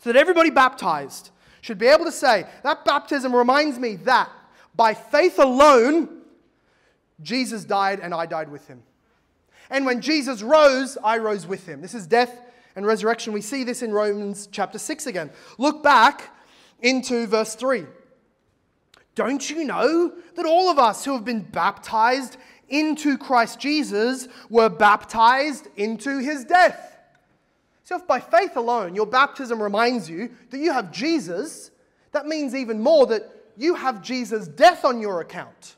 So 0.00 0.12
that 0.12 0.18
everybody 0.18 0.50
baptized 0.50 1.30
should 1.62 1.78
be 1.78 1.86
able 1.86 2.04
to 2.04 2.12
say, 2.12 2.44
That 2.62 2.84
baptism 2.84 3.34
reminds 3.34 3.78
me 3.78 3.96
that 3.96 4.28
by 4.76 4.92
faith 4.92 5.38
alone, 5.38 6.21
Jesus 7.20 7.64
died 7.64 8.00
and 8.00 8.14
I 8.14 8.26
died 8.26 8.50
with 8.50 8.66
him. 8.66 8.82
And 9.70 9.86
when 9.86 10.00
Jesus 10.00 10.42
rose, 10.42 10.98
I 11.02 11.18
rose 11.18 11.46
with 11.46 11.66
him. 11.66 11.80
This 11.80 11.94
is 11.94 12.06
death 12.06 12.40
and 12.76 12.86
resurrection. 12.86 13.32
We 13.32 13.40
see 13.40 13.64
this 13.64 13.82
in 13.82 13.92
Romans 13.92 14.48
chapter 14.50 14.78
6 14.78 15.06
again. 15.06 15.30
Look 15.58 15.82
back 15.82 16.34
into 16.80 17.26
verse 17.26 17.54
3. 17.54 17.86
Don't 19.14 19.48
you 19.48 19.64
know 19.64 20.12
that 20.36 20.46
all 20.46 20.70
of 20.70 20.78
us 20.78 21.04
who 21.04 21.12
have 21.12 21.24
been 21.24 21.42
baptized 21.42 22.36
into 22.68 23.18
Christ 23.18 23.60
Jesus 23.60 24.28
were 24.48 24.70
baptized 24.70 25.68
into 25.76 26.18
his 26.18 26.44
death? 26.44 26.98
So, 27.84 27.96
if 27.96 28.06
by 28.06 28.20
faith 28.20 28.56
alone 28.56 28.94
your 28.94 29.06
baptism 29.06 29.62
reminds 29.62 30.08
you 30.08 30.30
that 30.50 30.58
you 30.58 30.72
have 30.72 30.92
Jesus, 30.92 31.70
that 32.12 32.26
means 32.26 32.54
even 32.54 32.80
more 32.80 33.06
that 33.06 33.28
you 33.56 33.74
have 33.74 34.02
Jesus' 34.02 34.48
death 34.48 34.84
on 34.84 35.00
your 35.00 35.20
account. 35.20 35.76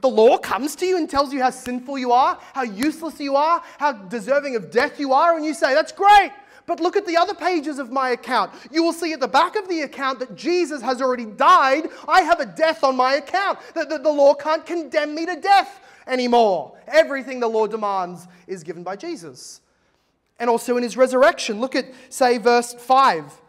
The 0.00 0.08
law 0.08 0.38
comes 0.38 0.76
to 0.76 0.86
you 0.86 0.96
and 0.96 1.08
tells 1.08 1.32
you 1.32 1.42
how 1.42 1.50
sinful 1.50 1.98
you 1.98 2.12
are, 2.12 2.38
how 2.52 2.62
useless 2.62 3.18
you 3.20 3.36
are, 3.36 3.62
how 3.78 3.92
deserving 3.92 4.56
of 4.56 4.70
death 4.70 5.00
you 5.00 5.12
are, 5.12 5.36
and 5.36 5.44
you 5.44 5.54
say, 5.54 5.74
That's 5.74 5.92
great. 5.92 6.32
But 6.66 6.80
look 6.80 6.96
at 6.96 7.06
the 7.06 7.16
other 7.16 7.34
pages 7.34 7.78
of 7.78 7.90
my 7.90 8.10
account. 8.10 8.52
You 8.70 8.82
will 8.82 8.92
see 8.92 9.14
at 9.14 9.20
the 9.20 9.26
back 9.26 9.56
of 9.56 9.68
the 9.68 9.80
account 9.80 10.18
that 10.18 10.36
Jesus 10.36 10.82
has 10.82 11.00
already 11.00 11.24
died. 11.24 11.88
I 12.06 12.20
have 12.20 12.40
a 12.40 12.46
death 12.46 12.84
on 12.84 12.94
my 12.94 13.14
account. 13.14 13.58
That 13.74 13.88
the, 13.88 13.96
the 13.96 14.12
law 14.12 14.34
can't 14.34 14.66
condemn 14.66 15.14
me 15.14 15.24
to 15.24 15.36
death. 15.36 15.80
anymore. 16.08 16.76
Everything 16.88 17.40
the 17.40 17.48
law 17.48 17.66
demands 17.66 18.26
is 18.46 18.62
given 18.62 18.82
by 18.82 18.96
Jesus. 18.96 19.60
And 20.38 20.50
also 20.50 20.76
in 20.76 20.82
his 20.82 20.96
resurrection. 20.96 21.60
Look 21.60 21.76
at, 21.76 21.86
say, 22.08 22.38
verse 22.38 22.74
5. 22.74 23.40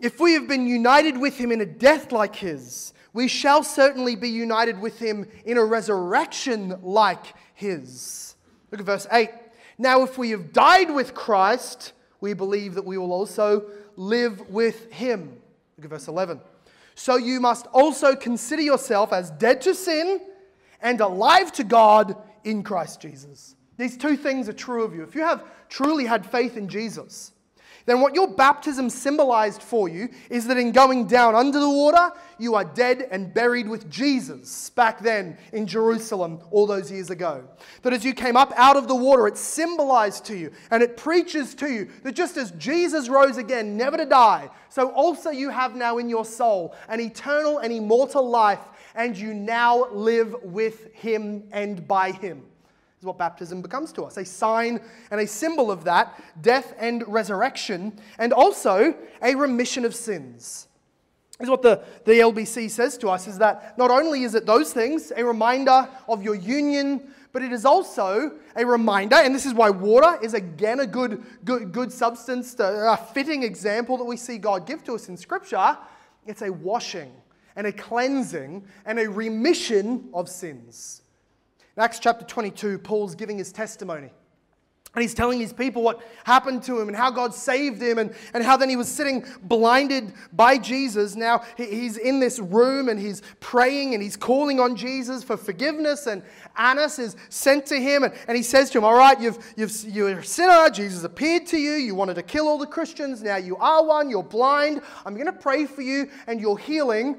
If 0.00 0.20
we 0.20 0.34
have 0.34 0.46
been 0.46 0.66
united 0.66 1.16
with 1.16 1.38
him 1.38 1.52
in 1.52 1.60
a 1.60 1.66
death 1.66 2.12
like 2.12 2.36
his, 2.36 2.92
we 3.16 3.28
shall 3.28 3.62
certainly 3.62 4.14
be 4.14 4.28
united 4.28 4.78
with 4.78 4.98
him 4.98 5.26
in 5.46 5.56
a 5.56 5.64
resurrection 5.64 6.78
like 6.82 7.24
his. 7.54 8.36
Look 8.70 8.80
at 8.80 8.84
verse 8.84 9.06
8. 9.10 9.30
Now, 9.78 10.02
if 10.02 10.18
we 10.18 10.32
have 10.32 10.52
died 10.52 10.90
with 10.90 11.14
Christ, 11.14 11.94
we 12.20 12.34
believe 12.34 12.74
that 12.74 12.84
we 12.84 12.98
will 12.98 13.12
also 13.12 13.70
live 13.96 14.50
with 14.50 14.92
him. 14.92 15.40
Look 15.78 15.86
at 15.86 15.90
verse 15.92 16.08
11. 16.08 16.42
So 16.94 17.16
you 17.16 17.40
must 17.40 17.66
also 17.68 18.14
consider 18.14 18.60
yourself 18.60 19.14
as 19.14 19.30
dead 19.30 19.62
to 19.62 19.74
sin 19.74 20.20
and 20.82 21.00
alive 21.00 21.52
to 21.52 21.64
God 21.64 22.18
in 22.44 22.62
Christ 22.62 23.00
Jesus. 23.00 23.56
These 23.78 23.96
two 23.96 24.18
things 24.18 24.46
are 24.46 24.52
true 24.52 24.84
of 24.84 24.94
you. 24.94 25.02
If 25.02 25.14
you 25.14 25.22
have 25.22 25.42
truly 25.70 26.04
had 26.04 26.26
faith 26.26 26.58
in 26.58 26.68
Jesus, 26.68 27.32
then 27.86 28.00
what 28.00 28.14
your 28.14 28.26
baptism 28.26 28.90
symbolized 28.90 29.62
for 29.62 29.88
you 29.88 30.08
is 30.28 30.46
that 30.48 30.58
in 30.58 30.72
going 30.72 31.06
down 31.06 31.36
under 31.36 31.60
the 31.60 31.70
water, 31.70 32.10
you 32.36 32.56
are 32.56 32.64
dead 32.64 33.08
and 33.10 33.32
buried 33.32 33.68
with 33.68 33.88
Jesus 33.88 34.70
back 34.70 35.00
then 35.00 35.38
in 35.52 35.66
Jerusalem 35.66 36.40
all 36.50 36.66
those 36.66 36.90
years 36.90 37.10
ago. 37.10 37.44
That 37.82 37.92
as 37.92 38.04
you 38.04 38.12
came 38.12 38.36
up 38.36 38.52
out 38.56 38.76
of 38.76 38.88
the 38.88 38.94
water, 38.94 39.28
it 39.28 39.38
symbolized 39.38 40.24
to 40.26 40.36
you 40.36 40.50
and 40.70 40.82
it 40.82 40.96
preaches 40.96 41.54
to 41.56 41.72
you 41.72 41.88
that 42.02 42.16
just 42.16 42.36
as 42.36 42.50
Jesus 42.52 43.08
rose 43.08 43.38
again, 43.38 43.76
never 43.76 43.96
to 43.96 44.04
die, 44.04 44.50
so 44.68 44.90
also 44.90 45.30
you 45.30 45.48
have 45.50 45.76
now 45.76 45.98
in 45.98 46.08
your 46.08 46.24
soul 46.24 46.74
an 46.88 47.00
eternal 47.00 47.58
and 47.58 47.72
immortal 47.72 48.28
life, 48.28 48.60
and 48.96 49.16
you 49.16 49.32
now 49.32 49.88
live 49.90 50.34
with 50.42 50.92
him 50.94 51.44
and 51.52 51.86
by 51.86 52.10
him 52.10 52.42
what 53.06 53.18
baptism 53.18 53.62
becomes 53.62 53.92
to 53.92 54.02
us 54.02 54.16
a 54.16 54.24
sign 54.24 54.80
and 55.10 55.20
a 55.20 55.26
symbol 55.26 55.70
of 55.70 55.84
that 55.84 56.22
death 56.42 56.74
and 56.78 57.02
resurrection, 57.06 57.98
and 58.18 58.32
also 58.32 58.94
a 59.22 59.34
remission 59.34 59.84
of 59.84 59.94
sins. 59.94 60.68
Is 61.38 61.50
what 61.50 61.62
the, 61.62 61.84
the 62.06 62.12
LBC 62.12 62.70
says 62.70 62.96
to 62.98 63.08
us 63.08 63.26
is 63.26 63.38
that 63.38 63.76
not 63.76 63.90
only 63.90 64.22
is 64.22 64.34
it 64.34 64.46
those 64.46 64.72
things, 64.72 65.12
a 65.14 65.24
reminder 65.24 65.86
of 66.08 66.22
your 66.22 66.34
union, 66.34 67.12
but 67.32 67.42
it 67.42 67.52
is 67.52 67.66
also 67.66 68.32
a 68.56 68.64
reminder, 68.64 69.16
and 69.16 69.34
this 69.34 69.44
is 69.44 69.52
why 69.52 69.68
water 69.68 70.18
is 70.22 70.32
again 70.32 70.80
a 70.80 70.86
good, 70.86 71.22
good, 71.44 71.72
good 71.72 71.92
substance, 71.92 72.56
a 72.58 72.98
fitting 73.12 73.42
example 73.42 73.98
that 73.98 74.04
we 74.04 74.16
see 74.16 74.38
God 74.38 74.66
give 74.66 74.82
to 74.84 74.94
us 74.94 75.10
in 75.10 75.18
Scripture. 75.18 75.76
It's 76.26 76.40
a 76.40 76.50
washing 76.50 77.12
and 77.54 77.66
a 77.66 77.72
cleansing 77.72 78.64
and 78.86 78.98
a 78.98 79.10
remission 79.10 80.08
of 80.14 80.30
sins. 80.30 81.02
In 81.76 81.82
Acts 81.82 81.98
chapter 81.98 82.24
22, 82.24 82.78
Paul's 82.78 83.14
giving 83.14 83.36
his 83.36 83.52
testimony. 83.52 84.10
And 84.96 85.02
he's 85.02 85.12
telling 85.12 85.38
his 85.38 85.52
people 85.52 85.82
what 85.82 86.00
happened 86.24 86.62
to 86.62 86.80
him 86.80 86.88
and 86.88 86.96
how 86.96 87.10
God 87.10 87.34
saved 87.34 87.82
him 87.82 87.98
and, 87.98 88.14
and 88.32 88.42
how 88.42 88.56
then 88.56 88.70
he 88.70 88.76
was 88.76 88.88
sitting 88.88 89.26
blinded 89.42 90.14
by 90.32 90.56
Jesus. 90.56 91.14
Now 91.14 91.44
he's 91.58 91.98
in 91.98 92.18
this 92.18 92.38
room 92.38 92.88
and 92.88 92.98
he's 92.98 93.20
praying 93.38 93.92
and 93.92 94.02
he's 94.02 94.16
calling 94.16 94.58
on 94.58 94.74
Jesus 94.74 95.22
for 95.22 95.36
forgiveness. 95.36 96.06
And 96.06 96.22
Ananias 96.58 96.98
is 96.98 97.16
sent 97.28 97.66
to 97.66 97.78
him 97.78 98.04
and, 98.04 98.14
and 98.26 98.38
he 98.38 98.42
says 98.42 98.70
to 98.70 98.78
him, 98.78 98.84
All 98.84 98.96
right, 98.96 99.20
you've, 99.20 99.36
you've, 99.54 99.84
you're 99.84 100.18
a 100.18 100.24
sinner. 100.24 100.70
Jesus 100.70 101.04
appeared 101.04 101.44
to 101.48 101.58
you. 101.58 101.72
You 101.72 101.94
wanted 101.94 102.14
to 102.14 102.22
kill 102.22 102.48
all 102.48 102.56
the 102.56 102.66
Christians. 102.66 103.22
Now 103.22 103.36
you 103.36 103.58
are 103.58 103.84
one. 103.84 104.08
You're 104.08 104.22
blind. 104.22 104.80
I'm 105.04 105.12
going 105.12 105.26
to 105.26 105.32
pray 105.32 105.66
for 105.66 105.82
you 105.82 106.08
and 106.26 106.40
your 106.40 106.58
healing. 106.58 107.18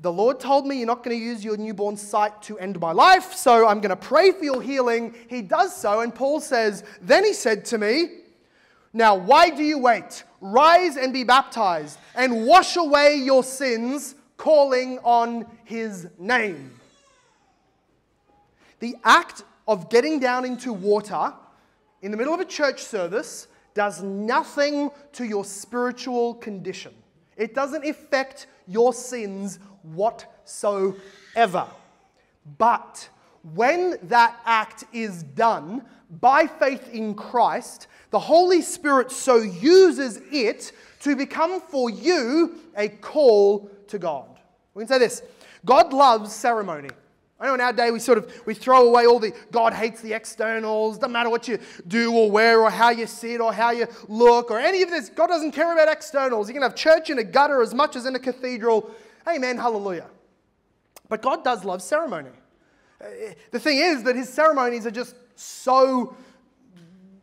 The 0.00 0.12
Lord 0.12 0.38
told 0.38 0.66
me 0.66 0.76
you're 0.76 0.86
not 0.86 1.02
going 1.02 1.18
to 1.18 1.24
use 1.24 1.42
your 1.42 1.56
newborn 1.56 1.96
sight 1.96 2.42
to 2.42 2.58
end 2.58 2.78
my 2.78 2.92
life, 2.92 3.32
so 3.32 3.66
I'm 3.66 3.80
going 3.80 3.90
to 3.90 3.96
pray 3.96 4.30
for 4.30 4.44
your 4.44 4.60
healing. 4.60 5.14
He 5.28 5.40
does 5.40 5.74
so, 5.74 6.00
and 6.00 6.14
Paul 6.14 6.40
says, 6.40 6.84
Then 7.00 7.24
he 7.24 7.32
said 7.32 7.64
to 7.66 7.78
me, 7.78 8.08
Now 8.92 9.14
why 9.14 9.48
do 9.48 9.62
you 9.62 9.78
wait? 9.78 10.24
Rise 10.42 10.96
and 10.96 11.14
be 11.14 11.24
baptized, 11.24 11.98
and 12.14 12.46
wash 12.46 12.76
away 12.76 13.16
your 13.16 13.42
sins, 13.42 14.16
calling 14.36 14.98
on 14.98 15.46
his 15.64 16.08
name. 16.18 16.78
The 18.80 18.96
act 19.02 19.44
of 19.66 19.88
getting 19.88 20.20
down 20.20 20.44
into 20.44 20.74
water 20.74 21.32
in 22.02 22.10
the 22.10 22.18
middle 22.18 22.34
of 22.34 22.40
a 22.40 22.44
church 22.44 22.82
service 22.82 23.48
does 23.72 24.02
nothing 24.02 24.90
to 25.12 25.24
your 25.24 25.44
spiritual 25.44 26.34
condition. 26.34 26.92
It 27.36 27.54
doesn't 27.54 27.86
affect 27.86 28.46
your 28.66 28.92
sins 28.92 29.58
whatsoever. 29.94 31.66
But 32.58 33.08
when 33.54 33.96
that 34.04 34.40
act 34.44 34.84
is 34.92 35.22
done 35.22 35.84
by 36.20 36.46
faith 36.46 36.88
in 36.92 37.14
Christ, 37.14 37.88
the 38.10 38.18
Holy 38.18 38.62
Spirit 38.62 39.10
so 39.10 39.36
uses 39.36 40.20
it 40.30 40.72
to 41.00 41.16
become 41.16 41.60
for 41.60 41.90
you 41.90 42.56
a 42.76 42.88
call 42.88 43.70
to 43.88 43.98
God. 43.98 44.28
We 44.74 44.82
can 44.82 44.88
say 44.88 44.98
this 44.98 45.22
God 45.64 45.92
loves 45.92 46.32
ceremony. 46.32 46.90
I 47.38 47.46
know 47.46 47.54
in 47.54 47.60
our 47.60 47.72
day 47.72 47.90
we 47.90 47.98
sort 47.98 48.16
of 48.16 48.32
we 48.46 48.54
throw 48.54 48.88
away 48.88 49.06
all 49.06 49.18
the 49.18 49.32
God 49.52 49.74
hates 49.74 50.00
the 50.00 50.14
externals, 50.14 50.96
doesn't 50.96 51.12
matter 51.12 51.28
what 51.28 51.46
you 51.46 51.58
do 51.86 52.12
or 52.12 52.30
wear 52.30 52.62
or 52.62 52.70
how 52.70 52.90
you 52.90 53.06
sit 53.06 53.40
or 53.42 53.52
how 53.52 53.72
you 53.72 53.86
look 54.08 54.50
or 54.50 54.58
any 54.58 54.82
of 54.82 54.88
this. 54.88 55.10
God 55.10 55.26
doesn't 55.26 55.52
care 55.52 55.72
about 55.72 55.88
externals. 55.88 56.48
You 56.48 56.54
can 56.54 56.62
have 56.62 56.74
church 56.74 57.10
in 57.10 57.18
a 57.18 57.24
gutter 57.24 57.60
as 57.60 57.74
much 57.74 57.94
as 57.94 58.06
in 58.06 58.14
a 58.14 58.18
cathedral. 58.18 58.90
Amen, 59.28 59.58
hallelujah. 59.58 60.08
But 61.08 61.22
God 61.22 61.44
does 61.44 61.64
love 61.64 61.82
ceremony. 61.82 62.30
Uh, 63.00 63.06
the 63.50 63.60
thing 63.60 63.78
is 63.78 64.02
that 64.04 64.16
his 64.16 64.28
ceremonies 64.28 64.86
are 64.86 64.90
just 64.90 65.14
so 65.34 66.16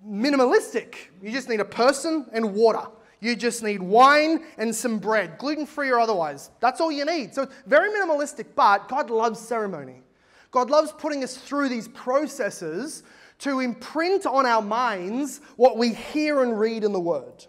minimalistic. 0.06 0.95
You 1.22 1.32
just 1.32 1.49
need 1.49 1.60
a 1.60 1.66
person 1.66 2.26
and 2.34 2.54
water. 2.54 2.88
You 3.20 3.36
just 3.38 3.64
need 3.64 3.82
wine 3.82 4.43
and 4.58 4.76
some 4.76 4.99
bread, 4.99 5.38
gluten 5.38 5.66
free 5.66 5.89
or 5.89 5.99
otherwise. 5.99 6.51
That's 6.60 6.82
all 6.82 6.91
you 6.91 7.06
need. 7.06 7.34
So 7.34 7.43
it's 7.43 7.54
very 7.66 7.89
minimalistic, 7.89 8.47
but 8.54 8.89
God 8.89 9.10
loves 9.10 9.39
ceremony. 9.39 10.04
God 10.51 10.70
loves 10.70 10.91
putting 10.91 11.24
us 11.24 11.38
through 11.38 11.70
these 11.70 11.88
processes 11.88 13.04
to 13.39 13.62
imprint 13.62 14.26
on 14.26 14.45
our 14.45 14.62
minds 14.62 15.41
what 15.56 15.78
we 15.78 15.93
hear 15.93 16.43
and 16.43 16.60
read 16.60 16.84
in 16.84 16.91
the 16.91 16.99
Word. 16.99 17.47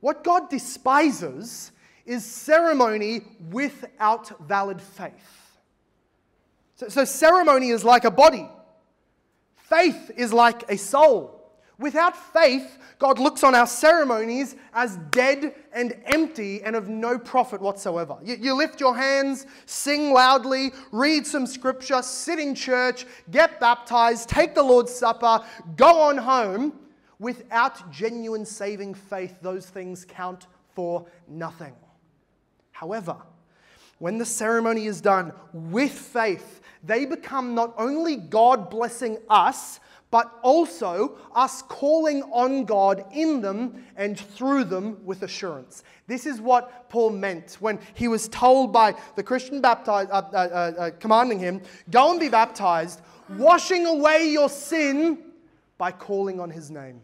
What 0.00 0.22
God 0.22 0.50
despises 0.50 1.72
is 2.06 2.24
ceremony 2.24 3.22
without 3.50 4.40
valid 4.46 4.80
faith. 4.80 5.12
So, 6.76 6.88
so, 6.88 7.04
ceremony 7.04 7.70
is 7.70 7.84
like 7.84 8.04
a 8.04 8.10
body, 8.10 8.48
faith 9.56 10.10
is 10.16 10.32
like 10.32 10.70
a 10.70 10.76
soul. 10.76 11.32
Without 11.78 12.16
faith, 12.32 12.78
God 12.98 13.18
looks 13.18 13.44
on 13.44 13.54
our 13.54 13.66
ceremonies 13.66 14.56
as 14.72 14.96
dead 15.10 15.54
and 15.74 15.94
empty 16.06 16.62
and 16.62 16.74
of 16.74 16.88
no 16.88 17.18
profit 17.18 17.60
whatsoever. 17.60 18.16
You, 18.24 18.36
you, 18.40 18.54
lift 18.54 18.80
your 18.80 18.96
hands, 18.96 19.46
sing 19.66 20.10
loudly, 20.10 20.72
read 20.90 21.26
some 21.26 21.46
scripture, 21.46 22.00
sit 22.00 22.38
in 22.38 22.54
church, 22.54 23.04
get 23.30 23.60
baptized, 23.60 24.30
take 24.30 24.54
the 24.54 24.62
Lord's 24.62 24.94
Supper, 24.94 25.44
go 25.76 26.00
on 26.00 26.16
home. 26.16 26.72
Without 27.18 27.90
genuine 27.90 28.44
saving 28.44 28.94
faith, 28.94 29.38
those 29.40 29.66
things 29.66 30.06
count 30.06 30.46
for 30.74 31.06
nothing. 31.26 31.74
However, 32.76 33.16
when 33.98 34.18
the 34.18 34.26
ceremony 34.26 34.84
is 34.84 35.00
done 35.00 35.32
with 35.54 35.92
faith, 35.92 36.60
they 36.84 37.06
become 37.06 37.54
not 37.54 37.72
only 37.78 38.16
God 38.16 38.68
blessing 38.68 39.16
us, 39.30 39.80
but 40.10 40.38
also 40.42 41.16
us 41.34 41.62
calling 41.62 42.22
on 42.24 42.66
God 42.66 43.06
in 43.14 43.40
them 43.40 43.82
and 43.96 44.20
through 44.20 44.64
them 44.64 45.02
with 45.06 45.22
assurance. 45.22 45.84
This 46.06 46.26
is 46.26 46.38
what 46.38 46.90
Paul 46.90 47.10
meant 47.10 47.56
when 47.60 47.78
he 47.94 48.08
was 48.08 48.28
told 48.28 48.74
by 48.74 48.94
the 49.14 49.22
Christian 49.22 49.62
baptized, 49.62 50.10
uh, 50.10 50.22
uh, 50.30 50.36
uh, 50.36 50.80
uh 50.80 50.90
commanding 51.00 51.38
him, 51.38 51.62
Go 51.90 52.10
and 52.10 52.20
be 52.20 52.28
baptized, 52.28 53.00
washing 53.30 53.86
away 53.86 54.28
your 54.28 54.50
sin 54.50 55.18
by 55.78 55.92
calling 55.92 56.40
on 56.40 56.50
his 56.50 56.70
name. 56.70 57.00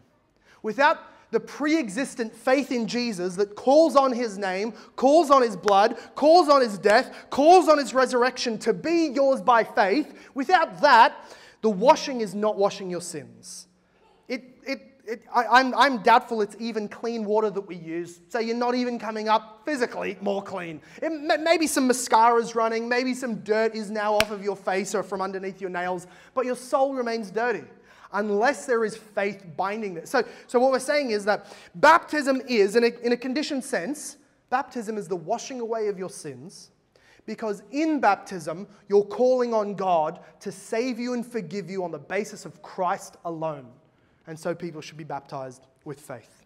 Without 0.61 0.99
the 1.33 1.39
pre 1.39 1.77
existent 1.77 2.33
faith 2.33 2.71
in 2.71 2.87
Jesus 2.87 3.35
that 3.35 3.55
calls 3.55 3.95
on 3.95 4.13
his 4.13 4.37
name, 4.37 4.71
calls 4.95 5.31
on 5.31 5.41
his 5.41 5.57
blood, 5.57 5.97
calls 6.15 6.47
on 6.47 6.61
his 6.61 6.77
death, 6.77 7.13
calls 7.29 7.67
on 7.67 7.77
his 7.77 7.93
resurrection 7.93 8.57
to 8.59 8.71
be 8.71 9.07
yours 9.07 9.41
by 9.41 9.63
faith, 9.63 10.13
without 10.35 10.79
that, 10.81 11.15
the 11.61 11.69
washing 11.69 12.21
is 12.21 12.35
not 12.35 12.55
washing 12.55 12.89
your 12.89 13.01
sins. 13.01 13.67
It, 14.27 14.43
it, 14.65 15.01
it, 15.05 15.23
I, 15.33 15.59
am 15.59 15.73
I'm, 15.73 15.75
I'm 15.75 16.03
doubtful 16.03 16.41
it's 16.41 16.55
even 16.59 16.87
clean 16.87 17.25
water 17.25 17.49
that 17.49 17.61
we 17.61 17.77
use, 17.77 18.21
so 18.29 18.39
you're 18.39 18.55
not 18.55 18.75
even 18.75 18.99
coming 18.99 19.27
up 19.27 19.63
physically 19.65 20.17
more 20.21 20.43
clean. 20.43 20.81
It, 21.01 21.41
maybe 21.41 21.65
some 21.65 21.87
mascara's 21.87 22.53
running, 22.53 22.87
maybe 22.87 23.15
some 23.15 23.37
dirt 23.37 23.73
is 23.73 23.89
now 23.89 24.13
off 24.13 24.29
of 24.29 24.43
your 24.43 24.55
face 24.55 24.93
or 24.93 25.01
from 25.01 25.21
underneath 25.21 25.59
your 25.59 25.71
nails, 25.71 26.05
but 26.35 26.45
your 26.45 26.55
soul 26.55 26.93
remains 26.93 27.31
dirty 27.31 27.63
unless 28.13 28.65
there 28.65 28.85
is 28.85 28.95
faith 28.95 29.45
binding 29.57 29.95
this. 29.95 30.09
So, 30.09 30.23
so 30.47 30.59
what 30.59 30.71
we're 30.71 30.79
saying 30.79 31.11
is 31.11 31.25
that 31.25 31.53
baptism 31.75 32.41
is, 32.47 32.75
in 32.75 32.83
a, 32.83 32.91
in 33.03 33.11
a 33.11 33.17
conditioned 33.17 33.63
sense, 33.63 34.17
baptism 34.49 34.97
is 34.97 35.07
the 35.07 35.15
washing 35.15 35.59
away 35.59 35.87
of 35.87 35.97
your 35.97 36.09
sins, 36.09 36.71
Because 37.25 37.63
in 37.71 37.99
baptism, 37.99 38.67
you're 38.89 39.05
calling 39.05 39.53
on 39.53 39.75
God 39.75 40.19
to 40.41 40.51
save 40.51 40.99
you 40.99 41.13
and 41.13 41.25
forgive 41.25 41.69
you 41.69 41.83
on 41.83 41.91
the 41.91 41.99
basis 41.99 42.45
of 42.45 42.61
Christ 42.61 43.17
alone. 43.23 43.67
And 44.27 44.37
so 44.37 44.53
people 44.53 44.81
should 44.81 44.97
be 44.97 45.03
baptized 45.03 45.67
with 45.85 45.99
faith. 45.99 46.42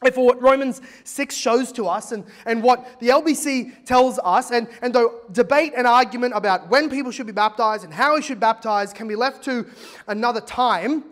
Therefore, 0.00 0.26
what 0.26 0.40
Romans 0.40 0.80
6 1.02 1.34
shows 1.34 1.72
to 1.72 1.88
us 1.88 2.12
and, 2.12 2.24
and 2.46 2.62
what 2.62 3.00
the 3.00 3.08
LBC 3.08 3.84
tells 3.84 4.20
us, 4.22 4.52
and, 4.52 4.68
and 4.80 4.94
though 4.94 5.22
debate 5.32 5.72
and 5.76 5.86
argument 5.88 6.34
about 6.36 6.68
when 6.68 6.88
people 6.88 7.10
should 7.10 7.26
be 7.26 7.32
baptized 7.32 7.82
and 7.84 7.92
how 7.92 8.14
we 8.14 8.22
should 8.22 8.38
baptize 8.38 8.92
can 8.92 9.08
be 9.08 9.16
left 9.16 9.42
to 9.44 9.66
another 10.06 10.40
time, 10.40 11.02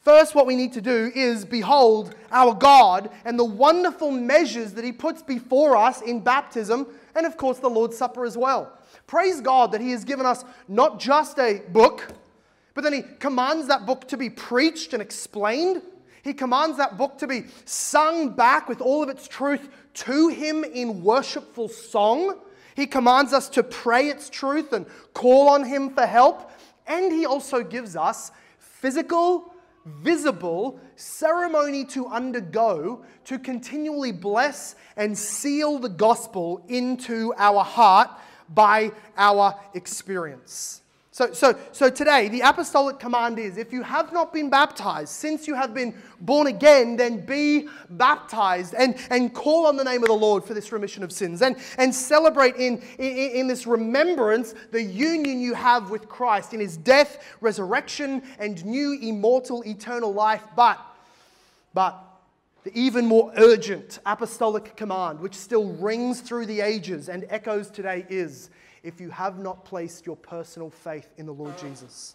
first 0.00 0.34
what 0.34 0.46
we 0.46 0.56
need 0.56 0.72
to 0.72 0.80
do 0.80 1.12
is 1.14 1.44
behold 1.44 2.14
our 2.32 2.54
God 2.54 3.10
and 3.26 3.38
the 3.38 3.44
wonderful 3.44 4.10
measures 4.10 4.72
that 4.72 4.84
He 4.84 4.92
puts 4.92 5.22
before 5.22 5.76
us 5.76 6.00
in 6.00 6.20
baptism 6.20 6.86
and, 7.14 7.26
of 7.26 7.36
course, 7.36 7.58
the 7.58 7.68
Lord's 7.68 7.98
Supper 7.98 8.24
as 8.24 8.38
well. 8.38 8.72
Praise 9.06 9.42
God 9.42 9.70
that 9.72 9.82
He 9.82 9.90
has 9.90 10.02
given 10.02 10.24
us 10.24 10.44
not 10.66 10.98
just 10.98 11.38
a 11.38 11.60
book, 11.72 12.08
but 12.72 12.84
then 12.84 12.94
He 12.94 13.02
commands 13.18 13.68
that 13.68 13.84
book 13.84 14.08
to 14.08 14.16
be 14.16 14.30
preached 14.30 14.94
and 14.94 15.02
explained. 15.02 15.82
He 16.26 16.34
commands 16.34 16.76
that 16.78 16.98
book 16.98 17.18
to 17.18 17.28
be 17.28 17.44
sung 17.64 18.30
back 18.30 18.68
with 18.68 18.80
all 18.80 19.00
of 19.00 19.08
its 19.08 19.28
truth 19.28 19.68
to 19.94 20.26
Him 20.26 20.64
in 20.64 21.04
worshipful 21.04 21.68
song. 21.68 22.40
He 22.74 22.84
commands 22.84 23.32
us 23.32 23.48
to 23.50 23.62
pray 23.62 24.08
its 24.08 24.28
truth 24.28 24.72
and 24.72 24.86
call 25.14 25.48
on 25.48 25.62
Him 25.62 25.90
for 25.90 26.04
help. 26.04 26.50
And 26.88 27.12
He 27.12 27.26
also 27.26 27.62
gives 27.62 27.94
us 27.94 28.32
physical, 28.58 29.54
visible 29.84 30.80
ceremony 30.96 31.84
to 31.84 32.08
undergo 32.08 33.04
to 33.26 33.38
continually 33.38 34.10
bless 34.10 34.74
and 34.96 35.16
seal 35.16 35.78
the 35.78 35.88
gospel 35.88 36.60
into 36.66 37.32
our 37.38 37.62
heart 37.62 38.10
by 38.48 38.90
our 39.16 39.54
experience. 39.74 40.82
So, 41.16 41.32
so, 41.32 41.58
so 41.72 41.88
today, 41.88 42.28
the 42.28 42.42
apostolic 42.42 42.98
command 42.98 43.38
is 43.38 43.56
if 43.56 43.72
you 43.72 43.82
have 43.82 44.12
not 44.12 44.34
been 44.34 44.50
baptized, 44.50 45.08
since 45.08 45.46
you 45.48 45.54
have 45.54 45.72
been 45.72 45.94
born 46.20 46.46
again, 46.46 46.94
then 46.94 47.24
be 47.24 47.68
baptized 47.88 48.74
and, 48.74 48.94
and 49.08 49.32
call 49.32 49.66
on 49.66 49.76
the 49.76 49.82
name 49.82 50.02
of 50.02 50.08
the 50.08 50.14
Lord 50.14 50.44
for 50.44 50.52
this 50.52 50.72
remission 50.72 51.02
of 51.02 51.10
sins 51.10 51.40
and, 51.40 51.56
and 51.78 51.94
celebrate 51.94 52.56
in, 52.56 52.82
in, 52.98 53.16
in 53.16 53.48
this 53.48 53.66
remembrance 53.66 54.54
the 54.72 54.82
union 54.82 55.40
you 55.40 55.54
have 55.54 55.88
with 55.88 56.06
Christ 56.06 56.52
in 56.52 56.60
his 56.60 56.76
death, 56.76 57.24
resurrection, 57.40 58.22
and 58.38 58.62
new 58.66 58.98
immortal 59.00 59.62
eternal 59.62 60.12
life. 60.12 60.42
But, 60.54 60.78
but, 61.72 61.98
the 62.64 62.78
even 62.78 63.06
more 63.06 63.32
urgent 63.38 64.00
apostolic 64.04 64.76
command, 64.76 65.20
which 65.20 65.34
still 65.34 65.72
rings 65.76 66.20
through 66.20 66.44
the 66.44 66.60
ages 66.60 67.08
and 67.08 67.24
echoes 67.30 67.70
today, 67.70 68.04
is 68.10 68.50
if 68.86 69.00
you 69.00 69.10
have 69.10 69.38
not 69.38 69.64
placed 69.64 70.06
your 70.06 70.16
personal 70.16 70.70
faith 70.70 71.12
in 71.16 71.26
the 71.26 71.34
Lord 71.34 71.58
Jesus. 71.58 72.14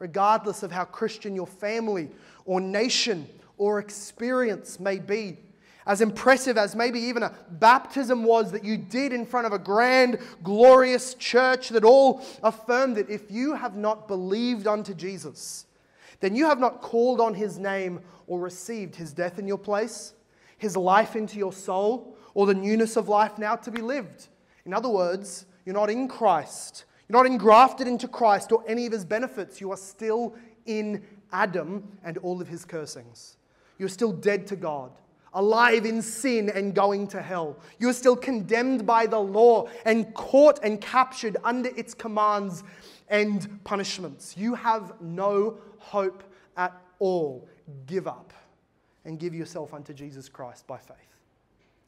Regardless 0.00 0.64
of 0.64 0.72
how 0.72 0.84
Christian 0.84 1.36
your 1.36 1.46
family 1.46 2.10
or 2.44 2.60
nation 2.60 3.28
or 3.56 3.78
experience 3.78 4.80
may 4.80 4.98
be, 4.98 5.38
as 5.86 6.00
impressive 6.00 6.58
as 6.58 6.74
maybe 6.74 6.98
even 6.98 7.22
a 7.22 7.32
baptism 7.52 8.24
was 8.24 8.50
that 8.50 8.64
you 8.64 8.76
did 8.76 9.12
in 9.12 9.24
front 9.24 9.46
of 9.46 9.52
a 9.52 9.58
grand, 9.58 10.18
glorious 10.42 11.14
church 11.14 11.68
that 11.70 11.84
all 11.84 12.22
affirmed 12.42 12.96
that 12.96 13.08
if 13.08 13.30
you 13.30 13.54
have 13.54 13.76
not 13.76 14.08
believed 14.08 14.66
unto 14.66 14.94
Jesus, 14.94 15.66
then 16.18 16.34
you 16.34 16.46
have 16.46 16.58
not 16.58 16.82
called 16.82 17.20
on 17.20 17.32
his 17.32 17.58
name 17.58 18.00
or 18.26 18.40
received 18.40 18.96
his 18.96 19.12
death 19.12 19.38
in 19.38 19.46
your 19.46 19.56
place, 19.56 20.14
his 20.58 20.76
life 20.76 21.14
into 21.14 21.38
your 21.38 21.52
soul, 21.52 22.16
or 22.34 22.44
the 22.44 22.54
newness 22.54 22.96
of 22.96 23.08
life 23.08 23.38
now 23.38 23.54
to 23.54 23.70
be 23.70 23.80
lived. 23.80 24.26
In 24.66 24.74
other 24.74 24.88
words, 24.88 25.46
you're 25.68 25.74
not 25.74 25.90
in 25.90 26.08
Christ. 26.08 26.86
You're 27.06 27.22
not 27.22 27.30
engrafted 27.30 27.86
into 27.86 28.08
Christ 28.08 28.52
or 28.52 28.64
any 28.66 28.86
of 28.86 28.92
his 28.92 29.04
benefits. 29.04 29.60
You 29.60 29.70
are 29.70 29.76
still 29.76 30.34
in 30.64 31.04
Adam 31.30 31.86
and 32.02 32.16
all 32.16 32.40
of 32.40 32.48
his 32.48 32.64
cursings. 32.64 33.36
You're 33.76 33.90
still 33.90 34.12
dead 34.12 34.46
to 34.46 34.56
God, 34.56 34.92
alive 35.34 35.84
in 35.84 36.00
sin 36.00 36.48
and 36.48 36.74
going 36.74 37.06
to 37.08 37.20
hell. 37.20 37.58
You're 37.78 37.92
still 37.92 38.16
condemned 38.16 38.86
by 38.86 39.04
the 39.04 39.18
law 39.18 39.68
and 39.84 40.14
caught 40.14 40.58
and 40.62 40.80
captured 40.80 41.36
under 41.44 41.68
its 41.76 41.92
commands 41.92 42.64
and 43.08 43.62
punishments. 43.64 44.38
You 44.38 44.54
have 44.54 44.94
no 45.02 45.58
hope 45.76 46.24
at 46.56 46.72
all. 46.98 47.46
Give 47.84 48.08
up 48.08 48.32
and 49.04 49.18
give 49.18 49.34
yourself 49.34 49.74
unto 49.74 49.92
Jesus 49.92 50.30
Christ 50.30 50.66
by 50.66 50.78
faith. 50.78 50.96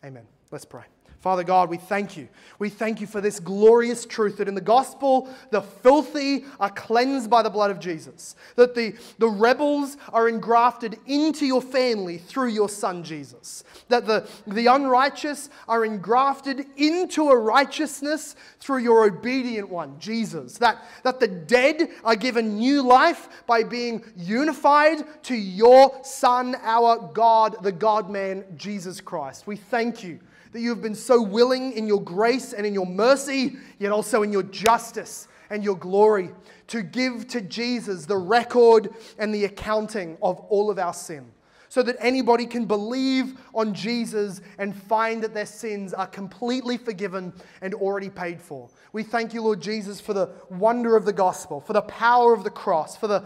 Amen. 0.04 0.26
Let's 0.50 0.66
pray. 0.66 0.84
Father 1.20 1.44
God, 1.44 1.68
we 1.68 1.76
thank 1.76 2.16
you. 2.16 2.28
We 2.58 2.70
thank 2.70 3.02
you 3.02 3.06
for 3.06 3.20
this 3.20 3.40
glorious 3.40 4.06
truth 4.06 4.38
that 4.38 4.48
in 4.48 4.54
the 4.54 4.60
gospel, 4.62 5.28
the 5.50 5.60
filthy 5.60 6.46
are 6.58 6.70
cleansed 6.70 7.28
by 7.28 7.42
the 7.42 7.50
blood 7.50 7.70
of 7.70 7.78
Jesus, 7.78 8.36
that 8.56 8.74
the, 8.74 8.94
the 9.18 9.28
rebels 9.28 9.98
are 10.14 10.30
engrafted 10.30 10.98
into 11.06 11.44
your 11.44 11.60
family 11.60 12.16
through 12.16 12.48
your 12.48 12.70
son 12.70 13.04
Jesus, 13.04 13.64
that 13.88 14.06
the, 14.06 14.26
the 14.46 14.66
unrighteous 14.66 15.50
are 15.68 15.84
engrafted 15.84 16.64
into 16.78 17.28
a 17.28 17.38
righteousness 17.38 18.34
through 18.58 18.78
your 18.78 19.04
obedient 19.04 19.68
one, 19.68 19.98
Jesus, 19.98 20.56
that, 20.56 20.82
that 21.02 21.20
the 21.20 21.28
dead 21.28 21.90
are 22.02 22.16
given 22.16 22.56
new 22.56 22.82
life 22.82 23.44
by 23.46 23.62
being 23.62 24.02
unified 24.16 25.04
to 25.24 25.34
your 25.34 26.02
son, 26.02 26.56
our 26.62 27.10
God, 27.12 27.56
the 27.62 27.72
God 27.72 28.08
man, 28.08 28.44
Jesus 28.56 29.02
Christ. 29.02 29.46
We 29.46 29.56
thank 29.56 30.02
you 30.02 30.18
that 30.52 30.60
you 30.60 30.70
have 30.70 30.82
been 30.82 30.94
so 30.94 31.22
willing 31.22 31.72
in 31.72 31.86
your 31.86 32.02
grace 32.02 32.52
and 32.52 32.66
in 32.66 32.74
your 32.74 32.86
mercy, 32.86 33.56
yet 33.78 33.92
also 33.92 34.22
in 34.22 34.32
your 34.32 34.42
justice 34.44 35.28
and 35.50 35.64
your 35.64 35.76
glory 35.76 36.30
to 36.68 36.82
give 36.82 37.26
to 37.28 37.40
Jesus 37.40 38.06
the 38.06 38.16
record 38.16 38.94
and 39.18 39.34
the 39.34 39.44
accounting 39.44 40.16
of 40.22 40.40
all 40.48 40.70
of 40.70 40.78
our 40.78 40.94
sin 40.94 41.30
so 41.70 41.84
that 41.84 41.96
anybody 42.00 42.46
can 42.46 42.66
believe 42.66 43.38
on 43.54 43.72
Jesus 43.72 44.42
and 44.58 44.74
find 44.74 45.22
that 45.22 45.32
their 45.32 45.46
sins 45.46 45.94
are 45.94 46.06
completely 46.08 46.76
forgiven 46.76 47.32
and 47.62 47.74
already 47.74 48.10
paid 48.10 48.42
for. 48.42 48.68
We 48.92 49.04
thank 49.04 49.32
you, 49.32 49.40
Lord 49.40 49.62
Jesus, 49.62 50.00
for 50.00 50.12
the 50.12 50.30
wonder 50.50 50.96
of 50.96 51.04
the 51.04 51.12
gospel, 51.12 51.60
for 51.60 51.72
the 51.72 51.82
power 51.82 52.34
of 52.34 52.42
the 52.42 52.50
cross, 52.50 52.96
for 52.96 53.06
the 53.06 53.24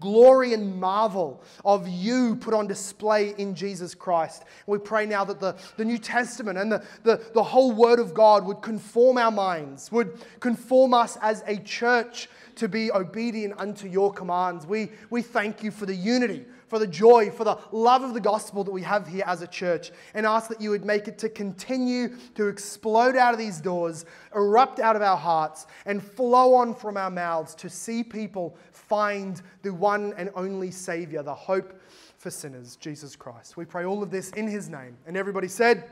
glory 0.00 0.54
and 0.54 0.80
marvel 0.80 1.44
of 1.62 1.86
you 1.86 2.36
put 2.36 2.54
on 2.54 2.66
display 2.66 3.34
in 3.36 3.54
Jesus 3.54 3.94
Christ. 3.94 4.44
We 4.66 4.78
pray 4.78 5.04
now 5.04 5.26
that 5.26 5.38
the, 5.38 5.54
the 5.76 5.84
New 5.84 5.98
Testament 5.98 6.56
and 6.56 6.72
the, 6.72 6.82
the, 7.02 7.22
the 7.34 7.42
whole 7.42 7.72
Word 7.72 7.98
of 7.98 8.14
God 8.14 8.46
would 8.46 8.62
conform 8.62 9.18
our 9.18 9.30
minds, 9.30 9.92
would 9.92 10.24
conform 10.40 10.94
us 10.94 11.18
as 11.20 11.44
a 11.46 11.58
church 11.58 12.30
to 12.54 12.66
be 12.66 12.90
obedient 12.90 13.52
unto 13.58 13.88
your 13.88 14.10
commands. 14.10 14.66
We, 14.66 14.90
we 15.10 15.20
thank 15.20 15.62
you 15.62 15.70
for 15.70 15.84
the 15.84 15.94
unity 15.94 16.46
for 16.68 16.78
the 16.78 16.86
joy, 16.86 17.30
for 17.30 17.44
the 17.44 17.58
love 17.72 18.02
of 18.02 18.14
the 18.14 18.20
gospel 18.20 18.64
that 18.64 18.70
we 18.70 18.82
have 18.82 19.06
here 19.06 19.24
as 19.26 19.42
a 19.42 19.46
church, 19.46 19.92
and 20.14 20.26
ask 20.26 20.48
that 20.48 20.60
you 20.60 20.70
would 20.70 20.84
make 20.84 21.08
it 21.08 21.18
to 21.18 21.28
continue 21.28 22.16
to 22.34 22.48
explode 22.48 23.16
out 23.16 23.32
of 23.32 23.38
these 23.38 23.60
doors, 23.60 24.04
erupt 24.34 24.80
out 24.80 24.96
of 24.96 25.02
our 25.02 25.16
hearts, 25.16 25.66
and 25.86 26.02
flow 26.02 26.54
on 26.54 26.74
from 26.74 26.96
our 26.96 27.10
mouths 27.10 27.54
to 27.54 27.68
see 27.68 28.02
people 28.02 28.56
find 28.72 29.42
the 29.62 29.72
one 29.72 30.14
and 30.16 30.30
only 30.34 30.70
Savior, 30.70 31.22
the 31.22 31.34
hope 31.34 31.80
for 32.18 32.30
sinners, 32.30 32.76
Jesus 32.76 33.16
Christ. 33.16 33.56
We 33.56 33.64
pray 33.64 33.84
all 33.84 34.02
of 34.02 34.10
this 34.10 34.30
in 34.30 34.46
His 34.46 34.68
name. 34.68 34.96
And 35.06 35.16
everybody 35.16 35.48
said, 35.48 35.90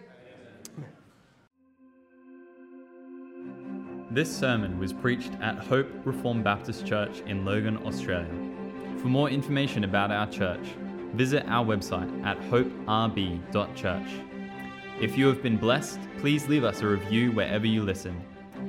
This 4.10 4.30
sermon 4.34 4.78
was 4.78 4.92
preached 4.92 5.32
at 5.40 5.56
Hope 5.56 5.88
Reformed 6.04 6.44
Baptist 6.44 6.84
Church 6.84 7.22
in 7.26 7.46
Logan, 7.46 7.78
Australia. 7.86 8.51
For 9.02 9.08
more 9.08 9.28
information 9.28 9.82
about 9.82 10.12
our 10.12 10.28
church, 10.30 10.64
visit 11.14 11.44
our 11.48 11.66
website 11.66 12.24
at 12.24 12.38
hoperb.church. 12.42 14.08
If 15.00 15.18
you 15.18 15.26
have 15.26 15.42
been 15.42 15.56
blessed, 15.56 15.98
please 16.18 16.46
leave 16.46 16.62
us 16.62 16.82
a 16.82 16.86
review 16.86 17.32
wherever 17.32 17.66
you 17.66 17.82
listen. 17.82 18.22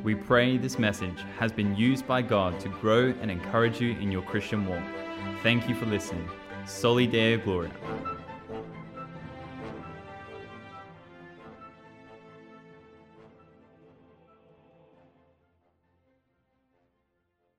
We 0.04 0.16
pray 0.16 0.58
this 0.58 0.80
message 0.80 1.20
has 1.38 1.52
been 1.52 1.76
used 1.76 2.08
by 2.08 2.24
God 2.24 2.60
to 2.62 2.70
grow 2.70 3.14
and 3.22 3.30
encourage 3.30 3.80
you 3.80 3.92
in 3.92 4.12
your 4.12 4.24
Christian 4.24 4.66
walk. 4.66 4.84
Thank 5.44 5.70
you 5.70 5.76
for 5.76 5.86
listening. 5.86 6.28
Soli 6.66 7.06
Deo 7.06 7.38
Gloria. 7.38 7.72